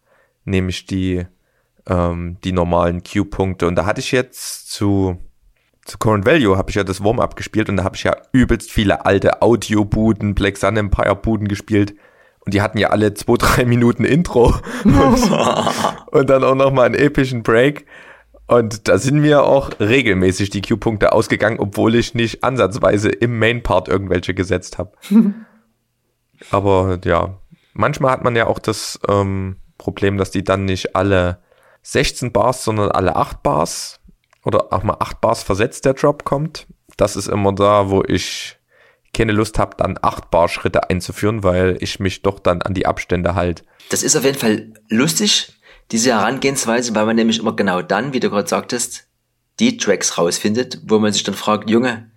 nehme 0.44 0.70
ich 0.70 0.86
die, 0.86 1.26
ähm, 1.89 2.39
die 2.45 2.53
normalen 2.53 3.03
Q-Punkte. 3.03 3.66
Und 3.66 3.76
da 3.76 3.87
hatte 3.87 4.01
ich 4.01 4.12
jetzt 4.12 4.70
zu 4.70 5.18
zu 5.87 5.99
Current 5.99 6.26
Value 6.26 6.59
habe 6.59 6.70
ich 6.70 6.76
ja 6.76 6.84
das 6.84 7.03
Warm-Up 7.03 7.37
gespielt 7.37 7.68
und 7.68 7.76
da 7.76 7.84
habe 7.84 7.97
ich 7.97 8.03
ja 8.03 8.16
übelst 8.32 8.70
viele 8.70 9.07
alte 9.07 9.41
Audio-Buden, 9.41 10.34
Black 10.34 10.57
Sun 10.57 10.76
Empire-Buden 10.76 11.49
gespielt. 11.49 11.95
Und 12.41 12.55
die 12.55 12.62
hatten 12.62 12.78
ja 12.78 12.91
alle 12.91 13.14
zwei, 13.14 13.34
drei 13.39 13.64
Minuten 13.64 14.05
Intro. 14.05 14.55
und, 16.11 16.30
dann 16.30 16.45
auch 16.45 16.55
nochmal 16.55 16.87
einen 16.87 16.95
epischen 16.95 17.43
Break. 17.43 17.87
Und 18.47 18.87
da 18.89 18.99
sind 18.99 19.20
mir 19.20 19.43
auch 19.45 19.70
regelmäßig 19.80 20.51
die 20.51 20.62
Q-Punkte 20.62 21.12
ausgegangen, 21.12 21.59
obwohl 21.59 21.97
ich 21.97 22.14
nicht 22.14 22.45
ansatzweise 22.45 23.09
im 23.09 23.39
Main-Part 23.39 23.89
irgendwelche 23.89 24.34
gesetzt 24.34 24.78
habe. 24.78 24.93
Aber 26.51 26.99
ja, 27.05 27.39
manchmal 27.74 28.12
hat 28.12 28.22
man 28.22 28.37
ja 28.37 28.47
auch 28.47 28.59
das 28.59 29.01
ähm, 29.09 29.57
Problem, 29.78 30.16
dass 30.16 30.30
die 30.30 30.45
dann 30.45 30.64
nicht 30.64 30.95
alle 30.95 31.39
16 31.87 32.32
Bars, 32.32 32.64
sondern 32.64 32.91
alle 32.91 33.14
8 33.14 33.45
Bars 33.45 34.01
oder 34.45 34.72
auch 34.72 34.82
mal 34.82 34.97
8 34.99 35.20
Bars 35.20 35.45
versetzt 35.45 35.84
der 35.84 35.95
Drop 35.95 36.24
kommt. 36.24 36.66
Das 36.97 37.14
ist 37.14 37.28
immer 37.28 37.53
da, 37.53 37.91
wo 37.91 38.03
ich 38.03 38.57
keine 39.14 39.30
Lust 39.30 39.59
habe, 39.59 39.76
dann 39.76 39.97
8 40.03 40.30
Bar 40.30 40.49
Schritte 40.49 40.91
einzuführen, 40.91 41.45
weil 41.45 41.76
ich 41.80 42.01
mich 42.01 42.22
doch 42.22 42.41
dann 42.41 42.61
an 42.62 42.74
die 42.74 42.87
Abstände 42.87 43.37
halt. 43.37 43.64
Das 43.89 44.03
ist 44.03 44.16
auf 44.16 44.24
jeden 44.24 44.39
Fall 44.39 44.72
lustig, 44.89 45.53
diese 45.93 46.11
Herangehensweise, 46.11 46.93
weil 46.97 47.07
man 47.07 47.14
nämlich 47.14 47.39
immer 47.39 47.55
genau 47.55 47.82
dann, 47.82 48.12
wie 48.12 48.20
du 48.20 48.30
gerade 48.30 48.49
sagtest, 48.49 49.07
die 49.61 49.76
Tracks 49.76 50.18
rausfindet, 50.18 50.80
wo 50.89 50.99
man 50.99 51.12
sich 51.12 51.22
dann 51.22 51.37
fragt, 51.37 51.70
Junge, 51.70 52.11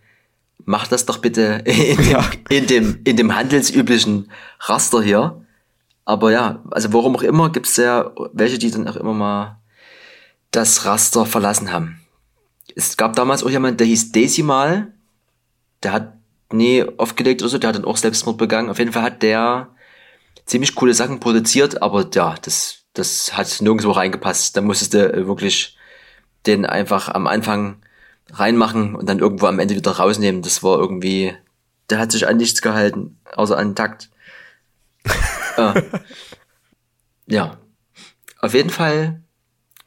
mach 0.65 0.87
das 0.87 1.05
doch 1.05 1.19
bitte 1.19 1.61
in 1.65 1.97
dem, 1.97 2.09
ja. 2.09 2.25
in 2.49 2.65
dem, 2.65 3.01
in 3.03 3.17
dem 3.17 3.35
handelsüblichen 3.35 4.31
Raster 4.61 5.03
hier. 5.03 5.45
Aber 6.05 6.31
ja, 6.31 6.63
also 6.71 6.91
warum 6.91 7.15
auch 7.15 7.21
immer, 7.21 7.51
gibt 7.51 7.67
es 7.67 7.77
ja 7.77 8.11
welche, 8.33 8.57
die 8.57 8.71
dann 8.71 8.87
auch 8.87 8.95
immer 8.95 9.13
mal 9.13 9.58
das 10.51 10.85
Raster 10.85 11.25
verlassen 11.25 11.71
haben. 11.71 12.01
Es 12.75 12.97
gab 12.97 13.15
damals 13.15 13.43
auch 13.43 13.49
jemand, 13.49 13.79
der 13.79 13.87
hieß 13.87 14.11
Decimal, 14.11 14.93
der 15.83 15.93
hat 15.93 16.13
nie 16.51 16.83
aufgelegt 16.97 17.41
oder 17.41 17.49
so, 17.49 17.57
der 17.57 17.69
hat 17.69 17.75
dann 17.75 17.85
auch 17.85 17.97
Selbstmord 17.97 18.37
begangen. 18.37 18.69
Auf 18.69 18.79
jeden 18.79 18.91
Fall 18.91 19.03
hat 19.03 19.21
der 19.23 19.69
ziemlich 20.45 20.75
coole 20.75 20.93
Sachen 20.93 21.19
produziert, 21.19 21.81
aber 21.81 22.07
ja, 22.13 22.35
das, 22.41 22.85
das 22.93 23.37
hat 23.37 23.61
nirgendwo 23.61 23.91
reingepasst. 23.91 24.57
Da 24.57 24.61
musstest 24.61 24.93
du 24.93 25.27
wirklich 25.27 25.77
den 26.45 26.65
einfach 26.65 27.09
am 27.09 27.27
Anfang 27.27 27.81
reinmachen 28.31 28.95
und 28.95 29.07
dann 29.07 29.19
irgendwo 29.19 29.47
am 29.47 29.59
Ende 29.59 29.75
wieder 29.75 29.91
rausnehmen. 29.91 30.41
Das 30.41 30.63
war 30.63 30.79
irgendwie, 30.79 31.35
der 31.89 31.99
hat 31.99 32.11
sich 32.11 32.27
an 32.27 32.37
nichts 32.37 32.61
gehalten, 32.61 33.19
außer 33.35 33.57
an 33.57 33.75
Takt. 33.75 34.09
äh, 35.57 35.81
ja, 37.27 37.57
auf 38.39 38.53
jeden 38.53 38.69
Fall, 38.69 39.21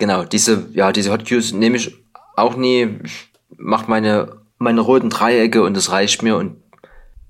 genau, 0.03 0.25
diese, 0.25 0.67
ja, 0.73 0.91
diese 0.91 1.13
Hot 1.13 1.29
Cues 1.29 1.53
nehme 1.53 1.77
ich 1.77 1.97
auch 2.35 2.57
nie, 2.57 2.99
ich 3.05 3.31
mach 3.57 3.87
meine, 3.87 4.41
meine 4.59 4.81
roten 4.81 5.11
Dreiecke 5.11 5.63
und 5.63 5.77
das 5.77 5.93
reicht 5.93 6.25
mir 6.25 6.39
und 6.39 6.61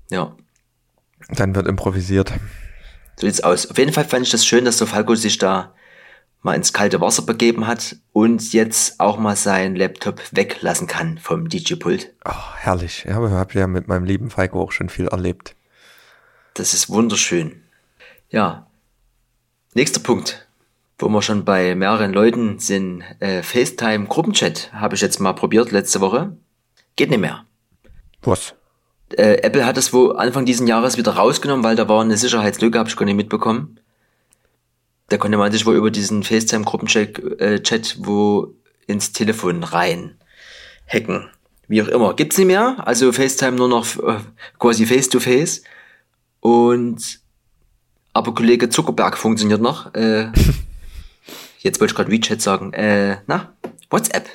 ja. 0.09 0.35
Dann 1.29 1.53
wird 1.53 1.67
improvisiert. 1.67 2.33
So 3.17 3.27
sieht's 3.27 3.41
aus. 3.41 3.69
Auf 3.69 3.77
jeden 3.77 3.93
Fall 3.93 4.05
fand 4.05 4.25
ich 4.25 4.31
das 4.31 4.43
schön, 4.43 4.65
dass 4.65 4.77
der 4.77 4.87
Falco 4.87 5.13
sich 5.13 5.37
da 5.37 5.75
mal 6.41 6.55
ins 6.55 6.73
kalte 6.73 6.99
Wasser 6.99 7.21
begeben 7.21 7.67
hat 7.67 7.95
und 8.11 8.53
jetzt 8.53 8.99
auch 8.99 9.19
mal 9.19 9.35
seinen 9.35 9.75
Laptop 9.75 10.19
weglassen 10.31 10.87
kann 10.87 11.19
vom 11.19 11.49
DJ-Pult. 11.49 12.11
Oh, 12.25 12.55
herrlich. 12.57 13.03
Ja, 13.07 13.23
ich 13.23 13.31
habe 13.33 13.53
ja 13.53 13.67
mit 13.67 13.87
meinem 13.87 14.05
lieben 14.05 14.31
Falco 14.31 14.59
auch 14.59 14.71
schon 14.71 14.89
viel 14.89 15.09
erlebt. 15.09 15.55
Das 16.55 16.73
ist 16.73 16.89
wunderschön. 16.89 17.61
Ja. 18.29 18.65
Nächster 19.75 19.99
Punkt, 19.99 20.42
wo 21.03 21.09
wir 21.09 21.21
schon 21.21 21.43
bei 21.43 21.75
mehreren 21.75 22.13
Leuten 22.13 22.59
sind, 22.59 23.03
äh, 23.19 23.43
FaceTime 23.43 24.05
Gruppenchat 24.05 24.71
habe 24.73 24.95
ich 24.95 25.01
jetzt 25.01 25.19
mal 25.19 25.33
probiert 25.33 25.71
letzte 25.71 25.99
Woche. 25.99 26.37
Geht 26.95 27.09
nicht 27.09 27.19
mehr. 27.19 27.45
Was? 28.21 28.55
Äh, 29.11 29.41
Apple 29.41 29.65
hat 29.65 29.77
es 29.77 29.91
wo 29.91 30.11
Anfang 30.11 30.45
diesen 30.45 30.65
Jahres 30.65 30.97
wieder 30.97 31.13
rausgenommen, 31.15 31.63
weil 31.63 31.75
da 31.75 31.89
war 31.89 32.01
eine 32.01 32.15
Sicherheitslücke, 32.15 32.79
habe 32.79 32.87
ich 32.87 32.95
gar 32.95 33.05
nicht 33.05 33.17
mitbekommen. 33.17 33.79
Da 35.09 35.17
konnte 35.17 35.37
man 35.37 35.51
sich 35.51 35.65
wohl 35.65 35.75
über 35.75 35.91
diesen 35.91 36.23
FaceTime-Gruppenchat 36.23 37.19
äh, 37.39 37.61
Chat 37.61 37.97
wo 37.99 38.55
ins 38.87 39.11
Telefon 39.11 39.63
rein 39.63 40.15
hacken. 40.87 41.29
Wie 41.67 41.81
auch 41.81 41.87
immer. 41.89 42.13
Gibt's 42.13 42.37
nicht 42.37 42.47
mehr. 42.47 42.77
Also 42.85 43.11
FaceTime 43.11 43.57
nur 43.57 43.67
noch 43.67 43.97
äh, 43.97 44.19
quasi 44.57 44.85
face-to-face. 44.85 45.63
-face. 45.63 45.63
Und 46.39 47.19
aber 48.13 48.33
Kollege 48.33 48.69
Zuckerberg 48.69 49.17
funktioniert 49.17 49.61
noch. 49.61 49.93
Äh, 49.95 50.31
jetzt 51.63 51.79
wollte 51.79 51.91
ich 51.91 51.95
gerade 51.95 52.11
WeChat 52.11 52.41
sagen. 52.41 52.73
Äh, 52.73 53.17
na, 53.27 53.53
WhatsApp. 53.89 54.29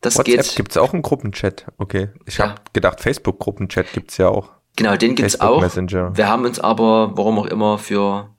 Das 0.00 0.16
WhatsApp 0.16 0.44
geht. 0.44 0.56
Gibt's 0.56 0.76
auch 0.76 0.92
einen 0.92 1.02
Gruppenchat? 1.02 1.66
Okay. 1.76 2.08
Ich 2.24 2.38
ja. 2.38 2.50
habe 2.50 2.62
gedacht, 2.72 3.00
Facebook-Gruppenchat 3.00 3.92
gibt's 3.92 4.16
ja 4.16 4.28
auch. 4.28 4.50
Genau, 4.76 4.96
den 4.96 5.14
gibt's 5.16 5.34
Facebook 5.34 5.56
auch. 5.56 5.60
Messenger. 5.60 6.16
Wir 6.16 6.28
haben 6.28 6.44
uns 6.44 6.60
aber, 6.60 7.16
warum 7.16 7.38
auch 7.38 7.46
immer, 7.46 7.78
für 7.78 8.30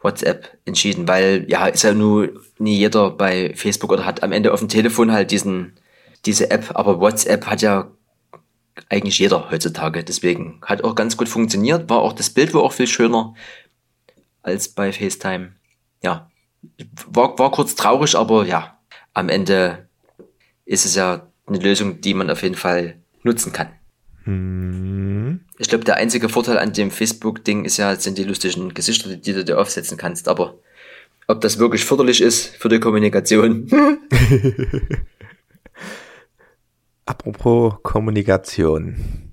WhatsApp 0.00 0.58
entschieden, 0.64 1.08
weil 1.08 1.44
ja, 1.48 1.66
ist 1.66 1.82
ja 1.82 1.92
nur 1.92 2.30
nie 2.58 2.76
jeder 2.76 3.10
bei 3.10 3.52
Facebook 3.54 3.92
oder 3.92 4.04
hat 4.04 4.22
am 4.22 4.32
Ende 4.32 4.52
auf 4.52 4.60
dem 4.60 4.68
Telefon 4.68 5.12
halt 5.12 5.30
diesen, 5.30 5.78
diese 6.24 6.50
App, 6.50 6.70
aber 6.74 7.00
WhatsApp 7.00 7.46
hat 7.46 7.62
ja 7.62 7.90
eigentlich 8.88 9.18
jeder 9.18 9.50
heutzutage. 9.50 10.04
Deswegen 10.04 10.60
hat 10.62 10.84
auch 10.84 10.94
ganz 10.94 11.16
gut 11.16 11.28
funktioniert, 11.28 11.88
war 11.88 11.98
auch 11.98 12.12
das 12.12 12.30
Bild 12.30 12.54
war 12.54 12.62
auch 12.62 12.72
viel 12.72 12.86
schöner 12.86 13.34
als 14.42 14.68
bei 14.68 14.92
FaceTime. 14.92 15.52
Ja, 16.02 16.30
war, 17.06 17.38
war 17.38 17.50
kurz 17.50 17.74
traurig, 17.74 18.14
aber 18.16 18.46
ja, 18.46 18.78
am 19.14 19.28
Ende 19.28 19.88
ist 20.64 20.84
es 20.84 20.94
ja 20.94 21.26
eine 21.46 21.58
Lösung, 21.58 22.00
die 22.00 22.14
man 22.14 22.30
auf 22.30 22.42
jeden 22.42 22.54
Fall 22.54 22.96
nutzen 23.22 23.52
kann. 23.52 23.68
Hm. 24.24 25.40
Ich 25.58 25.68
glaube, 25.68 25.84
der 25.84 25.96
einzige 25.96 26.28
Vorteil 26.28 26.58
an 26.58 26.72
dem 26.72 26.90
Facebook-Ding 26.90 27.64
ist 27.64 27.76
ja, 27.76 27.94
sind 27.96 28.18
die 28.18 28.24
lustigen 28.24 28.72
Gesichter, 28.74 29.16
die 29.16 29.32
du 29.32 29.44
dir 29.44 29.58
aufsetzen 29.58 29.96
kannst. 29.96 30.28
Aber 30.28 30.58
ob 31.28 31.40
das 31.40 31.58
wirklich 31.58 31.84
förderlich 31.84 32.20
ist 32.20 32.56
für 32.56 32.68
die 32.68 32.80
Kommunikation. 32.80 33.68
Apropos 37.06 37.74
Kommunikation. 37.82 39.32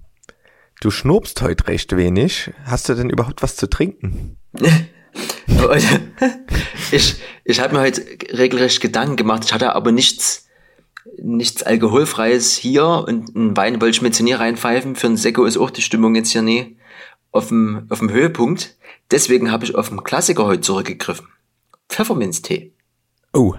Du 0.82 0.92
schnurpst 0.92 1.42
heute 1.42 1.68
recht 1.68 1.96
wenig. 1.96 2.52
Hast 2.64 2.90
du 2.90 2.96
denn 2.96 3.10
überhaupt 3.10 3.44
was 3.44 3.56
zu 3.56 3.70
trinken? 3.70 4.38
ich 6.92 7.16
ich 7.44 7.60
habe 7.60 7.76
mir 7.76 7.82
heute 7.82 8.04
regelrecht 8.32 8.82
Gedanken 8.82 9.16
gemacht. 9.16 9.44
Ich 9.46 9.54
hatte 9.54 9.76
aber 9.76 9.92
nichts 9.92 10.48
nichts 11.18 11.64
Alkoholfreies 11.64 12.56
hier 12.56 12.86
und 12.86 13.36
ein 13.36 13.58
Wein 13.58 13.82
wollte 13.82 13.96
ich 13.96 14.02
mir 14.02 14.10
jetzt 14.10 14.22
nie 14.22 14.34
reinpfeifen. 14.34 14.96
Für 14.96 15.08
einen 15.08 15.18
Sekko 15.18 15.46
ist 15.46 15.58
auch 15.58 15.70
die 15.70 15.82
Stimmung 15.82 16.16
jetzt 16.16 16.32
hier 16.32 16.42
nie 16.42 16.78
auf 17.32 17.50
dem, 17.50 17.86
auf 17.90 18.00
dem 18.00 18.12
Höhepunkt. 18.12 18.76
Deswegen 19.12 19.52
habe 19.52 19.66
ich 19.66 19.76
auf 19.76 19.90
den 19.90 20.04
Klassiker 20.04 20.46
heute 20.46 20.62
zurückgegriffen. 20.62 21.28
Pfefferminztee. 21.90 22.74
Oh. 23.34 23.56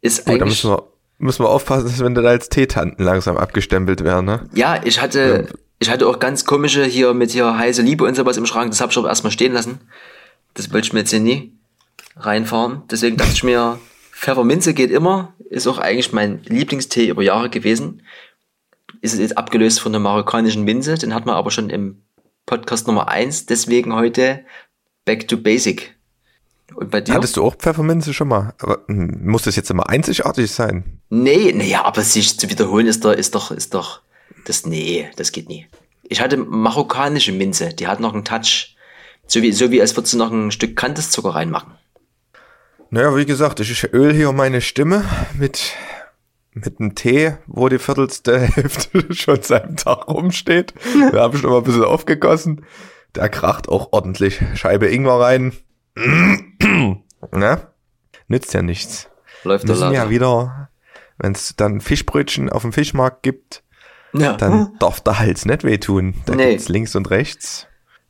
Ist 0.00 0.26
oh, 0.26 0.30
eigentlich. 0.30 0.38
Da 0.38 0.44
müssen 0.44 0.70
wir, 0.70 0.82
müssen 1.18 1.44
wir 1.44 1.48
aufpassen, 1.48 1.86
dass 1.86 2.00
wenn 2.00 2.14
da 2.14 2.22
als 2.22 2.48
Teetanten 2.48 3.02
langsam 3.02 3.36
abgestempelt 3.36 4.04
werden, 4.04 4.26
ne? 4.26 4.48
Ja, 4.54 4.80
ich 4.84 5.00
hatte, 5.00 5.46
ja. 5.48 5.54
ich 5.78 5.90
hatte 5.90 6.06
auch 6.06 6.18
ganz 6.18 6.44
komische 6.44 6.84
hier 6.84 7.14
mit 7.14 7.30
hier 7.30 7.56
heiße 7.56 7.82
Liebe 7.82 8.04
und 8.04 8.14
sowas 8.14 8.36
im 8.36 8.46
Schrank. 8.46 8.70
Das 8.70 8.80
habe 8.80 8.92
ich 8.92 8.98
aber 8.98 9.08
erstmal 9.08 9.32
stehen 9.32 9.52
lassen. 9.52 9.80
Das 10.56 10.72
wollte 10.72 10.86
ich 10.86 10.92
mir 10.92 11.00
jetzt 11.00 11.10
hier 11.10 11.20
nie 11.20 11.52
reinfahren. 12.16 12.82
Deswegen 12.90 13.16
dachte 13.16 13.32
ich 13.32 13.44
mir, 13.44 13.78
Pfefferminze 14.10 14.74
geht 14.74 14.90
immer, 14.90 15.34
ist 15.50 15.66
auch 15.66 15.78
eigentlich 15.78 16.12
mein 16.12 16.42
Lieblingstee 16.44 17.08
über 17.08 17.22
Jahre 17.22 17.50
gewesen. 17.50 18.02
Ist 19.02 19.18
jetzt 19.18 19.36
abgelöst 19.36 19.80
von 19.80 19.92
der 19.92 20.00
marokkanischen 20.00 20.64
Minze, 20.64 20.96
den 20.96 21.14
hat 21.14 21.26
man 21.26 21.36
aber 21.36 21.50
schon 21.50 21.70
im 21.70 22.02
Podcast 22.46 22.86
Nummer 22.86 23.08
eins. 23.08 23.46
deswegen 23.46 23.94
heute 23.94 24.44
Back 25.04 25.28
to 25.28 25.36
Basic. 25.36 25.94
Und 26.74 26.90
bei 26.90 27.00
dir? 27.00 27.14
Hattest 27.14 27.36
du 27.36 27.44
auch 27.44 27.54
Pfefferminze 27.54 28.14
schon 28.14 28.28
mal? 28.28 28.54
Aber 28.58 28.80
hm, 28.86 29.20
muss 29.26 29.42
das 29.42 29.56
jetzt 29.56 29.70
immer 29.70 29.88
einzigartig 29.88 30.50
sein? 30.50 31.00
Nee, 31.10 31.52
naja, 31.52 31.84
aber 31.84 32.02
sich 32.02 32.38
zu 32.38 32.50
wiederholen 32.50 32.86
ist 32.86 33.04
doch, 33.04 33.12
ist 33.12 33.34
doch, 33.34 33.50
ist 33.50 33.74
doch, 33.74 34.00
das, 34.46 34.66
nee, 34.66 35.08
das 35.16 35.32
geht 35.32 35.48
nie. 35.48 35.66
Ich 36.02 36.20
hatte 36.20 36.36
marokkanische 36.36 37.32
Minze, 37.32 37.74
die 37.74 37.86
hat 37.86 38.00
noch 38.00 38.14
einen 38.14 38.24
Touch. 38.24 38.75
So 39.26 39.42
wie, 39.42 39.52
so 39.52 39.70
wie 39.70 39.80
als 39.80 39.96
würdest 39.96 40.14
du 40.14 40.18
noch 40.18 40.30
ein 40.30 40.50
Stück 40.50 40.76
Kanteszucker 40.76 41.30
reinmachen. 41.30 41.72
Naja, 42.90 43.16
wie 43.16 43.26
gesagt, 43.26 43.60
ich 43.60 43.92
öl 43.92 44.14
hier 44.14 44.30
meine 44.32 44.60
Stimme 44.60 45.04
mit, 45.36 45.72
mit 46.52 46.78
einem 46.78 46.94
Tee, 46.94 47.34
wo 47.46 47.68
die 47.68 47.78
viertelste 47.78 48.38
Hälfte 48.54 49.12
schon 49.12 49.42
seit 49.42 49.80
Tag 49.80 50.08
rumsteht. 50.08 50.74
Da 51.12 51.22
habe 51.22 51.36
ich 51.36 51.42
noch 51.42 51.50
mal 51.50 51.58
ein 51.58 51.64
bisschen 51.64 51.84
aufgegossen. 51.84 52.64
Der 53.14 53.28
kracht 53.28 53.68
auch 53.68 53.92
ordentlich. 53.92 54.40
Scheibe 54.54 54.88
Ingwer 54.88 55.20
rein. 55.20 55.52
ne? 57.32 57.66
Nützt 58.28 58.54
ja 58.54 58.62
nichts. 58.62 59.08
Läuft 59.42 59.66
Müssen 59.66 59.92
ja 59.92 60.10
wieder, 60.10 60.70
wenn 61.18 61.32
es 61.32 61.54
dann 61.56 61.80
Fischbrötchen 61.80 62.50
auf 62.50 62.62
dem 62.62 62.72
Fischmarkt 62.72 63.22
gibt, 63.22 63.62
ja. 64.12 64.34
dann 64.34 64.72
darf 64.78 65.00
der 65.00 65.18
Hals 65.18 65.44
nicht 65.44 65.64
wehtun. 65.64 66.14
Da 66.26 66.34
nee. 66.34 66.50
gibt's 66.50 66.68
links 66.68 66.94
und 66.94 67.10
rechts 67.10 67.66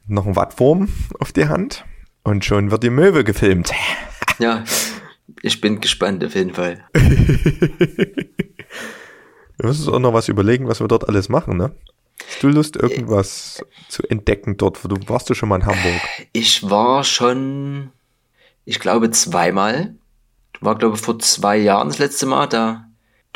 noch 0.06 0.26
ein 0.26 0.36
Wattwurm 0.36 0.88
auf 1.18 1.32
die 1.32 1.48
Hand 1.48 1.84
und 2.22 2.44
schon 2.44 2.70
wird 2.70 2.82
die 2.82 2.90
Möwe 2.90 3.24
gefilmt. 3.24 3.72
Ja, 4.38 4.64
ich 5.42 5.60
bin 5.60 5.80
gespannt 5.80 6.24
auf 6.24 6.34
jeden 6.34 6.54
Fall. 6.54 6.84
wir 6.92 8.16
müssen 9.58 9.86
uns 9.86 9.88
auch 9.88 9.98
noch 9.98 10.12
was 10.12 10.28
überlegen, 10.28 10.68
was 10.68 10.80
wir 10.80 10.88
dort 10.88 11.08
alles 11.08 11.28
machen, 11.28 11.56
ne? 11.56 11.72
Hast 12.26 12.42
du 12.42 12.48
Lust, 12.48 12.76
irgendwas 12.76 13.64
zu 13.88 14.02
entdecken 14.04 14.56
dort? 14.56 14.82
Du 14.84 14.96
warst 15.08 15.30
du 15.30 15.34
schon 15.34 15.48
mal 15.48 15.56
in 15.56 15.66
Hamburg? 15.66 16.00
Ich 16.32 16.68
war 16.68 17.04
schon, 17.04 17.90
ich 18.64 18.80
glaube, 18.80 19.10
zweimal. 19.10 19.94
War, 20.60 20.76
glaube 20.76 20.96
ich, 20.96 21.02
vor 21.02 21.18
zwei 21.18 21.56
Jahren 21.56 21.88
das 21.88 21.98
letzte 21.98 22.26
Mal. 22.26 22.46
Da 22.46 22.86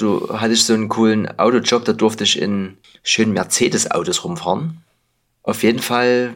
du 0.00 0.28
hatte 0.40 0.54
ich 0.54 0.64
so 0.64 0.74
einen 0.74 0.88
coolen 0.88 1.38
Autojob, 1.38 1.84
da 1.84 1.92
durfte 1.92 2.24
ich 2.24 2.40
in 2.40 2.78
schönen 3.02 3.32
Mercedes-Autos 3.32 4.24
rumfahren. 4.24 4.82
Auf 5.42 5.62
jeden 5.62 5.80
Fall, 5.80 6.34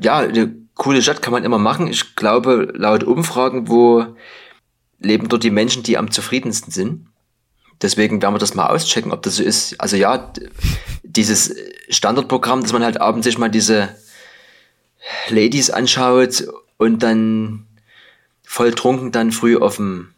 ja, 0.00 0.18
eine 0.18 0.54
coole 0.74 1.02
Stadt 1.02 1.22
kann 1.22 1.32
man 1.32 1.44
immer 1.44 1.58
machen. 1.58 1.88
Ich 1.88 2.16
glaube, 2.16 2.72
laut 2.74 3.04
Umfragen, 3.04 3.68
wo 3.68 4.16
leben 4.98 5.28
dort 5.28 5.42
die 5.42 5.50
Menschen, 5.50 5.82
die 5.82 5.98
am 5.98 6.10
zufriedensten 6.10 6.72
sind. 6.72 7.06
Deswegen 7.82 8.22
werden 8.22 8.34
wir 8.34 8.38
das 8.38 8.54
mal 8.54 8.68
auschecken, 8.68 9.12
ob 9.12 9.22
das 9.22 9.36
so 9.36 9.42
ist. 9.42 9.78
Also 9.80 9.96
ja, 9.96 10.32
dieses 11.02 11.54
Standardprogramm, 11.88 12.62
dass 12.62 12.72
man 12.72 12.84
halt 12.84 13.00
abends 13.00 13.26
sich 13.26 13.38
mal 13.38 13.50
diese 13.50 13.94
Ladies 15.28 15.70
anschaut 15.70 16.46
und 16.78 17.02
dann 17.02 17.66
voll 18.42 18.72
trunken 18.72 19.12
dann 19.12 19.32
früh 19.32 19.56
auf 19.56 19.76
dem 19.76 20.14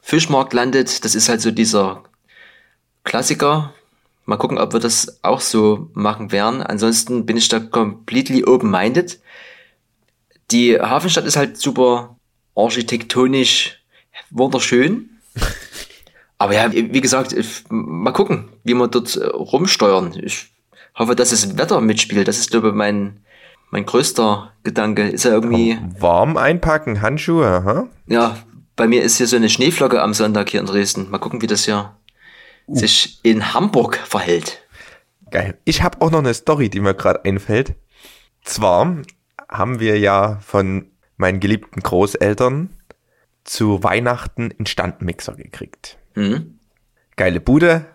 Fischmarkt 0.00 0.52
landet, 0.52 1.04
das 1.04 1.14
ist 1.14 1.28
halt 1.28 1.40
so 1.40 1.50
dieser 1.50 2.02
Klassiker. 3.04 3.72
Mal 4.24 4.36
gucken, 4.36 4.58
ob 4.58 4.72
wir 4.72 4.80
das 4.80 5.18
auch 5.22 5.40
so 5.40 5.90
machen 5.94 6.30
werden. 6.30 6.62
Ansonsten 6.62 7.26
bin 7.26 7.36
ich 7.36 7.48
da 7.48 7.58
completely 7.58 8.44
open-minded. 8.44 9.20
Die 10.50 10.78
Hafenstadt 10.78 11.26
ist 11.26 11.36
halt 11.36 11.56
super 11.56 12.16
architektonisch 12.54 13.82
wunderschön. 14.30 15.10
Aber 16.38 16.54
ja, 16.54 16.72
wie 16.72 17.00
gesagt, 17.00 17.34
mal 17.68 18.12
gucken, 18.12 18.48
wie 18.64 18.74
wir 18.74 18.88
dort 18.88 19.16
äh, 19.16 19.26
rumsteuern. 19.26 20.14
Ich 20.20 20.50
hoffe, 20.96 21.14
dass 21.14 21.30
das 21.30 21.56
Wetter 21.56 21.80
mitspielt. 21.80 22.26
Das 22.26 22.38
ist, 22.38 22.50
glaube 22.50 22.68
ich, 22.68 22.74
mein, 22.74 23.20
mein 23.70 23.86
größter 23.86 24.52
Gedanke. 24.64 25.08
Ist 25.08 25.24
ja 25.24 25.30
irgendwie. 25.30 25.78
Warm 25.98 26.36
einpacken, 26.36 27.00
Handschuhe, 27.00 27.64
ha? 27.64 27.88
Ja, 28.06 28.38
bei 28.74 28.88
mir 28.88 29.02
ist 29.02 29.18
hier 29.18 29.28
so 29.28 29.36
eine 29.36 29.48
Schneeflocke 29.48 30.02
am 30.02 30.14
Sonntag 30.14 30.50
hier 30.50 30.60
in 30.60 30.66
Dresden. 30.66 31.10
Mal 31.10 31.18
gucken, 31.18 31.42
wie 31.42 31.46
das 31.46 31.64
hier 31.64 31.94
uh. 32.66 32.74
sich 32.74 33.20
in 33.22 33.54
Hamburg 33.54 33.96
verhält. 33.96 34.62
Geil. 35.30 35.58
Ich 35.64 35.82
habe 35.82 36.00
auch 36.00 36.10
noch 36.10 36.18
eine 36.18 36.34
Story, 36.34 36.68
die 36.68 36.80
mir 36.80 36.94
gerade 36.94 37.24
einfällt. 37.24 37.74
Zwar 38.42 38.96
haben 39.48 39.80
wir 39.80 39.98
ja 39.98 40.38
von 40.40 40.90
meinen 41.16 41.40
geliebten 41.40 41.80
Großeltern 41.80 42.70
zu 43.44 43.82
Weihnachten 43.82 44.52
einen 44.52 44.66
Standmixer 44.66 45.34
gekriegt. 45.34 45.98
Mhm. 46.14 46.58
Geile 47.16 47.40
Bude, 47.40 47.86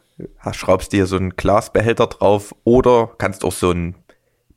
schraubst 0.52 0.94
dir 0.94 1.06
so 1.06 1.18
einen 1.18 1.36
Glasbehälter 1.36 2.08
drauf 2.08 2.56
oder 2.64 3.12
kannst 3.18 3.44
auch 3.44 3.52
so 3.52 3.70
einen 3.70 3.96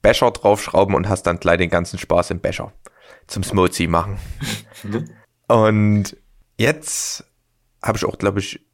Becher 0.02 0.30
draufschrauben 0.30 0.94
und 0.94 1.08
hast 1.08 1.24
dann 1.24 1.38
gleich 1.38 1.58
den 1.58 1.70
ganzen 1.70 1.98
Spaß 1.98 2.30
im 2.30 2.40
Becher 2.40 2.72
zum 3.26 3.42
Smoothie 3.42 3.86
machen. 3.86 4.18
Mhm. 4.82 5.10
Und 5.46 6.16
jetzt 6.56 7.22
habe 7.82 7.98
ich 7.98 8.06
auch, 8.06 8.16
glaube 8.16 8.40
ich, 8.40 8.64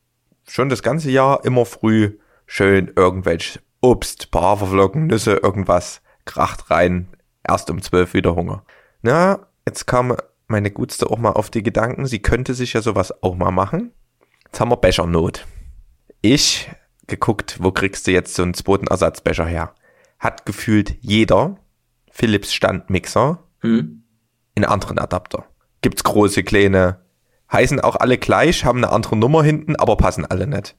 schon 0.48 0.68
das 0.68 0.82
ganze 0.82 1.10
Jahr 1.10 1.44
immer 1.44 1.66
früh 1.66 2.18
schön 2.46 2.92
irgendwelche 2.94 3.60
Obst, 3.80 4.28
Haferflocken, 4.34 5.06
Nüsse, 5.06 5.36
irgendwas 5.36 6.02
kracht 6.24 6.70
rein. 6.70 7.08
Erst 7.46 7.70
um 7.70 7.80
zwölf 7.80 8.14
wieder 8.14 8.34
Hunger. 8.34 8.64
Na, 9.02 9.46
jetzt 9.66 9.86
kam 9.86 10.16
meine 10.48 10.70
Gutste 10.70 11.10
auch 11.10 11.18
mal 11.18 11.32
auf 11.32 11.50
die 11.50 11.62
Gedanken, 11.62 12.06
sie 12.06 12.20
könnte 12.20 12.54
sich 12.54 12.72
ja 12.72 12.82
sowas 12.82 13.22
auch 13.22 13.36
mal 13.36 13.50
machen. 13.50 13.92
Jetzt 14.44 14.60
haben 14.60 14.70
wir 14.70 14.76
Bechernot. 14.76 15.46
Ich 16.22 16.70
geguckt, 17.06 17.58
wo 17.60 17.70
kriegst 17.72 18.06
du 18.06 18.12
jetzt 18.12 18.34
so 18.34 18.42
einen 18.42 18.54
zweiten 18.54 18.86
Ersatzbecher 18.86 19.46
her? 19.46 19.74
Hat 20.18 20.46
gefühlt 20.46 20.96
jeder 21.00 21.56
Philips 22.10 22.52
Standmixer 22.52 23.44
hm. 23.60 24.02
in 24.54 24.64
anderen 24.64 24.98
Adapter. 24.98 25.44
Gibt's 25.82 26.04
große, 26.04 26.42
kleine, 26.42 27.05
heißen 27.52 27.80
auch 27.80 27.96
alle 27.96 28.18
gleich, 28.18 28.64
haben 28.64 28.78
eine 28.78 28.92
andere 28.92 29.16
Nummer 29.16 29.42
hinten, 29.42 29.76
aber 29.76 29.96
passen 29.96 30.24
alle 30.24 30.46
nicht. 30.46 30.76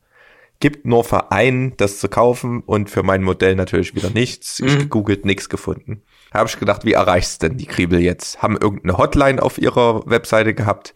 Gibt 0.59 0.85
nur 0.85 1.03
für 1.03 1.31
einen 1.31 1.77
das 1.77 1.99
zu 1.99 2.09
kaufen 2.09 2.61
und 2.61 2.89
für 2.89 3.03
mein 3.03 3.23
Modell 3.23 3.55
natürlich 3.55 3.93
wieder 3.95 4.09
nichts. 4.09 4.59
Ich 4.59 4.73
mhm. 4.73 4.79
gegoogelt, 4.79 5.23
nichts 5.23 5.49
gefunden. 5.49 6.01
Habe 6.33 6.49
ich 6.49 6.59
gedacht, 6.59 6.83
wie 6.83 6.93
erreichst 6.93 7.43
denn 7.43 7.57
die 7.57 7.67
Kriebel 7.67 7.99
jetzt? 7.99 8.41
Haben 8.41 8.57
irgendeine 8.57 8.97
Hotline 8.97 9.41
auf 9.41 9.59
ihrer 9.59 10.03
Webseite 10.09 10.55
gehabt? 10.55 10.95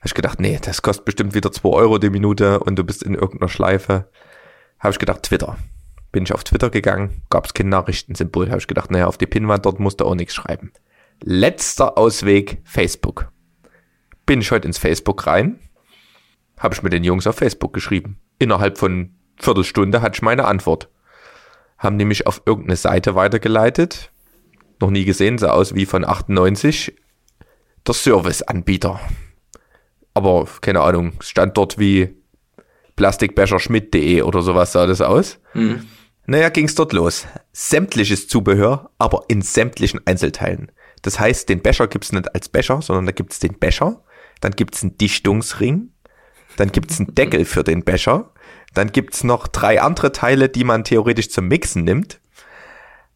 Habe 0.00 0.06
ich 0.06 0.14
gedacht, 0.14 0.40
nee, 0.40 0.58
das 0.60 0.82
kostet 0.82 1.04
bestimmt 1.04 1.34
wieder 1.34 1.52
zwei 1.52 1.70
Euro 1.70 1.98
die 1.98 2.10
Minute 2.10 2.60
und 2.60 2.76
du 2.76 2.84
bist 2.84 3.02
in 3.02 3.14
irgendeiner 3.14 3.48
Schleife. 3.48 4.10
Habe 4.80 4.92
ich 4.92 4.98
gedacht, 4.98 5.22
Twitter. 5.22 5.56
Bin 6.10 6.24
ich 6.24 6.32
auf 6.32 6.42
Twitter 6.42 6.70
gegangen, 6.70 7.22
gab 7.30 7.46
es 7.46 7.54
kein 7.54 7.68
Nachrichtensymbol. 7.68 8.48
Habe 8.48 8.58
ich 8.58 8.66
gedacht, 8.66 8.90
naja, 8.90 9.06
auf 9.06 9.18
die 9.18 9.26
Pinwand 9.26 9.64
dort 9.64 9.78
musst 9.78 10.00
du 10.00 10.06
auch 10.06 10.16
nichts 10.16 10.34
schreiben. 10.34 10.72
Letzter 11.22 11.96
Ausweg, 11.96 12.62
Facebook. 12.64 13.30
Bin 14.30 14.42
ich 14.42 14.50
heute 14.52 14.68
ins 14.68 14.78
Facebook 14.78 15.26
rein, 15.26 15.58
habe 16.56 16.72
ich 16.72 16.84
mit 16.84 16.92
den 16.92 17.02
Jungs 17.02 17.26
auf 17.26 17.34
Facebook 17.34 17.72
geschrieben. 17.72 18.20
Innerhalb 18.38 18.78
von 18.78 19.14
Viertelstunde 19.36 20.02
hatte 20.02 20.18
ich 20.18 20.22
meine 20.22 20.44
Antwort. 20.44 20.88
Haben 21.78 21.96
nämlich 21.96 22.28
auf 22.28 22.42
irgendeine 22.46 22.76
Seite 22.76 23.16
weitergeleitet. 23.16 24.12
Noch 24.80 24.90
nie 24.90 25.04
gesehen, 25.04 25.38
sah 25.38 25.50
aus 25.50 25.74
wie 25.74 25.84
von 25.84 26.04
98. 26.04 26.94
Der 27.84 27.94
Serviceanbieter 27.94 29.00
aber 30.14 30.46
keine 30.60 30.80
Ahnung, 30.80 31.14
stand 31.20 31.56
dort 31.56 31.78
wie 31.78 32.16
plastikbecherschmidt.de 32.96 34.22
oder 34.22 34.42
sowas 34.42 34.72
sah 34.72 34.86
das 34.86 35.00
aus. 35.00 35.38
Mhm. 35.54 35.86
Naja, 36.26 36.50
ging's 36.50 36.74
dort 36.74 36.92
los. 36.92 37.26
Sämtliches 37.52 38.28
Zubehör, 38.28 38.90
aber 38.98 39.24
in 39.28 39.42
sämtlichen 39.42 40.00
Einzelteilen. 40.06 40.70
Das 41.02 41.18
heißt, 41.18 41.48
den 41.48 41.62
Becher 41.62 41.88
gibt's 41.88 42.12
nicht 42.12 42.34
als 42.34 42.48
Becher, 42.48 42.82
sondern 42.82 43.06
da 43.06 43.12
gibt's 43.12 43.38
den 43.38 43.58
Becher, 43.58 44.02
dann 44.40 44.52
gibt's 44.52 44.82
einen 44.82 44.98
Dichtungsring, 44.98 45.90
dann 46.56 46.72
gibt's 46.72 46.98
einen 46.98 47.14
Deckel 47.14 47.44
für 47.44 47.64
den 47.64 47.84
Becher, 47.84 48.30
dann 48.74 48.92
gibt's 48.92 49.24
noch 49.24 49.46
drei 49.48 49.80
andere 49.80 50.12
Teile, 50.12 50.48
die 50.48 50.64
man 50.64 50.84
theoretisch 50.84 51.30
zum 51.30 51.48
Mixen 51.48 51.84
nimmt. 51.84 52.20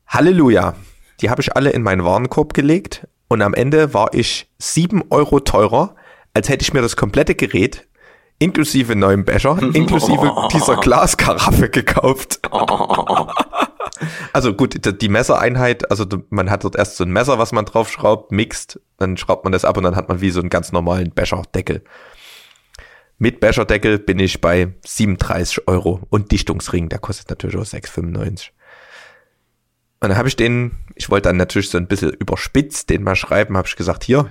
Halleluja. 0.06 0.74
Die 1.20 1.30
habe 1.30 1.40
ich 1.42 1.56
alle 1.56 1.70
in 1.70 1.82
meinen 1.82 2.04
Warenkorb 2.04 2.54
gelegt 2.54 3.06
und 3.28 3.40
am 3.40 3.54
Ende 3.54 3.94
war 3.94 4.12
ich 4.14 4.50
sieben 4.58 5.02
Euro 5.10 5.40
teurer 5.40 5.94
als 6.34 6.48
hätte 6.48 6.62
ich 6.62 6.72
mir 6.74 6.82
das 6.82 6.96
komplette 6.96 7.34
Gerät 7.34 7.86
inklusive 8.40 8.96
neuem 8.96 9.24
Becher, 9.24 9.56
inklusive 9.72 10.48
dieser 10.52 10.76
Glaskaraffe 10.76 11.70
gekauft. 11.70 12.40
also 14.32 14.54
gut, 14.54 15.00
die 15.00 15.08
Messereinheit, 15.08 15.90
also 15.90 16.06
man 16.30 16.50
hat 16.50 16.64
dort 16.64 16.76
erst 16.76 16.96
so 16.96 17.04
ein 17.04 17.12
Messer, 17.12 17.38
was 17.38 17.52
man 17.52 17.64
draufschraubt, 17.64 18.32
mixt, 18.32 18.80
dann 18.98 19.16
schraubt 19.16 19.44
man 19.44 19.52
das 19.52 19.64
ab 19.64 19.76
und 19.76 19.84
dann 19.84 19.96
hat 19.96 20.08
man 20.08 20.20
wie 20.20 20.30
so 20.30 20.40
einen 20.40 20.50
ganz 20.50 20.72
normalen 20.72 21.10
Becherdeckel. 21.10 21.82
Mit 23.18 23.40
Becherdeckel 23.40 23.98
bin 23.98 24.18
ich 24.18 24.40
bei 24.40 24.74
37 24.84 25.68
Euro 25.68 26.00
und 26.10 26.32
Dichtungsring, 26.32 26.88
der 26.88 26.98
kostet 26.98 27.30
natürlich 27.30 27.56
auch 27.56 27.64
6,95. 27.64 28.50
Und 30.00 30.10
dann 30.10 30.18
habe 30.18 30.28
ich 30.28 30.36
den, 30.36 30.76
ich 30.96 31.10
wollte 31.10 31.28
dann 31.28 31.36
natürlich 31.36 31.70
so 31.70 31.78
ein 31.78 31.86
bisschen 31.86 32.10
überspitzt 32.10 32.90
den 32.90 33.04
mal 33.04 33.16
schreiben, 33.16 33.56
habe 33.56 33.68
ich 33.68 33.76
gesagt, 33.76 34.04
hier, 34.04 34.30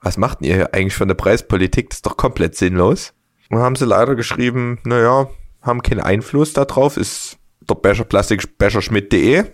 was 0.00 0.16
macht 0.16 0.38
ihr 0.40 0.72
eigentlich 0.72 0.94
für 0.94 1.04
eine 1.04 1.14
Preispolitik? 1.14 1.90
Das 1.90 1.98
ist 1.98 2.06
doch 2.06 2.16
komplett 2.16 2.56
sinnlos. 2.56 3.12
Und 3.50 3.58
haben 3.58 3.76
sie 3.76 3.84
leider 3.84 4.14
geschrieben, 4.14 4.78
naja, 4.84 5.28
haben 5.60 5.82
keinen 5.82 6.00
Einfluss 6.00 6.54
darauf, 6.54 6.96
ist 6.96 7.39
der 7.70 7.76
Becher 7.76 8.04
Plastik 8.04 8.58
Becherschmidt.de, 8.58 9.44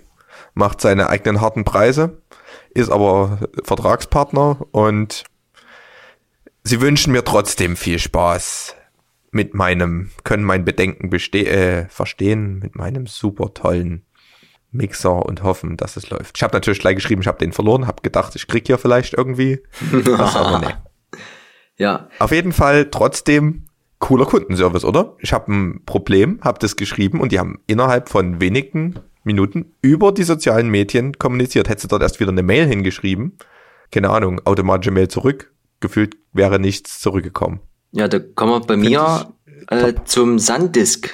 macht 0.55 0.81
seine 0.81 1.09
eigenen 1.09 1.41
harten 1.41 1.65
Preise, 1.65 2.23
ist 2.71 2.91
aber 2.91 3.39
Vertragspartner 3.63 4.67
und 4.73 5.25
sie 6.65 6.81
wünschen 6.81 7.13
mir 7.13 7.25
trotzdem 7.25 7.77
viel 7.77 7.99
Spaß 7.99 8.75
mit 9.31 9.55
meinem, 9.55 10.11
können 10.25 10.45
mein 10.45 10.65
Bedenken 10.65 11.13
äh, 11.13 11.89
verstehen, 11.89 12.59
mit 12.59 12.75
meinem 12.75 13.07
super 13.07 13.53
tollen 13.55 14.07
Mixer 14.73 15.25
und 15.25 15.43
hoffen, 15.43 15.77
dass 15.77 15.97
es 15.97 16.11
läuft. 16.11 16.37
Ich 16.37 16.43
habe 16.43 16.55
natürlich 16.55 16.81
gleich 16.81 16.97
geschrieben, 16.97 17.23
ich 17.23 17.29
habe 17.29 17.39
den 17.39 17.53
verloren, 17.53 17.87
habe 17.87 18.03
gedacht, 18.03 18.35
ich 18.35 18.47
krieg 18.47 18.67
hier 18.67 18.79
vielleicht 18.79 19.15
irgendwie. 19.15 19.63
Das 20.05 20.37
aber 20.37 20.59
nee. 20.59 20.75
Ja. 21.79 22.09
Auf 22.19 22.33
jeden 22.33 22.53
Fall 22.53 22.91
trotzdem 22.91 23.66
cooler 23.99 24.27
Kundenservice, 24.27 24.85
oder? 24.85 25.17
Ich 25.21 25.33
habe 25.33 25.53
ein 25.53 25.85
Problem, 25.85 26.41
habe 26.43 26.59
das 26.59 26.77
geschrieben 26.77 27.21
und 27.21 27.33
die 27.33 27.39
haben 27.39 27.61
innerhalb 27.67 28.09
von 28.09 28.41
wenigen 28.41 29.01
Minuten 29.25 29.73
über 29.83 30.13
die 30.13 30.23
sozialen 30.23 30.69
Medien 30.69 31.19
kommuniziert. 31.19 31.69
Hättest 31.69 31.85
du 31.85 31.89
dort 31.89 32.03
erst 32.03 32.21
wieder 32.21 32.31
eine 32.31 32.43
Mail 32.43 32.67
hingeschrieben, 32.67 33.39
keine 33.91 34.11
Ahnung, 34.11 34.41
automatische 34.45 34.91
Mail 34.91 35.09
zurück, 35.09 35.53
gefühlt 35.81 36.17
wäre 36.33 36.59
nichts 36.59 37.01
zurückgekommen. 37.01 37.61
Ja, 37.93 38.09
da 38.09 38.19
kommen 38.19 38.53
wir 38.53 38.61
bei 38.61 38.77
mir 38.77 39.33
äh, 39.69 39.95
zum 40.05 40.39
Sandisk 40.39 41.11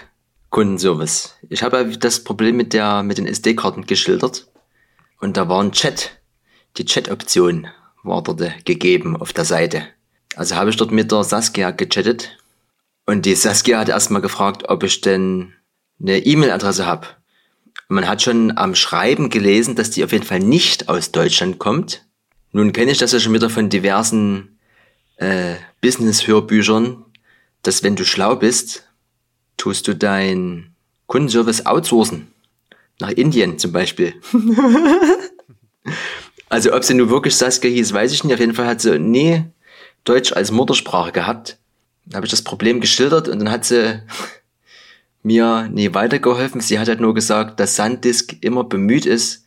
Kundenservice. 0.51 1.37
Ich 1.49 1.63
habe 1.63 1.97
das 1.99 2.23
Problem 2.23 2.57
mit 2.57 2.75
der, 2.75 3.03
mit 3.03 3.19
den 3.19 3.27
SD-Karten 3.27 3.87
geschildert. 3.87 4.49
Und 5.19 5.37
da 5.37 5.49
war 5.49 5.63
ein 5.63 5.73
Chat. 5.73 6.21
Die 6.77 6.85
Chat-Option 6.85 7.69
war 8.03 8.23
dort 8.23 8.65
gegeben 8.67 9.17
auf 9.17 9.33
der 9.33 9.45
Seite. 9.45 9.85
Also 10.37 10.57
habe 10.57 10.71
ich 10.71 10.77
dort 10.77 10.91
mit 10.91 11.11
der 11.11 11.25
Saskia 11.25 11.71
gechattet. 11.71 12.37
Und 13.07 13.27
die 13.27 13.35
Saskia 13.35 13.79
hat 13.79 13.89
erstmal 13.89 14.23
gefragt, 14.23 14.69
ob 14.69 14.85
ich 14.85 15.01
denn 15.01 15.55
eine 16.01 16.19
E-Mail-Adresse 16.19 16.87
habe. 16.87 17.09
Man 17.89 18.09
hat 18.09 18.23
schon 18.23 18.57
am 18.57 18.75
Schreiben 18.75 19.29
gelesen, 19.29 19.75
dass 19.75 19.91
die 19.91 20.05
auf 20.05 20.13
jeden 20.13 20.25
Fall 20.25 20.41
nicht 20.41 20.89
aus 20.89 21.13
Deutschland 21.13 21.59
kommt. 21.59 22.07
Nun 22.53 22.73
kenne 22.73 22.93
ich 22.93 22.99
das 22.99 23.13
ja 23.13 23.21
schon 23.21 23.35
wieder 23.35 23.51
von 23.51 23.69
diversen 23.69 24.59
äh, 25.17 25.57
Business-Hörbüchern, 25.81 27.05
dass 27.63 27.83
wenn 27.83 27.97
du 27.97 28.05
schlau 28.05 28.37
bist, 28.37 28.89
tust 29.57 29.89
du 29.89 29.95
dein 29.95 30.75
Kundenservice 31.07 31.67
outsourcen. 31.67 32.33
Nach 33.01 33.11
Indien 33.11 33.59
zum 33.59 33.73
Beispiel. 33.73 34.15
also 36.49 36.75
ob 36.75 36.85
sie 36.85 36.95
nun 36.95 37.11
wirklich 37.11 37.37
Saskia 37.37 37.71
hieß, 37.71 37.93
weiß 37.93 38.13
ich 38.13 38.25
nicht. 38.25 38.35
Auf 38.35 38.41
jeden 38.41 38.55
Fall 38.55 38.67
hat 38.67 38.81
sie 38.81 38.99
nie 38.99 39.45
Deutsch 40.05 40.33
als 40.33 40.51
Muttersprache 40.51 41.13
gehabt. 41.13 41.59
Dann 42.07 42.17
habe 42.17 42.27
ich 42.27 42.31
das 42.31 42.43
Problem 42.43 42.81
geschildert 42.81 43.29
und 43.29 43.39
dann 43.39 43.51
hat 43.51 43.65
sie 43.65 44.03
mir 45.23 45.69
nie 45.71 45.95
weitergeholfen. 45.95 46.61
Sie 46.61 46.79
hat 46.79 46.89
halt 46.89 47.01
nur 47.01 47.15
gesagt, 47.15 47.61
dass 47.61 47.77
Sandisk 47.77 48.37
immer 48.41 48.65
bemüht 48.65 49.07
ist, 49.07 49.47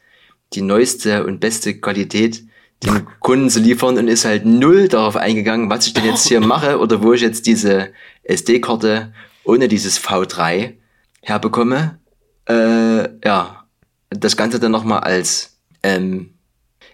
die 0.54 0.62
neueste 0.62 1.26
und 1.26 1.40
beste 1.40 1.80
Qualität 1.80 2.44
den 2.84 3.08
Kunden 3.20 3.50
zu 3.50 3.60
liefern 3.60 3.98
und 3.98 4.08
ist 4.08 4.26
halt 4.26 4.46
null 4.46 4.88
darauf 4.88 5.16
eingegangen, 5.16 5.70
was 5.70 5.88
ich 5.88 5.94
denn 5.94 6.06
jetzt 6.06 6.28
hier 6.28 6.40
mache 6.42 6.80
oder 6.80 7.02
wo 7.02 7.14
ich 7.14 7.22
jetzt 7.22 7.48
diese 7.48 7.94
SD-Karte 8.24 9.14
ohne 9.44 9.68
dieses 9.68 10.00
V3 10.00 10.74
herbekomme. 11.22 12.00
Äh, 12.48 13.26
ja, 13.26 13.66
das 14.10 14.38
Ganze 14.38 14.60
dann 14.60 14.72
nochmal 14.72 15.00
als 15.00 15.58
ähm, 15.84 16.36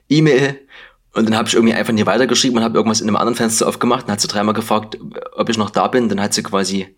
E-Mail 0.09 0.59
und 1.13 1.25
dann 1.25 1.35
habe 1.35 1.47
ich 1.47 1.55
irgendwie 1.55 1.73
einfach 1.73 1.93
nie 1.93 2.05
weitergeschrieben 2.05 2.57
und 2.57 2.63
habe 2.63 2.77
irgendwas 2.77 3.01
in 3.01 3.07
einem 3.07 3.17
anderen 3.17 3.35
Fenster 3.35 3.67
aufgemacht 3.67 4.05
und 4.05 4.11
hat 4.11 4.21
sie 4.21 4.27
dreimal 4.27 4.53
gefragt, 4.53 4.97
ob 5.33 5.49
ich 5.49 5.57
noch 5.57 5.69
da 5.69 5.87
bin. 5.87 6.07
Dann 6.07 6.21
hat 6.21 6.33
sie 6.33 6.43
quasi 6.43 6.95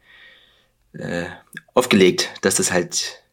äh, 0.94 1.26
aufgelegt, 1.74 2.30
dass 2.42 2.56
das 2.56 2.72
halt, 2.72 3.24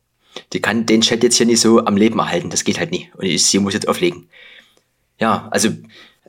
die 0.55 0.61
kann 0.61 0.87
den 0.87 1.03
Chat 1.03 1.23
jetzt 1.23 1.37
hier 1.37 1.47
nicht 1.47 1.61
so 1.61 1.85
am 1.85 1.99
Leben 1.99 2.19
erhalten. 2.19 2.49
Das 2.49 2.65
geht 2.65 2.79
halt 2.79 2.93
nie. 2.93 3.11
Und 3.15 3.27
ich, 3.27 3.45
sie 3.45 3.59
muss 3.59 3.75
jetzt 3.75 3.89
auflegen. 3.89 4.29
Ja, 5.19 5.49
also, 5.51 5.69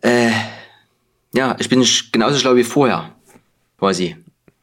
äh, 0.01 0.31
ja, 1.33 1.55
ich 1.59 1.69
bin 1.69 1.85
genauso 2.11 2.37
schlau 2.37 2.55
wie 2.57 2.65
vorher, 2.65 3.15
quasi. 3.79 4.17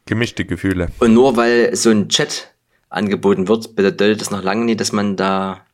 Gemischte 0.05 0.45
Gefühle. 0.45 0.89
Und 0.99 1.15
nur 1.15 1.35
weil 1.35 1.75
so 1.75 1.89
ein 1.89 2.09
Chat 2.09 2.53
angeboten 2.89 3.47
wird, 3.47 3.75
bedeutet 3.75 4.21
das 4.21 4.29
noch 4.29 4.43
lange 4.43 4.65
nicht, 4.65 4.79
dass 4.79 4.91
man 4.91 5.15
da 5.15 5.65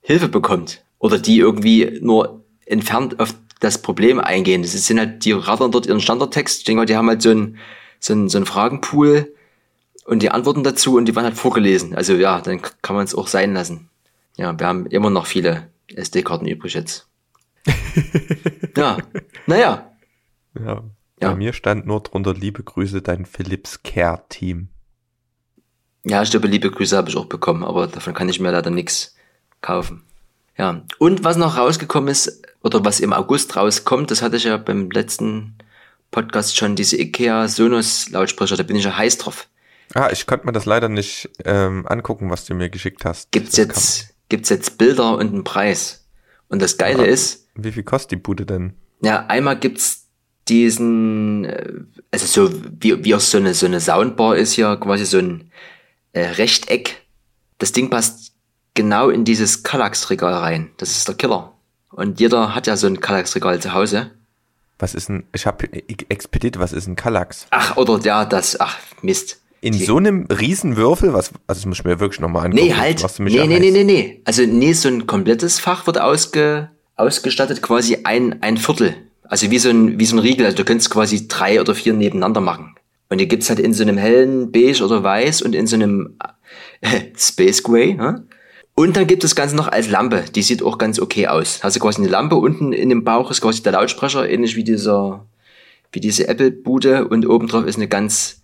Hilfe 0.00 0.28
bekommt. 0.28 0.84
Oder 1.00 1.18
die 1.18 1.38
irgendwie 1.38 1.98
nur 2.00 2.44
entfernt 2.66 3.18
auf 3.18 3.34
das 3.64 3.78
Problem 3.78 4.20
eingehen. 4.20 4.62
Das 4.62 4.72
sind 4.72 4.98
halt, 4.98 5.24
die 5.24 5.32
rattern 5.32 5.72
dort 5.72 5.86
ihren 5.86 6.00
Standardtext. 6.00 6.58
Ich 6.58 6.64
denke 6.64 6.80
mal, 6.80 6.86
die 6.86 6.96
haben 6.96 7.08
halt 7.08 7.22
so 7.22 7.30
ein, 7.30 7.58
so 7.98 8.28
so 8.28 8.38
ein 8.38 8.46
Fragenpool 8.46 9.34
und 10.04 10.22
die 10.22 10.30
Antworten 10.30 10.62
dazu 10.62 10.96
und 10.96 11.06
die 11.06 11.16
waren 11.16 11.24
halt 11.24 11.36
vorgelesen. 11.36 11.94
Also 11.94 12.14
ja, 12.14 12.40
dann 12.40 12.60
kann 12.82 12.94
man 12.94 13.04
es 13.04 13.14
auch 13.14 13.26
sein 13.26 13.54
lassen. 13.54 13.88
Ja, 14.36 14.58
wir 14.58 14.66
haben 14.66 14.86
immer 14.86 15.10
noch 15.10 15.26
viele 15.26 15.70
SD-Karten 15.88 16.46
übrig 16.46 16.74
jetzt. 16.74 17.08
ja, 18.76 18.98
naja. 19.46 19.90
Ja. 20.58 20.64
ja. 20.64 20.82
Bei 21.20 21.34
mir 21.34 21.52
stand 21.52 21.86
nur 21.86 22.02
drunter, 22.02 22.34
liebe 22.34 22.62
Grüße, 22.62 23.00
dein 23.00 23.24
Philips 23.24 23.82
Care 23.82 24.22
Team. 24.28 24.68
Ja, 26.04 26.22
ich 26.22 26.30
glaube, 26.30 26.48
liebe 26.48 26.70
Grüße 26.70 26.96
habe 26.96 27.08
ich 27.08 27.16
auch 27.16 27.26
bekommen, 27.26 27.64
aber 27.64 27.86
davon 27.86 28.12
kann 28.12 28.28
ich 28.28 28.38
mir 28.38 28.50
leider 28.50 28.70
nichts 28.70 29.16
kaufen. 29.62 30.04
Ja, 30.58 30.82
und 30.98 31.24
was 31.24 31.36
noch 31.36 31.56
rausgekommen 31.56 32.10
ist, 32.10 32.42
oder 32.64 32.84
was 32.84 32.98
im 32.98 33.12
August 33.12 33.54
rauskommt, 33.54 34.10
das 34.10 34.22
hatte 34.22 34.36
ich 34.36 34.44
ja 34.44 34.56
beim 34.56 34.90
letzten 34.90 35.54
Podcast 36.10 36.56
schon, 36.56 36.74
diese 36.74 36.98
IKEA 36.98 37.46
Sonos 37.46 38.08
Lautsprecher, 38.10 38.56
da 38.56 38.62
bin 38.62 38.76
ich 38.76 38.84
ja 38.84 38.96
heiß 38.96 39.18
drauf. 39.18 39.48
Ah, 39.94 40.08
ich 40.10 40.26
konnte 40.26 40.46
mir 40.46 40.52
das 40.52 40.64
leider 40.64 40.88
nicht 40.88 41.28
ähm, 41.44 41.86
angucken, 41.86 42.30
was 42.30 42.46
du 42.46 42.54
mir 42.54 42.70
geschickt 42.70 43.04
hast. 43.04 43.30
Gibt's 43.32 43.56
jetzt, 43.56 44.14
gibt's 44.30 44.48
jetzt 44.48 44.78
Bilder 44.78 45.16
und 45.16 45.32
einen 45.32 45.44
Preis. 45.44 46.08
Und 46.48 46.62
das 46.62 46.78
Geile 46.78 47.02
ah, 47.02 47.06
ist. 47.06 47.48
Wie 47.54 47.70
viel 47.70 47.82
kostet 47.82 48.12
die 48.12 48.16
Bude 48.16 48.46
denn? 48.46 48.72
Ja, 49.02 49.26
einmal 49.26 49.58
gibt's 49.58 50.08
diesen, 50.48 51.44
äh, 51.44 51.72
also 52.10 52.48
so 52.48 52.60
wie, 52.80 53.04
wie 53.04 53.14
auch 53.14 53.20
so 53.20 53.38
eine, 53.38 53.52
so 53.52 53.66
eine 53.66 53.80
Soundbar 53.80 54.36
ist 54.36 54.52
hier 54.52 54.76
quasi 54.76 55.04
so 55.04 55.18
ein 55.18 55.50
äh, 56.12 56.22
Rechteck. 56.22 57.02
Das 57.58 57.72
Ding 57.72 57.90
passt 57.90 58.32
genau 58.72 59.10
in 59.10 59.24
dieses 59.24 59.62
Kallax-Regal 59.62 60.32
rein. 60.32 60.70
Das 60.78 60.92
ist 60.92 61.06
der 61.08 61.14
Killer. 61.14 61.53
Und 61.94 62.20
jeder 62.20 62.54
hat 62.54 62.66
ja 62.66 62.76
so 62.76 62.86
ein 62.86 63.00
Kallax-Regal 63.00 63.60
zu 63.60 63.72
Hause. 63.72 64.10
Was 64.78 64.94
ist 64.94 65.08
ein, 65.08 65.24
ich 65.32 65.46
habe 65.46 65.68
Expedit, 66.08 66.58
was 66.58 66.72
ist 66.72 66.88
ein 66.88 66.96
Kallax? 66.96 67.46
Ach, 67.50 67.76
oder 67.76 68.00
ja, 68.00 68.24
das, 68.24 68.58
ach, 68.58 68.78
Mist. 69.02 69.40
In 69.60 69.72
Die, 69.72 69.84
so 69.84 69.96
einem 69.96 70.26
Riesenwürfel, 70.26 71.12
was, 71.12 71.30
also 71.46 71.60
das 71.60 71.66
muss 71.66 71.78
ich 71.78 71.84
mir 71.84 72.00
wirklich 72.00 72.20
nochmal 72.20 72.46
angucken. 72.46 72.66
Nee, 72.66 72.74
halt, 72.74 73.02
was 73.02 73.16
du 73.16 73.22
mich 73.22 73.34
nee, 73.34 73.46
nee, 73.46 73.60
nee, 73.60 73.70
nee, 73.70 73.84
nee. 73.84 74.20
Also, 74.24 74.42
nee, 74.42 74.72
so 74.72 74.88
ein 74.88 75.06
komplettes 75.06 75.60
Fach 75.60 75.86
wird 75.86 75.98
ausge, 76.00 76.70
ausgestattet, 76.96 77.62
quasi 77.62 77.98
ein, 78.04 78.42
ein 78.42 78.56
Viertel. 78.56 78.96
Also 79.22 79.50
wie 79.50 79.58
so 79.58 79.70
ein, 79.70 79.98
wie 79.98 80.04
so 80.04 80.16
ein 80.16 80.20
Riegel. 80.20 80.44
Also 80.44 80.58
du 80.58 80.64
könntest 80.64 80.90
quasi 80.90 81.28
drei 81.28 81.60
oder 81.60 81.74
vier 81.74 81.94
nebeneinander 81.94 82.40
machen. 82.40 82.74
Und 83.08 83.18
die 83.18 83.28
gibt's 83.28 83.48
halt 83.48 83.58
in 83.58 83.72
so 83.72 83.82
einem 83.82 83.96
hellen 83.96 84.52
Beige 84.52 84.84
oder 84.84 85.02
Weiß 85.02 85.42
und 85.42 85.54
in 85.54 85.66
so 85.66 85.76
einem 85.76 86.18
Space 87.16 87.62
Gray. 87.62 87.94
Ne? 87.94 88.26
Und 88.74 88.96
dann 88.96 89.06
gibt 89.06 89.22
es 89.22 89.30
das 89.30 89.36
Ganze 89.36 89.54
noch 89.54 89.68
als 89.68 89.88
Lampe. 89.88 90.24
Die 90.34 90.42
sieht 90.42 90.62
auch 90.62 90.78
ganz 90.78 90.98
okay 90.98 91.28
aus. 91.28 91.62
Hast 91.62 91.76
du 91.76 91.80
quasi 91.80 92.02
eine 92.02 92.10
Lampe 92.10 92.36
unten 92.36 92.72
in 92.72 92.88
dem 92.88 93.04
Bauch 93.04 93.30
ist 93.30 93.40
quasi 93.40 93.62
der 93.62 93.72
Lautsprecher, 93.72 94.28
ähnlich 94.28 94.56
wie 94.56 94.64
dieser, 94.64 95.26
wie 95.92 96.00
diese 96.00 96.26
Apple-Bude 96.26 97.06
und 97.06 97.26
obendrauf 97.26 97.66
ist 97.66 97.76
eine 97.76 97.86
ganz 97.86 98.42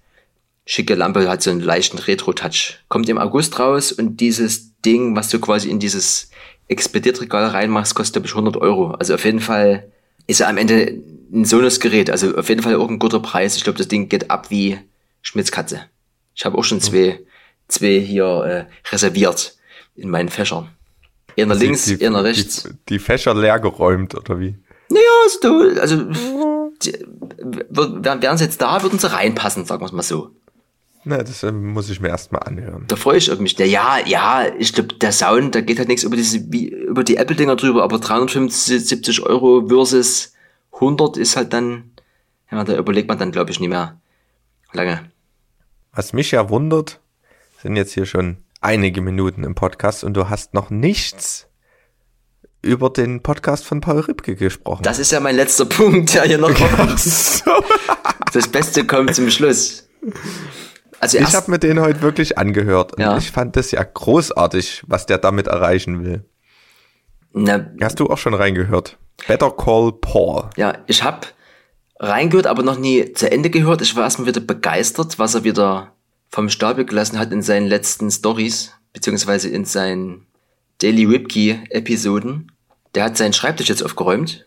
schicke 0.66 0.94
Lampe, 0.94 1.28
hat 1.28 1.42
so 1.42 1.50
einen 1.50 1.60
leichten 1.60 1.98
Retro-Touch. 1.98 2.78
Kommt 2.88 3.08
im 3.08 3.18
August 3.18 3.58
raus 3.58 3.90
und 3.90 4.20
dieses 4.20 4.78
Ding, 4.82 5.16
was 5.16 5.30
du 5.30 5.40
quasi 5.40 5.68
in 5.68 5.80
dieses 5.80 6.30
Expeditregal 6.68 7.46
reinmachst, 7.46 7.96
kostet 7.96 8.14
glaube 8.14 8.28
ich 8.28 8.32
100 8.32 8.56
Euro. 8.56 8.92
Also 8.92 9.14
auf 9.14 9.24
jeden 9.24 9.40
Fall 9.40 9.90
ist 10.28 10.40
er 10.40 10.48
am 10.48 10.58
Ende 10.58 11.02
ein 11.32 11.44
Sonos-Gerät. 11.44 12.08
Also 12.08 12.36
auf 12.36 12.48
jeden 12.48 12.62
Fall 12.62 12.76
auch 12.76 12.88
ein 12.88 13.00
guter 13.00 13.18
Preis. 13.18 13.56
Ich 13.56 13.64
glaube, 13.64 13.78
das 13.78 13.88
Ding 13.88 14.08
geht 14.08 14.30
ab 14.30 14.50
wie 14.50 14.78
Schmitz 15.22 15.50
Katze. 15.50 15.86
Ich 16.36 16.44
habe 16.44 16.56
auch 16.56 16.62
schon 16.62 16.80
zwei, 16.80 17.18
zwei 17.66 17.98
hier 17.98 18.68
äh, 18.68 18.92
reserviert 18.92 19.56
in 19.94 20.10
meinen 20.10 20.28
Fächern. 20.28 20.68
Einer 21.38 21.52
also 21.52 21.64
links, 21.64 21.84
die, 21.84 22.04
einer 22.04 22.24
rechts. 22.24 22.64
Die, 22.64 22.70
die, 22.88 22.98
Fächer 22.98 23.34
leer 23.34 23.58
geräumt, 23.60 24.14
oder 24.14 24.40
wie? 24.40 24.56
Naja, 24.88 25.02
also, 25.24 25.80
also 25.80 26.70
die, 26.82 26.92
wären 27.70 28.38
sie 28.38 28.44
jetzt 28.44 28.60
da, 28.60 28.82
würden 28.82 28.98
sie 28.98 29.10
reinpassen, 29.10 29.64
sagen 29.64 29.82
wir 29.82 29.86
es 29.86 29.92
mal 29.92 30.02
so. 30.02 30.30
Na, 31.04 31.18
das 31.18 31.42
äh, 31.42 31.52
muss 31.52 31.88
ich 31.88 32.00
mir 32.00 32.08
erstmal 32.08 32.42
anhören. 32.42 32.84
Da 32.88 32.96
freue 32.96 33.16
ich 33.16 33.38
mich. 33.38 33.58
Ja, 33.58 33.98
ja, 34.04 34.46
ich 34.58 34.74
glaube, 34.74 34.94
der 34.94 35.12
Sound, 35.12 35.54
da 35.54 35.62
geht 35.62 35.78
halt 35.78 35.88
nichts 35.88 36.04
über 36.04 36.16
diese, 36.16 36.52
wie, 36.52 36.68
über 36.68 37.04
die 37.04 37.16
Apple-Dinger 37.16 37.56
drüber, 37.56 37.82
aber 37.82 37.98
375 37.98 39.22
Euro 39.22 39.66
versus 39.68 40.34
100 40.74 41.16
ist 41.16 41.36
halt 41.36 41.52
dann, 41.52 41.92
ja, 42.50 42.62
da 42.64 42.76
überlegt 42.76 43.08
man 43.08 43.18
dann, 43.18 43.32
glaube 43.32 43.50
ich, 43.50 43.60
nicht 43.60 43.70
mehr 43.70 43.98
lange. 44.72 45.10
Was 45.92 46.12
mich 46.12 46.32
ja 46.32 46.50
wundert, 46.50 47.00
sind 47.62 47.76
jetzt 47.76 47.94
hier 47.94 48.06
schon 48.06 48.38
einige 48.60 49.00
Minuten 49.00 49.44
im 49.44 49.54
Podcast 49.54 50.04
und 50.04 50.14
du 50.14 50.28
hast 50.28 50.54
noch 50.54 50.70
nichts 50.70 51.48
über 52.62 52.90
den 52.90 53.22
Podcast 53.22 53.64
von 53.64 53.80
Paul 53.80 54.00
Ripke 54.00 54.36
gesprochen. 54.36 54.82
Das 54.82 54.98
ist 54.98 55.12
ja 55.12 55.20
mein 55.20 55.36
letzter 55.36 55.64
Punkt, 55.66 56.14
der 56.14 56.24
hier 56.24 56.38
noch 56.38 56.54
kommt. 56.54 57.00
so. 57.00 57.50
Das 58.32 58.48
Beste 58.48 58.84
kommt 58.86 59.14
zum 59.14 59.30
Schluss. 59.30 59.88
Also 61.00 61.18
ich 61.18 61.34
habe 61.34 61.50
mir 61.50 61.58
den 61.58 61.80
heute 61.80 62.02
wirklich 62.02 62.36
angehört 62.36 62.94
und 62.94 63.00
ja. 63.00 63.16
ich 63.16 63.30
fand 63.30 63.56
das 63.56 63.70
ja 63.70 63.82
großartig, 63.82 64.82
was 64.86 65.06
der 65.06 65.16
damit 65.18 65.46
erreichen 65.46 66.04
will. 66.04 66.24
Na, 67.32 67.70
Hast 67.80 67.98
du 68.00 68.08
auch 68.08 68.18
schon 68.18 68.34
reingehört? 68.34 68.98
Better 69.26 69.50
Call 69.50 69.92
Paul. 69.92 70.50
Ja, 70.56 70.78
ich 70.86 71.02
habe 71.02 71.28
reingehört, 71.98 72.46
aber 72.46 72.62
noch 72.62 72.78
nie 72.78 73.12
zu 73.14 73.30
Ende 73.30 73.48
gehört. 73.50 73.80
Ich 73.82 73.96
war 73.96 74.04
erstmal 74.04 74.28
wieder 74.28 74.40
begeistert, 74.40 75.18
was 75.18 75.34
er 75.34 75.44
wieder 75.44 75.94
vom 76.30 76.48
Stapel 76.48 76.84
gelassen 76.84 77.18
hat 77.18 77.32
in 77.32 77.42
seinen 77.42 77.66
letzten 77.66 78.10
Stories, 78.10 78.72
beziehungsweise 78.92 79.48
in 79.48 79.64
seinen 79.64 80.26
Daily 80.78 81.04
Ripkey-Episoden. 81.04 82.52
Der 82.94 83.04
hat 83.04 83.16
seinen 83.16 83.32
Schreibtisch 83.32 83.68
jetzt 83.68 83.82
aufgeräumt 83.82 84.46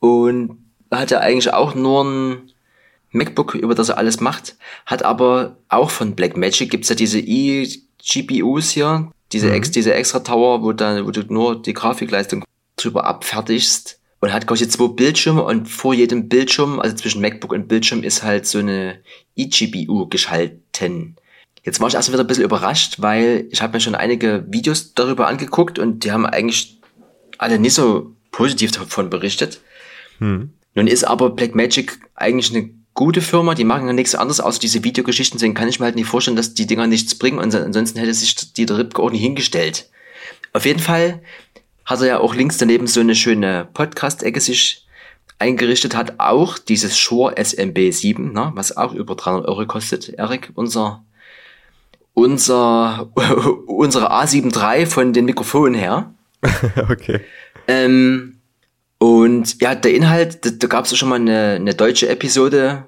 und 0.00 0.58
hat 0.90 1.10
ja 1.10 1.20
eigentlich 1.20 1.52
auch 1.52 1.74
nur 1.74 2.04
ein 2.04 2.52
MacBook, 3.10 3.54
über 3.54 3.74
das 3.74 3.88
er 3.88 3.98
alles 3.98 4.20
macht, 4.20 4.56
hat 4.86 5.02
aber 5.02 5.56
auch 5.68 5.90
von 5.90 6.14
Blackmagic 6.14 6.70
gibt's 6.70 6.88
ja 6.88 6.94
diese 6.94 7.20
eGPUs 7.20 8.70
hier, 8.70 9.10
diese, 9.32 9.48
mhm. 9.48 9.54
Ex, 9.54 9.70
diese 9.70 9.94
extra 9.94 10.20
Tower, 10.20 10.62
wo, 10.62 10.72
dann, 10.72 11.06
wo 11.06 11.10
du 11.10 11.22
nur 11.22 11.60
die 11.60 11.74
Grafikleistung 11.74 12.44
drüber 12.76 13.06
abfertigst 13.06 14.00
und 14.24 14.32
hat 14.32 14.46
quasi 14.46 14.66
zwei 14.66 14.88
Bildschirme 14.88 15.44
und 15.44 15.68
vor 15.68 15.92
jedem 15.92 16.30
Bildschirm, 16.30 16.80
also 16.80 16.96
zwischen 16.96 17.20
MacBook 17.20 17.52
und 17.52 17.68
Bildschirm, 17.68 18.02
ist 18.02 18.22
halt 18.22 18.46
so 18.46 18.58
eine 18.58 19.00
eGPU 19.36 20.08
geschalten. 20.08 21.16
Jetzt 21.62 21.78
war 21.80 21.88
ich 21.88 21.94
erst 21.94 22.10
wieder 22.10 22.24
ein 22.24 22.26
bisschen 22.26 22.44
überrascht, 22.44 22.96
weil 23.00 23.46
ich 23.50 23.60
habe 23.60 23.74
mir 23.74 23.80
schon 23.80 23.94
einige 23.94 24.46
Videos 24.48 24.94
darüber 24.94 25.26
angeguckt 25.26 25.78
und 25.78 26.04
die 26.04 26.12
haben 26.12 26.24
eigentlich 26.24 26.80
alle 27.36 27.58
nicht 27.58 27.74
so 27.74 28.14
positiv 28.30 28.70
davon 28.70 29.10
berichtet. 29.10 29.60
Hm. 30.20 30.54
Nun 30.74 30.86
ist 30.86 31.04
aber 31.04 31.28
Blackmagic 31.28 31.98
eigentlich 32.14 32.54
eine 32.54 32.70
gute 32.94 33.20
Firma, 33.20 33.54
die 33.54 33.64
machen 33.64 33.86
ja 33.86 33.92
nichts 33.92 34.14
anderes, 34.14 34.40
außer 34.40 34.58
diese 34.58 34.84
Videogeschichten, 34.84 35.36
deswegen 35.36 35.52
kann 35.52 35.68
ich 35.68 35.80
mir 35.80 35.84
halt 35.84 35.96
nicht 35.96 36.08
vorstellen, 36.08 36.38
dass 36.38 36.54
die 36.54 36.66
Dinger 36.66 36.86
nichts 36.86 37.14
bringen 37.14 37.38
und 37.38 37.54
ansonsten 37.54 37.98
hätte 37.98 38.14
sich 38.14 38.54
die 38.54 38.64
Ripke 38.64 39.02
auch 39.02 39.10
nicht 39.10 39.20
hingestellt. 39.20 39.90
Auf 40.54 40.64
jeden 40.64 40.80
Fall 40.80 41.20
hat 41.84 42.00
er 42.00 42.06
ja 42.06 42.18
auch 42.18 42.34
links 42.34 42.58
daneben 42.58 42.86
so 42.86 43.00
eine 43.00 43.14
schöne 43.14 43.68
Podcast-Ecke 43.72 44.40
sich 44.40 44.86
eingerichtet, 45.38 45.94
hat 45.94 46.14
auch 46.18 46.58
dieses 46.58 46.96
Shure 46.96 47.34
SMB7, 47.34 48.32
ne, 48.32 48.52
was 48.54 48.76
auch 48.76 48.94
über 48.94 49.14
300 49.14 49.48
Euro 49.48 49.66
kostet. 49.66 50.08
Erik, 50.10 50.50
unser, 50.54 51.04
unser, 52.14 53.10
unsere 53.66 54.12
A7 54.12 54.56
III 54.56 54.86
von 54.86 55.12
den 55.12 55.24
Mikrofonen 55.24 55.74
her. 55.74 56.14
okay. 56.90 57.20
Ähm, 57.66 58.38
und 58.98 59.60
ja, 59.60 59.74
der 59.74 59.94
Inhalt, 59.94 60.44
da, 60.44 60.50
da 60.50 60.66
gab 60.66 60.84
es 60.84 60.90
ja 60.92 60.96
schon 60.96 61.08
mal 61.08 61.16
eine, 61.16 61.54
eine 61.56 61.74
deutsche 61.74 62.08
Episode 62.08 62.86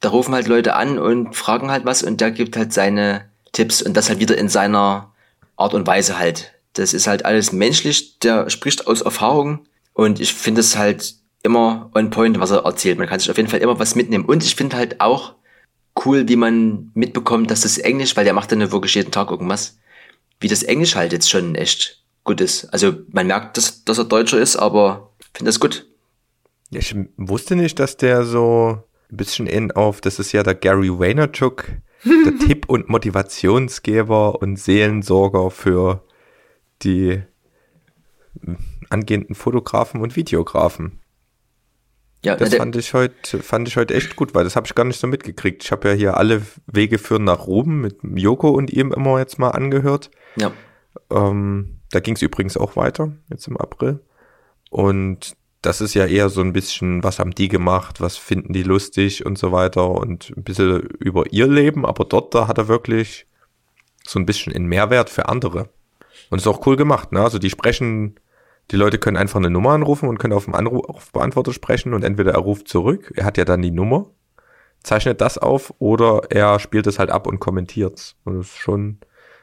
da 0.00 0.10
rufen 0.10 0.34
halt 0.34 0.46
Leute 0.46 0.74
an 0.74 0.98
und 0.98 1.34
fragen 1.34 1.70
halt 1.70 1.84
was 1.84 2.02
und 2.02 2.20
der 2.20 2.30
gibt 2.30 2.56
halt 2.56 2.72
seine 2.72 3.24
Tipps 3.52 3.82
und 3.82 3.96
das 3.96 4.08
halt 4.08 4.20
wieder 4.20 4.38
in 4.38 4.48
seiner 4.48 5.12
Art 5.56 5.74
und 5.74 5.86
Weise 5.86 6.18
halt. 6.18 6.52
Das 6.74 6.94
ist 6.94 7.06
halt 7.06 7.24
alles 7.24 7.52
menschlich, 7.52 8.18
der 8.20 8.50
spricht 8.50 8.86
aus 8.86 9.00
Erfahrung 9.00 9.66
und 9.94 10.20
ich 10.20 10.34
finde 10.34 10.60
es 10.60 10.76
halt 10.76 11.14
immer 11.42 11.90
on 11.94 12.10
point, 12.10 12.38
was 12.38 12.50
er 12.50 12.64
erzählt. 12.64 12.98
Man 12.98 13.08
kann 13.08 13.20
sich 13.20 13.30
auf 13.30 13.36
jeden 13.36 13.48
Fall 13.48 13.60
immer 13.60 13.78
was 13.78 13.94
mitnehmen 13.94 14.24
und 14.24 14.44
ich 14.44 14.54
finde 14.54 14.76
halt 14.76 15.00
auch 15.00 15.34
cool, 16.04 16.28
wie 16.28 16.36
man 16.36 16.90
mitbekommt, 16.94 17.50
dass 17.50 17.62
das 17.62 17.78
Englisch, 17.78 18.16
weil 18.16 18.24
der 18.24 18.34
macht 18.34 18.52
dann 18.52 18.70
wirklich 18.70 18.94
jeden 18.94 19.10
Tag 19.10 19.30
irgendwas, 19.30 19.78
wie 20.40 20.48
das 20.48 20.62
Englisch 20.62 20.94
halt 20.94 21.12
jetzt 21.12 21.30
schon 21.30 21.54
echt 21.54 22.04
gut 22.24 22.40
ist. 22.40 22.66
Also 22.66 22.94
man 23.10 23.26
merkt, 23.26 23.56
dass, 23.56 23.84
dass 23.84 23.98
er 23.98 24.04
Deutscher 24.04 24.38
ist, 24.38 24.56
aber 24.56 25.12
finde 25.34 25.48
das 25.48 25.60
gut. 25.60 25.86
Ja, 26.70 26.80
ich 26.80 26.94
wusste 27.16 27.56
nicht, 27.56 27.78
dass 27.78 27.96
der 27.96 28.24
so 28.24 28.82
ein 29.10 29.16
bisschen 29.16 29.46
in 29.46 29.72
auf, 29.72 30.00
das 30.00 30.18
ist 30.18 30.32
ja 30.32 30.42
der 30.42 30.54
Gary 30.54 30.96
Vaynerchuk, 30.96 31.64
der 32.04 32.38
Tipp- 32.46 32.68
und 32.68 32.88
Motivationsgeber 32.88 34.40
und 34.40 34.58
Seelensorger 34.58 35.50
für 35.50 36.04
die 36.82 37.22
angehenden 38.90 39.34
Fotografen 39.34 40.00
und 40.00 40.16
Videografen. 40.16 41.00
Ja, 42.24 42.34
das 42.34 42.54
fand 42.54 42.74
ich 42.74 42.94
heute 42.94 43.42
fand 43.42 43.68
ich 43.68 43.76
heute 43.76 43.94
echt 43.94 44.16
gut, 44.16 44.34
weil 44.34 44.42
das 44.42 44.56
habe 44.56 44.66
ich 44.66 44.74
gar 44.74 44.84
nicht 44.84 44.98
so 44.98 45.06
mitgekriegt. 45.06 45.62
Ich 45.62 45.70
habe 45.70 45.88
ja 45.88 45.94
hier 45.94 46.16
alle 46.16 46.42
Wege 46.66 46.98
führen 46.98 47.24
nach 47.24 47.46
Ruben 47.46 47.80
mit 47.80 47.98
Joko 48.02 48.50
und 48.50 48.72
ihm 48.72 48.92
immer 48.92 49.18
jetzt 49.18 49.38
mal 49.38 49.50
angehört. 49.50 50.10
Ja. 50.36 50.50
Ähm, 51.10 51.78
da 51.90 52.00
ging 52.00 52.16
es 52.16 52.22
übrigens 52.22 52.56
auch 52.56 52.74
weiter 52.74 53.12
jetzt 53.30 53.46
im 53.46 53.56
April. 53.56 54.00
Und 54.70 55.36
das 55.62 55.80
ist 55.80 55.94
ja 55.94 56.06
eher 56.06 56.28
so 56.28 56.40
ein 56.40 56.52
bisschen, 56.52 57.02
was 57.02 57.18
haben 57.18 57.32
die 57.34 57.48
gemacht, 57.48 58.00
was 58.00 58.16
finden 58.16 58.52
die 58.52 58.62
lustig 58.62 59.24
und 59.24 59.38
so 59.38 59.52
weiter 59.52 59.90
und 59.90 60.32
ein 60.36 60.42
bisschen 60.42 60.80
über 60.98 61.24
ihr 61.32 61.46
Leben, 61.46 61.84
aber 61.84 62.04
dort, 62.04 62.34
da 62.34 62.46
hat 62.48 62.58
er 62.58 62.68
wirklich 62.68 63.26
so 64.06 64.18
ein 64.18 64.26
bisschen 64.26 64.52
einen 64.52 64.66
Mehrwert 64.66 65.10
für 65.10 65.28
andere. 65.28 65.68
Und 66.30 66.38
ist 66.38 66.46
auch 66.46 66.66
cool 66.66 66.76
gemacht, 66.76 67.12
ne? 67.12 67.22
Also 67.22 67.38
die 67.38 67.50
sprechen, 67.50 68.16
die 68.70 68.76
Leute 68.76 68.98
können 68.98 69.16
einfach 69.16 69.38
eine 69.38 69.50
Nummer 69.50 69.70
anrufen 69.70 70.08
und 70.08 70.18
können 70.18 70.34
auf 70.34 70.44
dem 70.44 70.54
Anrufbeantworter 70.54 71.52
sprechen 71.52 71.94
und 71.94 72.04
entweder 72.04 72.32
er 72.32 72.40
ruft 72.40 72.68
zurück, 72.68 73.12
er 73.16 73.24
hat 73.24 73.38
ja 73.38 73.44
dann 73.44 73.62
die 73.62 73.70
Nummer, 73.70 74.10
zeichnet 74.82 75.20
das 75.20 75.38
auf 75.38 75.72
oder 75.78 76.22
er 76.30 76.58
spielt 76.58 76.86
es 76.86 76.98
halt 76.98 77.10
ab 77.10 77.26
und 77.26 77.40
kommentiert. 77.40 78.14
Und 78.24 78.38
das 78.38 78.46
ist 78.46 78.56
schon 78.56 78.98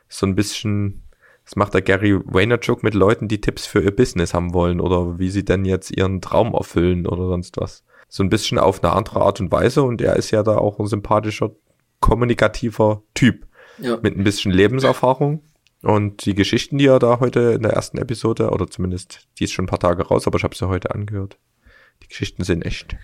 so 0.07 0.25
ein 0.25 0.35
bisschen 0.35 1.05
das 1.45 1.55
macht 1.55 1.75
der 1.75 1.83
Gary 1.83 2.19
Vaynerchuk 2.25 2.81
mit 2.81 2.95
Leuten, 2.95 3.27
die 3.27 3.39
Tipps 3.39 3.67
für 3.67 3.81
ihr 3.81 3.95
Business 3.95 4.33
haben 4.33 4.53
wollen 4.53 4.81
oder 4.81 5.19
wie 5.19 5.29
sie 5.29 5.45
denn 5.45 5.63
jetzt 5.63 5.95
ihren 5.95 6.19
Traum 6.19 6.53
erfüllen 6.53 7.05
oder 7.05 7.27
sonst 7.27 7.57
was. 7.57 7.83
So 8.07 8.23
ein 8.23 8.29
bisschen 8.29 8.57
auf 8.57 8.83
eine 8.83 8.93
andere 8.93 9.21
Art 9.21 9.39
und 9.39 9.51
Weise 9.51 9.83
und 9.83 10.01
er 10.01 10.15
ist 10.15 10.31
ja 10.31 10.41
da 10.41 10.57
auch 10.57 10.79
ein 10.79 10.87
sympathischer, 10.87 11.51
kommunikativer 11.99 13.03
Typ 13.13 13.45
ja. 13.77 13.97
mit 14.01 14.17
ein 14.17 14.23
bisschen 14.23 14.51
Lebenserfahrung. 14.51 15.43
Und 15.81 16.25
die 16.25 16.35
Geschichten, 16.35 16.77
die 16.77 16.87
er 16.87 16.99
da 16.99 17.19
heute 17.19 17.53
in 17.53 17.61
der 17.61 17.73
ersten 17.73 17.97
Episode, 17.97 18.49
oder 18.49 18.67
zumindest, 18.67 19.27
die 19.37 19.43
ist 19.43 19.53
schon 19.53 19.65
ein 19.65 19.69
paar 19.69 19.79
Tage 19.79 20.07
raus, 20.07 20.25
aber 20.25 20.37
ich 20.37 20.43
habe 20.43 20.55
sie 20.55 20.67
heute 20.67 20.91
angehört. 20.93 21.37
Die 22.03 22.07
Geschichten 22.07 22.43
sind 22.43 22.65
echt 22.65 22.95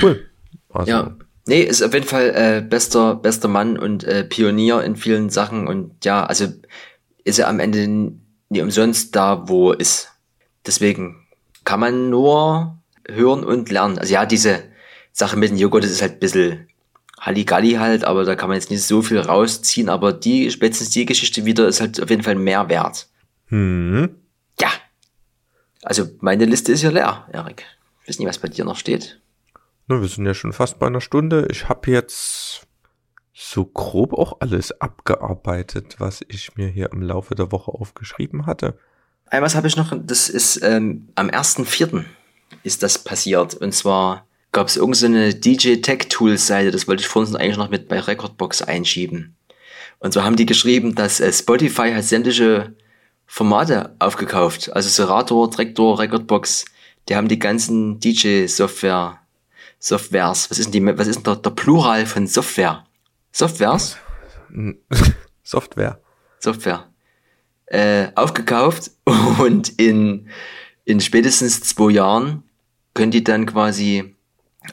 cool. 0.00 0.28
Also, 0.70 0.90
ja, 0.90 1.16
nee, 1.46 1.62
ist 1.62 1.82
auf 1.82 1.92
jeden 1.92 2.06
Fall 2.06 2.32
äh, 2.34 2.66
bester, 2.66 3.14
bester 3.16 3.48
Mann 3.48 3.78
und 3.78 4.04
äh, 4.04 4.24
Pionier 4.24 4.82
in 4.82 4.96
vielen 4.96 5.28
Sachen. 5.30 5.66
Und 5.66 6.04
ja, 6.04 6.24
also 6.24 6.46
ist 7.24 7.38
er 7.38 7.48
am 7.48 7.60
Ende 7.60 7.86
nie 8.48 8.62
umsonst 8.62 9.14
da, 9.14 9.48
wo 9.48 9.72
er 9.72 9.80
ist. 9.80 10.08
Deswegen 10.66 11.26
kann 11.64 11.80
man 11.80 12.10
nur 12.10 12.78
hören 13.08 13.44
und 13.44 13.70
lernen. 13.70 13.98
Also 13.98 14.14
ja, 14.14 14.26
diese 14.26 14.62
Sache 15.12 15.36
mit 15.36 15.50
dem 15.50 15.58
Joghurt, 15.58 15.84
das 15.84 15.90
ist 15.90 16.02
halt 16.02 16.14
ein 16.14 16.20
bisschen 16.20 16.68
Halligalli 17.22 17.74
halt, 17.74 18.02
aber 18.02 18.24
da 18.24 18.34
kann 18.34 18.48
man 18.48 18.56
jetzt 18.58 18.70
nicht 18.70 18.82
so 18.82 19.00
viel 19.00 19.20
rausziehen, 19.20 19.88
aber 19.88 20.12
die, 20.12 20.50
spätestens 20.50 20.90
die 20.90 21.06
Geschichte 21.06 21.44
wieder 21.44 21.68
ist 21.68 21.80
halt 21.80 22.02
auf 22.02 22.10
jeden 22.10 22.24
Fall 22.24 22.34
mehr 22.34 22.68
wert. 22.68 23.08
Hm. 23.46 24.16
Ja. 24.60 24.68
Also 25.82 26.08
meine 26.18 26.46
Liste 26.46 26.72
ist 26.72 26.82
ja 26.82 26.90
leer, 26.90 27.28
Erik. 27.32 27.64
Ich 28.02 28.08
weiß 28.08 28.18
nicht, 28.18 28.28
was 28.28 28.38
bei 28.38 28.48
dir 28.48 28.64
noch 28.64 28.76
steht. 28.76 29.20
Na, 29.86 30.00
wir 30.00 30.08
sind 30.08 30.26
ja 30.26 30.34
schon 30.34 30.52
fast 30.52 30.80
bei 30.80 30.88
einer 30.88 31.00
Stunde. 31.00 31.46
Ich 31.48 31.68
habe 31.68 31.92
jetzt 31.92 32.66
so 33.32 33.66
grob 33.66 34.14
auch 34.14 34.40
alles 34.40 34.80
abgearbeitet, 34.80 35.96
was 35.98 36.24
ich 36.26 36.56
mir 36.56 36.66
hier 36.66 36.90
im 36.90 37.02
Laufe 37.02 37.36
der 37.36 37.52
Woche 37.52 37.70
aufgeschrieben 37.70 38.46
hatte. 38.46 38.76
Einmal 39.26 39.54
habe 39.54 39.68
ich 39.68 39.76
noch, 39.76 39.92
das 39.96 40.28
ist 40.28 40.60
ähm, 40.62 41.08
am 41.14 41.28
1.4. 41.28 42.04
ist 42.64 42.82
das 42.82 42.98
passiert. 42.98 43.54
Und 43.54 43.72
zwar 43.72 44.26
gab 44.52 44.68
es 44.68 44.76
irgendeine 44.76 45.34
DJ 45.34 45.76
Tech 45.76 46.08
Tools 46.10 46.46
Seite, 46.46 46.70
das 46.70 46.86
wollte 46.86 47.00
ich 47.00 47.08
vorhin 47.08 47.36
eigentlich 47.36 47.56
noch 47.56 47.70
mit 47.70 47.88
bei 47.88 47.98
Recordbox 47.98 48.62
einschieben. 48.62 49.34
Und 49.98 50.12
so 50.12 50.22
haben 50.22 50.36
die 50.36 50.46
geschrieben, 50.46 50.94
dass 50.94 51.20
äh, 51.20 51.32
Spotify 51.32 51.92
hat 51.92 52.04
sämtliche 52.04 52.74
Formate 53.26 53.96
aufgekauft. 53.98 54.72
Also 54.72 54.88
Serator, 54.88 55.50
Traktor, 55.50 55.98
Recordbox, 55.98 56.66
die 57.08 57.16
haben 57.16 57.28
die 57.28 57.38
ganzen 57.38 57.98
DJ 57.98 58.46
Software, 58.46 59.18
Softwares, 59.78 60.50
was 60.50 60.58
ist 60.58 60.72
denn 60.72 60.86
die, 60.86 60.98
was 60.98 61.06
ist 61.06 61.16
denn 61.16 61.24
der, 61.24 61.36
der 61.36 61.50
Plural 61.50 62.04
von 62.04 62.26
Software? 62.26 62.84
Softwares? 63.32 63.96
Software. 65.42 66.00
Software. 66.38 66.88
Äh, 67.66 68.08
aufgekauft 68.16 68.90
und 69.38 69.80
in, 69.80 70.28
in 70.84 71.00
spätestens 71.00 71.62
zwei 71.62 71.92
Jahren 71.92 72.42
können 72.92 73.12
die 73.12 73.24
dann 73.24 73.46
quasi 73.46 74.14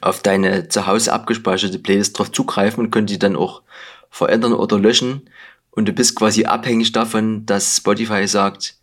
auf 0.02 0.22
deine 0.22 0.70
zu 0.70 0.88
Hause 0.88 1.14
abgespeicherte 1.14 1.80
Playlist 1.80 2.18
drauf 2.18 2.32
zugreifen 2.32 2.86
und 2.86 2.92
können 2.92 3.08
die 3.08 3.20
dann 3.20 3.36
auch 3.36 3.62
verändern 4.10 4.54
oder 4.54 4.80
löschen. 4.80 5.30
Und 5.72 5.88
du 5.88 5.94
bist 5.94 6.16
quasi 6.16 6.46
abhängig 6.46 6.92
davon, 6.92 7.46
dass 7.46 7.78
Spotify 7.78 8.28
sagt, 8.28 8.76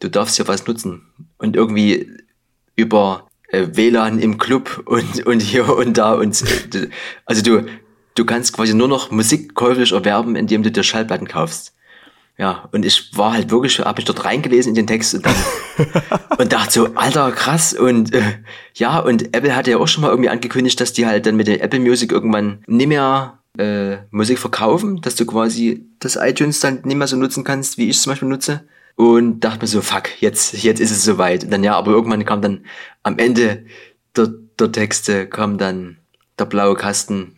du 0.00 0.10
darfst 0.10 0.38
ja 0.38 0.48
was 0.48 0.66
nutzen. 0.66 1.06
Und 1.38 1.56
irgendwie 1.56 2.10
über 2.76 3.28
äh, 3.48 3.68
WLAN 3.72 4.18
im 4.18 4.38
Club 4.38 4.82
und, 4.86 5.24
und 5.26 5.40
hier 5.40 5.74
und 5.74 5.98
da 5.98 6.14
und 6.14 6.42
äh, 6.74 6.88
also 7.26 7.42
du, 7.42 7.66
du 8.14 8.24
kannst 8.24 8.52
quasi 8.52 8.74
nur 8.74 8.88
noch 8.88 9.10
Musik 9.10 9.54
käuflich 9.54 9.92
erwerben, 9.92 10.36
indem 10.36 10.62
du 10.62 10.70
dir 10.70 10.82
Schallplatten 10.82 11.28
kaufst. 11.28 11.74
Ja, 12.38 12.68
und 12.72 12.84
ich 12.84 13.16
war 13.16 13.34
halt 13.34 13.50
wirklich, 13.50 13.78
habe 13.80 14.00
ich 14.00 14.06
dort 14.06 14.24
reingelesen 14.24 14.70
in 14.70 14.74
den 14.74 14.86
Text 14.86 15.14
und, 15.14 15.26
dann, 15.26 15.34
und 16.38 16.52
dachte 16.52 16.72
so, 16.72 16.94
alter, 16.94 17.30
krass. 17.30 17.74
Und 17.74 18.14
äh, 18.14 18.22
ja, 18.74 18.98
und 18.98 19.34
Apple 19.36 19.54
hatte 19.54 19.70
ja 19.72 19.78
auch 19.78 19.86
schon 19.86 20.02
mal 20.02 20.08
irgendwie 20.08 20.30
angekündigt, 20.30 20.80
dass 20.80 20.92
die 20.92 21.06
halt 21.06 21.26
dann 21.26 21.36
mit 21.36 21.46
der 21.46 21.62
Apple 21.62 21.80
Music 21.80 22.10
irgendwann 22.10 22.64
nicht 22.66 22.88
mehr 22.88 23.38
äh, 23.58 23.98
Musik 24.10 24.38
verkaufen, 24.38 25.02
dass 25.02 25.14
du 25.14 25.26
quasi 25.26 25.86
das 26.00 26.16
iTunes 26.16 26.60
dann 26.60 26.80
nicht 26.84 26.96
mehr 26.96 27.06
so 27.06 27.16
nutzen 27.16 27.44
kannst, 27.44 27.76
wie 27.76 27.90
ich 27.90 27.96
es 27.96 28.02
zum 28.02 28.12
Beispiel 28.12 28.28
nutze. 28.28 28.64
Und 28.96 29.40
dachte 29.40 29.60
mir 29.60 29.66
so, 29.66 29.82
fuck, 29.82 30.20
jetzt, 30.20 30.62
jetzt 30.62 30.80
ist 30.80 30.90
es 30.90 31.04
soweit. 31.04 31.44
Und 31.44 31.50
dann 31.50 31.64
ja, 31.64 31.76
aber 31.76 31.92
irgendwann 31.92 32.24
kam 32.24 32.42
dann 32.42 32.64
am 33.02 33.18
Ende 33.18 33.64
der, 34.16 34.32
der 34.58 34.72
Texte 34.72 35.26
kam 35.26 35.58
dann 35.58 35.98
der 36.38 36.46
blaue 36.46 36.74
Kasten 36.74 37.36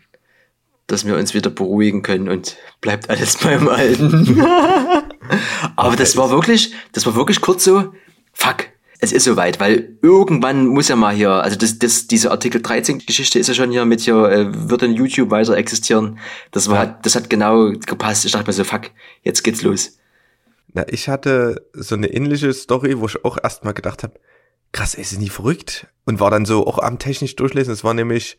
dass 0.87 1.07
wir 1.07 1.17
uns 1.17 1.35
wieder 1.35 1.51
beruhigen 1.51 2.03
können 2.03 2.29
und 2.29 2.57
bleibt 2.81 3.11
alles 3.11 3.37
beim 3.43 3.69
Alten. 3.69 4.41
Aber 5.77 5.97
das 5.97 6.17
war 6.17 6.31
wirklich, 6.31 6.75
das 6.93 7.07
war 7.07 7.15
wirklich 7.15 7.41
kurz 7.41 7.65
so, 7.65 7.93
fuck, 8.33 8.67
es 9.01 9.13
ist 9.13 9.25
soweit, 9.25 9.61
weil 9.61 9.97
irgendwann 10.03 10.67
muss 10.67 10.89
ja 10.89 10.97
mal 10.97 11.15
hier, 11.15 11.31
also 11.31 11.57
das, 11.57 11.79
das, 11.79 12.07
diese 12.07 12.31
Artikel 12.31 12.63
13 12.63 12.99
Geschichte 12.99 13.39
ist 13.39 13.49
ja 13.49 13.55
schon 13.55 13.71
hier 13.71 13.85
mit 13.85 14.01
hier, 14.01 14.17
äh, 14.17 14.69
wird 14.71 14.83
in 14.83 14.95
YouTube 14.95 15.31
weiter 15.31 15.57
existieren. 15.57 16.19
Das 16.51 16.69
war, 16.69 16.85
ja. 16.85 16.99
das 17.03 17.15
hat 17.15 17.29
genau 17.29 17.73
gepasst. 17.73 18.25
Ich 18.25 18.33
dachte 18.33 18.47
mir 18.47 18.53
so, 18.53 18.65
fuck, 18.65 18.91
jetzt 19.23 19.43
geht's 19.43 19.63
los. 19.63 19.99
Na, 20.73 20.85
ich 20.89 21.09
hatte 21.09 21.67
so 21.73 21.95
eine 21.95 22.09
ähnliche 22.09 22.53
Story, 22.53 22.99
wo 22.99 23.07
ich 23.07 23.25
auch 23.25 23.39
erstmal 23.43 23.75
gedacht 23.75 24.03
habe, 24.03 24.15
krass, 24.73 24.95
ey, 24.95 25.05
sind 25.05 25.21
die 25.21 25.29
verrückt? 25.29 25.87
Und 26.05 26.21
war 26.21 26.31
dann 26.31 26.45
so 26.45 26.67
auch 26.67 26.79
am 26.79 26.99
technisch 26.99 27.37
durchlesen. 27.37 27.73
Es 27.73 27.85
war 27.85 27.95
nämlich, 27.95 28.39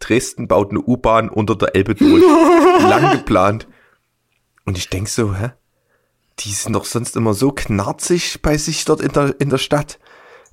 Dresden 0.00 0.48
baut 0.48 0.70
eine 0.70 0.80
U-Bahn 0.80 1.28
unter 1.28 1.56
der 1.56 1.76
Elbe 1.76 1.94
durch. 1.94 2.22
Lang 2.82 3.12
geplant. 3.12 3.68
Und 4.64 4.76
ich 4.76 4.88
denk 4.88 5.08
so, 5.08 5.34
hä? 5.34 5.52
Die 6.40 6.52
sind 6.52 6.72
doch 6.72 6.86
sonst 6.86 7.16
immer 7.16 7.34
so 7.34 7.52
knarzig 7.52 8.40
bei 8.42 8.56
sich 8.56 8.84
dort 8.84 9.02
in 9.02 9.12
der, 9.12 9.38
in 9.40 9.50
der 9.50 9.58
Stadt. 9.58 9.98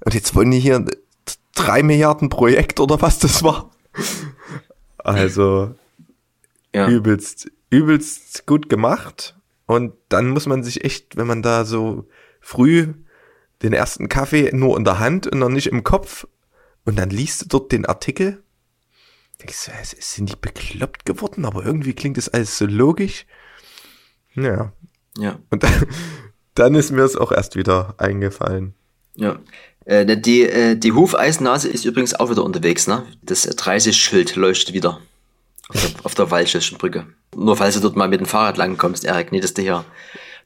Und 0.03 0.13
jetzt 0.13 0.35
wollen 0.35 0.51
die 0.51 0.59
hier 0.59 0.85
drei 1.55 1.81
Milliarden 1.81 2.29
Projekt 2.29 2.79
oder 2.79 3.01
was 3.01 3.19
das 3.19 3.41
war. 3.43 3.71
Also, 4.97 5.73
ja. 6.75 6.87
übelst, 6.89 7.49
übelst 7.69 8.45
gut 8.45 8.69
gemacht. 8.69 9.37
Und 9.65 9.93
dann 10.09 10.29
muss 10.29 10.45
man 10.45 10.63
sich 10.63 10.83
echt, 10.83 11.17
wenn 11.17 11.27
man 11.27 11.41
da 11.41 11.65
so 11.65 12.07
früh 12.41 12.93
den 13.61 13.73
ersten 13.73 14.09
Kaffee 14.09 14.51
nur 14.53 14.77
in 14.77 14.83
der 14.83 14.99
Hand 14.99 15.27
und 15.27 15.39
noch 15.39 15.49
nicht 15.49 15.67
im 15.67 15.83
Kopf 15.83 16.27
und 16.85 16.97
dann 16.97 17.09
liest 17.09 17.41
du 17.41 17.45
dort 17.47 17.71
den 17.71 17.85
Artikel 17.85 18.43
denkst 19.41 19.65
du, 19.65 19.71
sind 19.99 20.29
die 20.29 20.35
bekloppt 20.39 21.05
geworden, 21.05 21.45
aber 21.45 21.65
irgendwie 21.65 21.93
klingt 21.93 22.17
das 22.17 22.29
alles 22.29 22.57
so 22.57 22.65
logisch. 22.65 23.25
Ja. 24.35 24.71
Ja. 25.17 25.39
Und 25.49 25.63
dann, 25.63 25.85
dann 26.55 26.75
ist 26.75 26.91
mir 26.91 27.03
es 27.03 27.15
auch 27.15 27.31
erst 27.31 27.55
wieder 27.55 27.95
eingefallen. 27.97 28.73
Ja. 29.15 29.39
Äh, 29.85 30.17
die, 30.17 30.43
äh, 30.43 30.75
die 30.75 30.91
Hufeisennase 30.91 31.69
ist 31.69 31.85
übrigens 31.85 32.13
auch 32.13 32.29
wieder 32.29 32.43
unterwegs, 32.43 32.87
ne? 32.87 33.05
Das 33.21 33.47
30-Schild 33.49 34.35
leuchtet 34.35 34.73
wieder. 34.73 34.99
Auf 35.69 35.81
der, 35.81 36.05
auf 36.05 36.15
der 36.15 36.31
Waldschöschen 36.31 36.77
Brücke. 36.77 37.07
Nur 37.35 37.57
falls 37.57 37.75
du 37.75 37.81
dort 37.81 37.95
mal 37.95 38.07
mit 38.07 38.19
dem 38.19 38.25
Fahrrad 38.25 38.57
langkommst, 38.57 39.05
Erik, 39.05 39.31
nicht, 39.31 39.43
dass 39.43 39.53
du 39.53 39.61
hier 39.61 39.85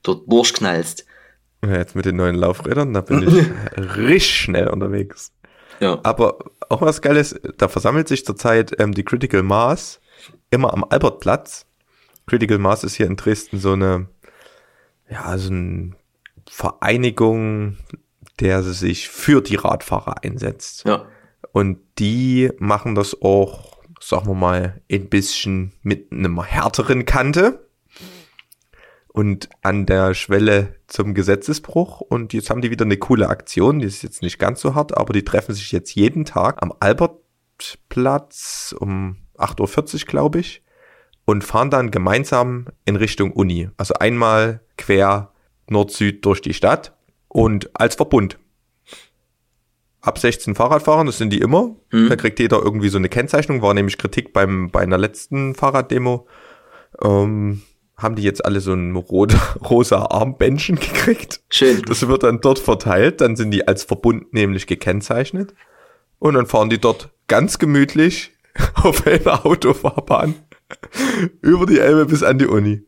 dort 0.04 0.32
durchknallst. 0.32 1.06
Ja, 1.64 1.78
jetzt 1.78 1.96
mit 1.96 2.06
den 2.06 2.16
neuen 2.16 2.36
Laufrädern, 2.36 2.94
da 2.94 3.02
bin 3.02 3.22
ich 3.28 3.78
richtig 3.98 4.36
schnell 4.36 4.68
unterwegs. 4.68 5.32
Ja. 5.82 6.00
Aber 6.04 6.38
auch 6.70 6.82
was 6.82 7.02
Geiles, 7.02 7.40
da 7.58 7.68
versammelt 7.68 8.08
sich 8.08 8.24
zurzeit 8.24 8.80
ähm, 8.80 8.94
die 8.94 9.04
Critical 9.04 9.44
Mass 9.44 10.00
immer 10.52 10.74
am 10.74 10.86
Albertplatz. 10.88 11.66
Critical 12.28 12.60
Mass 12.60 12.84
ist 12.84 12.96
hier 12.96 13.08
in 13.08 13.18
Dresden 13.18 13.60
so 13.60 13.74
eine, 13.74 14.08
ja, 15.10 15.38
so 15.38 15.50
eine 15.50 15.94
Vereinigung, 16.50 17.78
der 18.40 18.62
sich 18.64 19.10
für 19.10 19.42
die 19.42 19.56
Radfahrer 19.56 20.24
einsetzt. 20.24 20.86
Ja. 20.86 21.06
Und 21.52 21.80
die 21.98 22.52
machen 22.60 22.96
das 22.96 23.22
auch, 23.22 23.80
sagen 24.00 24.28
wir 24.28 24.36
mal, 24.36 24.82
ein 24.90 25.10
bisschen 25.10 25.74
mit 25.82 26.12
einem 26.12 26.42
härteren 26.44 27.06
Kante 27.06 27.68
und 29.14 29.50
an 29.62 29.86
der 29.86 30.14
Schwelle 30.14 30.76
zum 30.88 31.14
Gesetzesbruch. 31.14 32.02
Und 32.02 32.34
jetzt 32.34 32.50
haben 32.50 32.62
die 32.62 32.72
wieder 32.72 32.86
eine 32.86 32.98
coole 32.98 33.28
Aktion. 33.28 33.80
Die 33.80 33.86
ist 33.86 34.04
jetzt 34.04 34.22
nicht 34.22 34.40
ganz 34.40 34.62
so 34.62 34.74
hart, 34.74 34.98
aber 34.98 35.14
die 35.14 35.24
treffen 35.24 35.54
sich 35.54 35.72
jetzt 35.72 35.94
jeden 35.96 36.24
Tag 36.26 36.62
am 36.62 36.74
Albertplatz 36.80 38.74
um 38.80 39.18
8.40 39.38 39.94
Uhr, 39.94 40.00
glaube 40.08 40.40
ich, 40.40 40.64
und 41.26 41.44
fahren 41.44 41.70
dann 41.70 41.92
gemeinsam 41.92 42.68
in 42.86 42.96
Richtung 42.96 43.34
Uni. 43.34 43.70
Also 43.78 43.96
einmal 43.96 44.62
quer 44.78 45.34
Nord-Süd 45.68 46.26
durch 46.26 46.42
die 46.42 46.54
Stadt 46.54 46.96
und 47.28 47.70
als 47.74 47.96
Verbund. 47.96 48.40
Ab 50.00 50.18
16 50.18 50.56
Fahrradfahrern, 50.56 51.06
das 51.06 51.18
sind 51.18 51.32
die 51.32 51.42
immer. 51.42 51.76
Mhm. 51.92 52.10
Da 52.10 52.16
kriegt 52.16 52.40
jeder 52.40 52.60
irgendwie 52.60 52.90
so 52.90 52.98
eine 52.98 53.10
Kennzeichnung, 53.10 53.62
war 53.62 53.74
nämlich 53.74 53.98
Kritik 53.98 54.34
beim, 54.34 54.72
bei 54.72 54.80
einer 54.80 54.98
letzten 54.98 55.54
Fahrraddemo. 55.54 56.28
Ähm, 57.04 57.62
haben 58.02 58.16
die 58.16 58.24
jetzt 58.24 58.44
alle 58.44 58.62
so 58.62 58.74
ein 58.74 58.96
rot, 58.96 59.36
rosa 59.70 60.06
Armbändchen 60.06 60.78
gekriegt. 60.78 61.42
Schön. 61.50 61.82
Das 61.88 62.08
wird 62.08 62.24
dann 62.24 62.42
dort 62.42 62.60
verteilt, 62.60 63.22
dann 63.22 63.36
sind 63.36 63.52
die 63.52 63.68
als 63.68 63.84
Verbund 63.84 64.34
nämlich 64.34 64.68
gekennzeichnet. 64.68 65.54
Und 66.20 66.36
dann 66.36 66.46
fahren 66.46 66.70
die 66.70 66.80
dort 66.80 67.10
ganz 67.28 67.60
gemütlich 67.60 68.32
auf 68.76 69.06
einer 69.08 69.46
Autofahrbahn 69.46 70.36
über 71.42 71.66
die 71.66 71.80
Elbe 71.80 72.06
bis 72.06 72.24
an 72.24 72.38
die 72.38 72.48
Uni. 72.48 72.84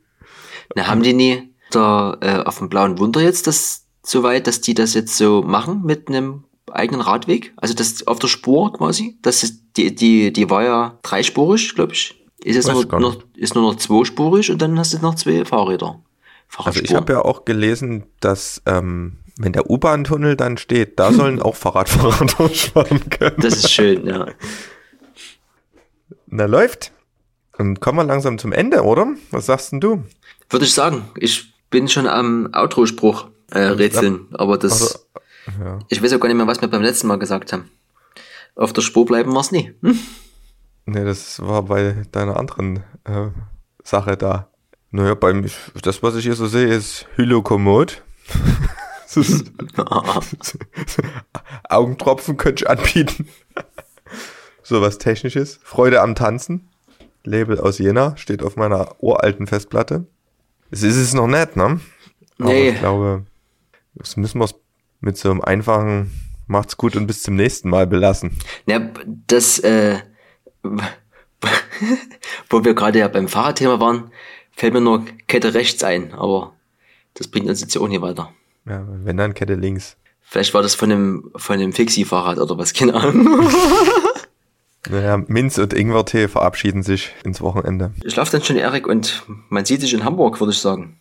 Na, 0.75 0.87
haben 0.87 1.03
die 1.03 1.13
nie 1.13 1.49
da 1.71 2.17
äh, 2.21 2.43
auf 2.43 2.59
dem 2.59 2.69
Blauen 2.69 2.99
Wunder 2.99 3.21
jetzt 3.21 3.47
das 3.47 3.85
so 4.03 4.23
weit, 4.23 4.47
dass 4.47 4.61
die 4.61 4.73
das 4.73 4.93
jetzt 4.93 5.17
so 5.17 5.41
machen 5.41 5.81
mit 5.83 6.09
einem 6.09 6.43
eigenen 6.71 7.01
Radweg? 7.01 7.53
Also 7.57 7.73
das 7.73 8.05
auf 8.07 8.19
der 8.19 8.27
Spur 8.27 8.73
quasi? 8.73 9.17
Das 9.21 9.43
ist, 9.43 9.61
die, 9.77 9.93
die, 9.95 10.33
die 10.33 10.49
war 10.49 10.63
ja 10.63 10.99
dreispurig, 11.03 11.75
glaube 11.75 11.93
ich. 11.93 12.22
Ist 12.43 12.55
jetzt 12.55 12.67
Weiß 12.67 12.85
nur, 12.87 12.99
noch, 12.99 13.17
ist 13.35 13.55
nur 13.55 13.71
noch 13.71 13.77
zweispurig 13.77 14.51
und 14.51 14.61
dann 14.61 14.77
hast 14.77 14.93
du 14.93 14.99
noch 14.99 15.15
zwei 15.15 15.45
Fahrräder. 15.45 15.99
Also 16.57 16.81
ich 16.81 16.93
habe 16.93 17.13
ja 17.13 17.21
auch 17.23 17.45
gelesen, 17.45 18.03
dass 18.19 18.61
ähm, 18.65 19.17
wenn 19.37 19.53
der 19.53 19.69
U-Bahn-Tunnel 19.69 20.35
dann 20.35 20.57
steht, 20.57 20.99
da 20.99 21.11
sollen 21.11 21.41
auch 21.41 21.55
Fahrradfahrer 21.55 22.25
durchfahren 22.37 23.09
können. 23.09 23.37
das 23.39 23.55
ist 23.55 23.71
schön, 23.71 24.05
ja. 24.05 24.27
Na 26.27 26.45
läuft. 26.45 26.91
Und 27.57 27.79
kommen 27.79 27.99
wir 27.99 28.03
langsam 28.03 28.37
zum 28.39 28.51
Ende, 28.51 28.83
oder? 28.83 29.07
Was 29.31 29.45
sagst 29.45 29.71
denn 29.71 29.79
du? 29.79 30.03
Würde 30.49 30.65
ich 30.65 30.73
sagen. 30.73 31.09
Ich 31.17 31.53
bin 31.69 31.87
schon 31.87 32.07
am 32.07 32.49
Outro-Spruch 32.51 33.27
äh, 33.51 33.59
rätseln, 33.59 34.27
aber 34.33 34.57
das, 34.57 34.81
Also, 34.81 34.99
ja. 35.63 35.79
ich 35.89 36.01
weiß 36.03 36.13
auch 36.13 36.19
gar 36.19 36.27
nicht 36.27 36.37
mehr, 36.37 36.47
was 36.47 36.61
wir 36.61 36.67
beim 36.67 36.81
letzten 36.81 37.07
Mal 37.07 37.19
gesagt 37.19 37.53
haben. 37.53 37.69
Auf 38.55 38.73
der 38.73 38.81
Spur 38.81 39.05
bleiben 39.05 39.31
wir's 39.33 39.51
nie. 39.51 39.73
Hm? 39.81 39.97
Nee, 40.85 41.03
das 41.05 41.41
war 41.41 41.63
bei 41.63 42.03
deiner 42.11 42.37
anderen 42.37 42.77
äh, 43.05 43.27
Sache 43.83 44.17
da. 44.17 44.49
Naja, 44.91 45.15
beim, 45.15 45.45
das, 45.81 46.03
was 46.03 46.15
ich 46.15 46.23
hier 46.25 46.35
so 46.35 46.47
sehe, 46.47 46.67
ist 46.67 47.07
Hylokommod. 47.15 48.03
Augentropfen 51.69 52.37
könnte 52.37 52.63
ich 52.63 52.69
anbieten. 52.69 53.27
so 54.63 54.81
was 54.81 54.97
Technisches. 54.97 55.59
Freude 55.63 56.01
am 56.01 56.15
Tanzen. 56.15 56.69
Label 57.23 57.59
aus 57.59 57.77
Jena. 57.77 58.17
Steht 58.17 58.43
auf 58.43 58.55
meiner 58.55 58.95
uralten 59.01 59.47
Festplatte. 59.47 60.07
Es 60.71 60.83
ist 60.83 60.97
es 60.97 61.13
noch 61.13 61.27
nicht, 61.27 61.55
ne? 61.55 61.79
Aber 62.39 62.49
Nee. 62.49 62.69
ich 62.69 62.79
glaube, 62.79 63.25
das 63.95 64.17
müssen 64.17 64.39
wir 64.39 64.49
mit 64.99 65.17
so 65.17 65.29
einem 65.29 65.41
einfachen 65.41 66.11
Macht's 66.47 66.75
gut 66.77 66.95
und 66.95 67.07
bis 67.07 67.21
zum 67.23 67.35
nächsten 67.35 67.69
Mal 67.69 67.87
belassen. 67.87 68.37
Ja, 68.65 68.81
das, 69.27 69.59
äh, 69.59 69.99
wo 72.49 72.63
wir 72.63 72.73
gerade 72.73 72.99
ja 72.99 73.07
beim 73.07 73.27
Fahrradthema 73.27 73.79
waren, 73.79 74.11
fällt 74.51 74.73
mir 74.73 74.81
nur 74.81 75.05
Kette 75.27 75.53
rechts 75.53 75.83
ein, 75.83 76.13
aber 76.13 76.53
das 77.13 77.27
bringt 77.27 77.47
uns 77.47 77.61
jetzt 77.61 77.75
ja 77.75 77.81
auch 77.81 77.87
nicht 77.87 78.01
weiter. 78.01 78.31
Ja, 78.65 78.85
wenn 78.87 79.17
dann 79.17 79.33
Kette 79.33 79.55
links. 79.55 79.97
Vielleicht 80.21 80.53
war 80.53 80.61
das 80.61 80.73
von 80.73 80.91
einem, 80.91 81.31
von 81.35 81.55
einem 81.55 81.73
Fixie-Fahrrad 81.73 82.39
oder 82.39 82.57
was, 82.57 82.73
keine 82.73 82.95
Ahnung. 82.95 83.49
Naja, 84.89 85.17
Minz 85.27 85.57
und 85.59 85.73
Ingwertee 85.73 86.27
verabschieden 86.27 86.83
sich 86.83 87.13
ins 87.23 87.39
Wochenende. 87.41 87.93
Ich 88.03 88.15
laufe 88.15 88.31
dann 88.31 88.43
schon, 88.43 88.57
Erik, 88.57 88.85
und 88.85 89.23
man 89.49 89.63
sieht 89.63 89.81
sich 89.81 89.93
in 89.93 90.03
Hamburg, 90.03 90.39
würde 90.41 90.51
ich 90.51 90.59
sagen. 90.59 90.99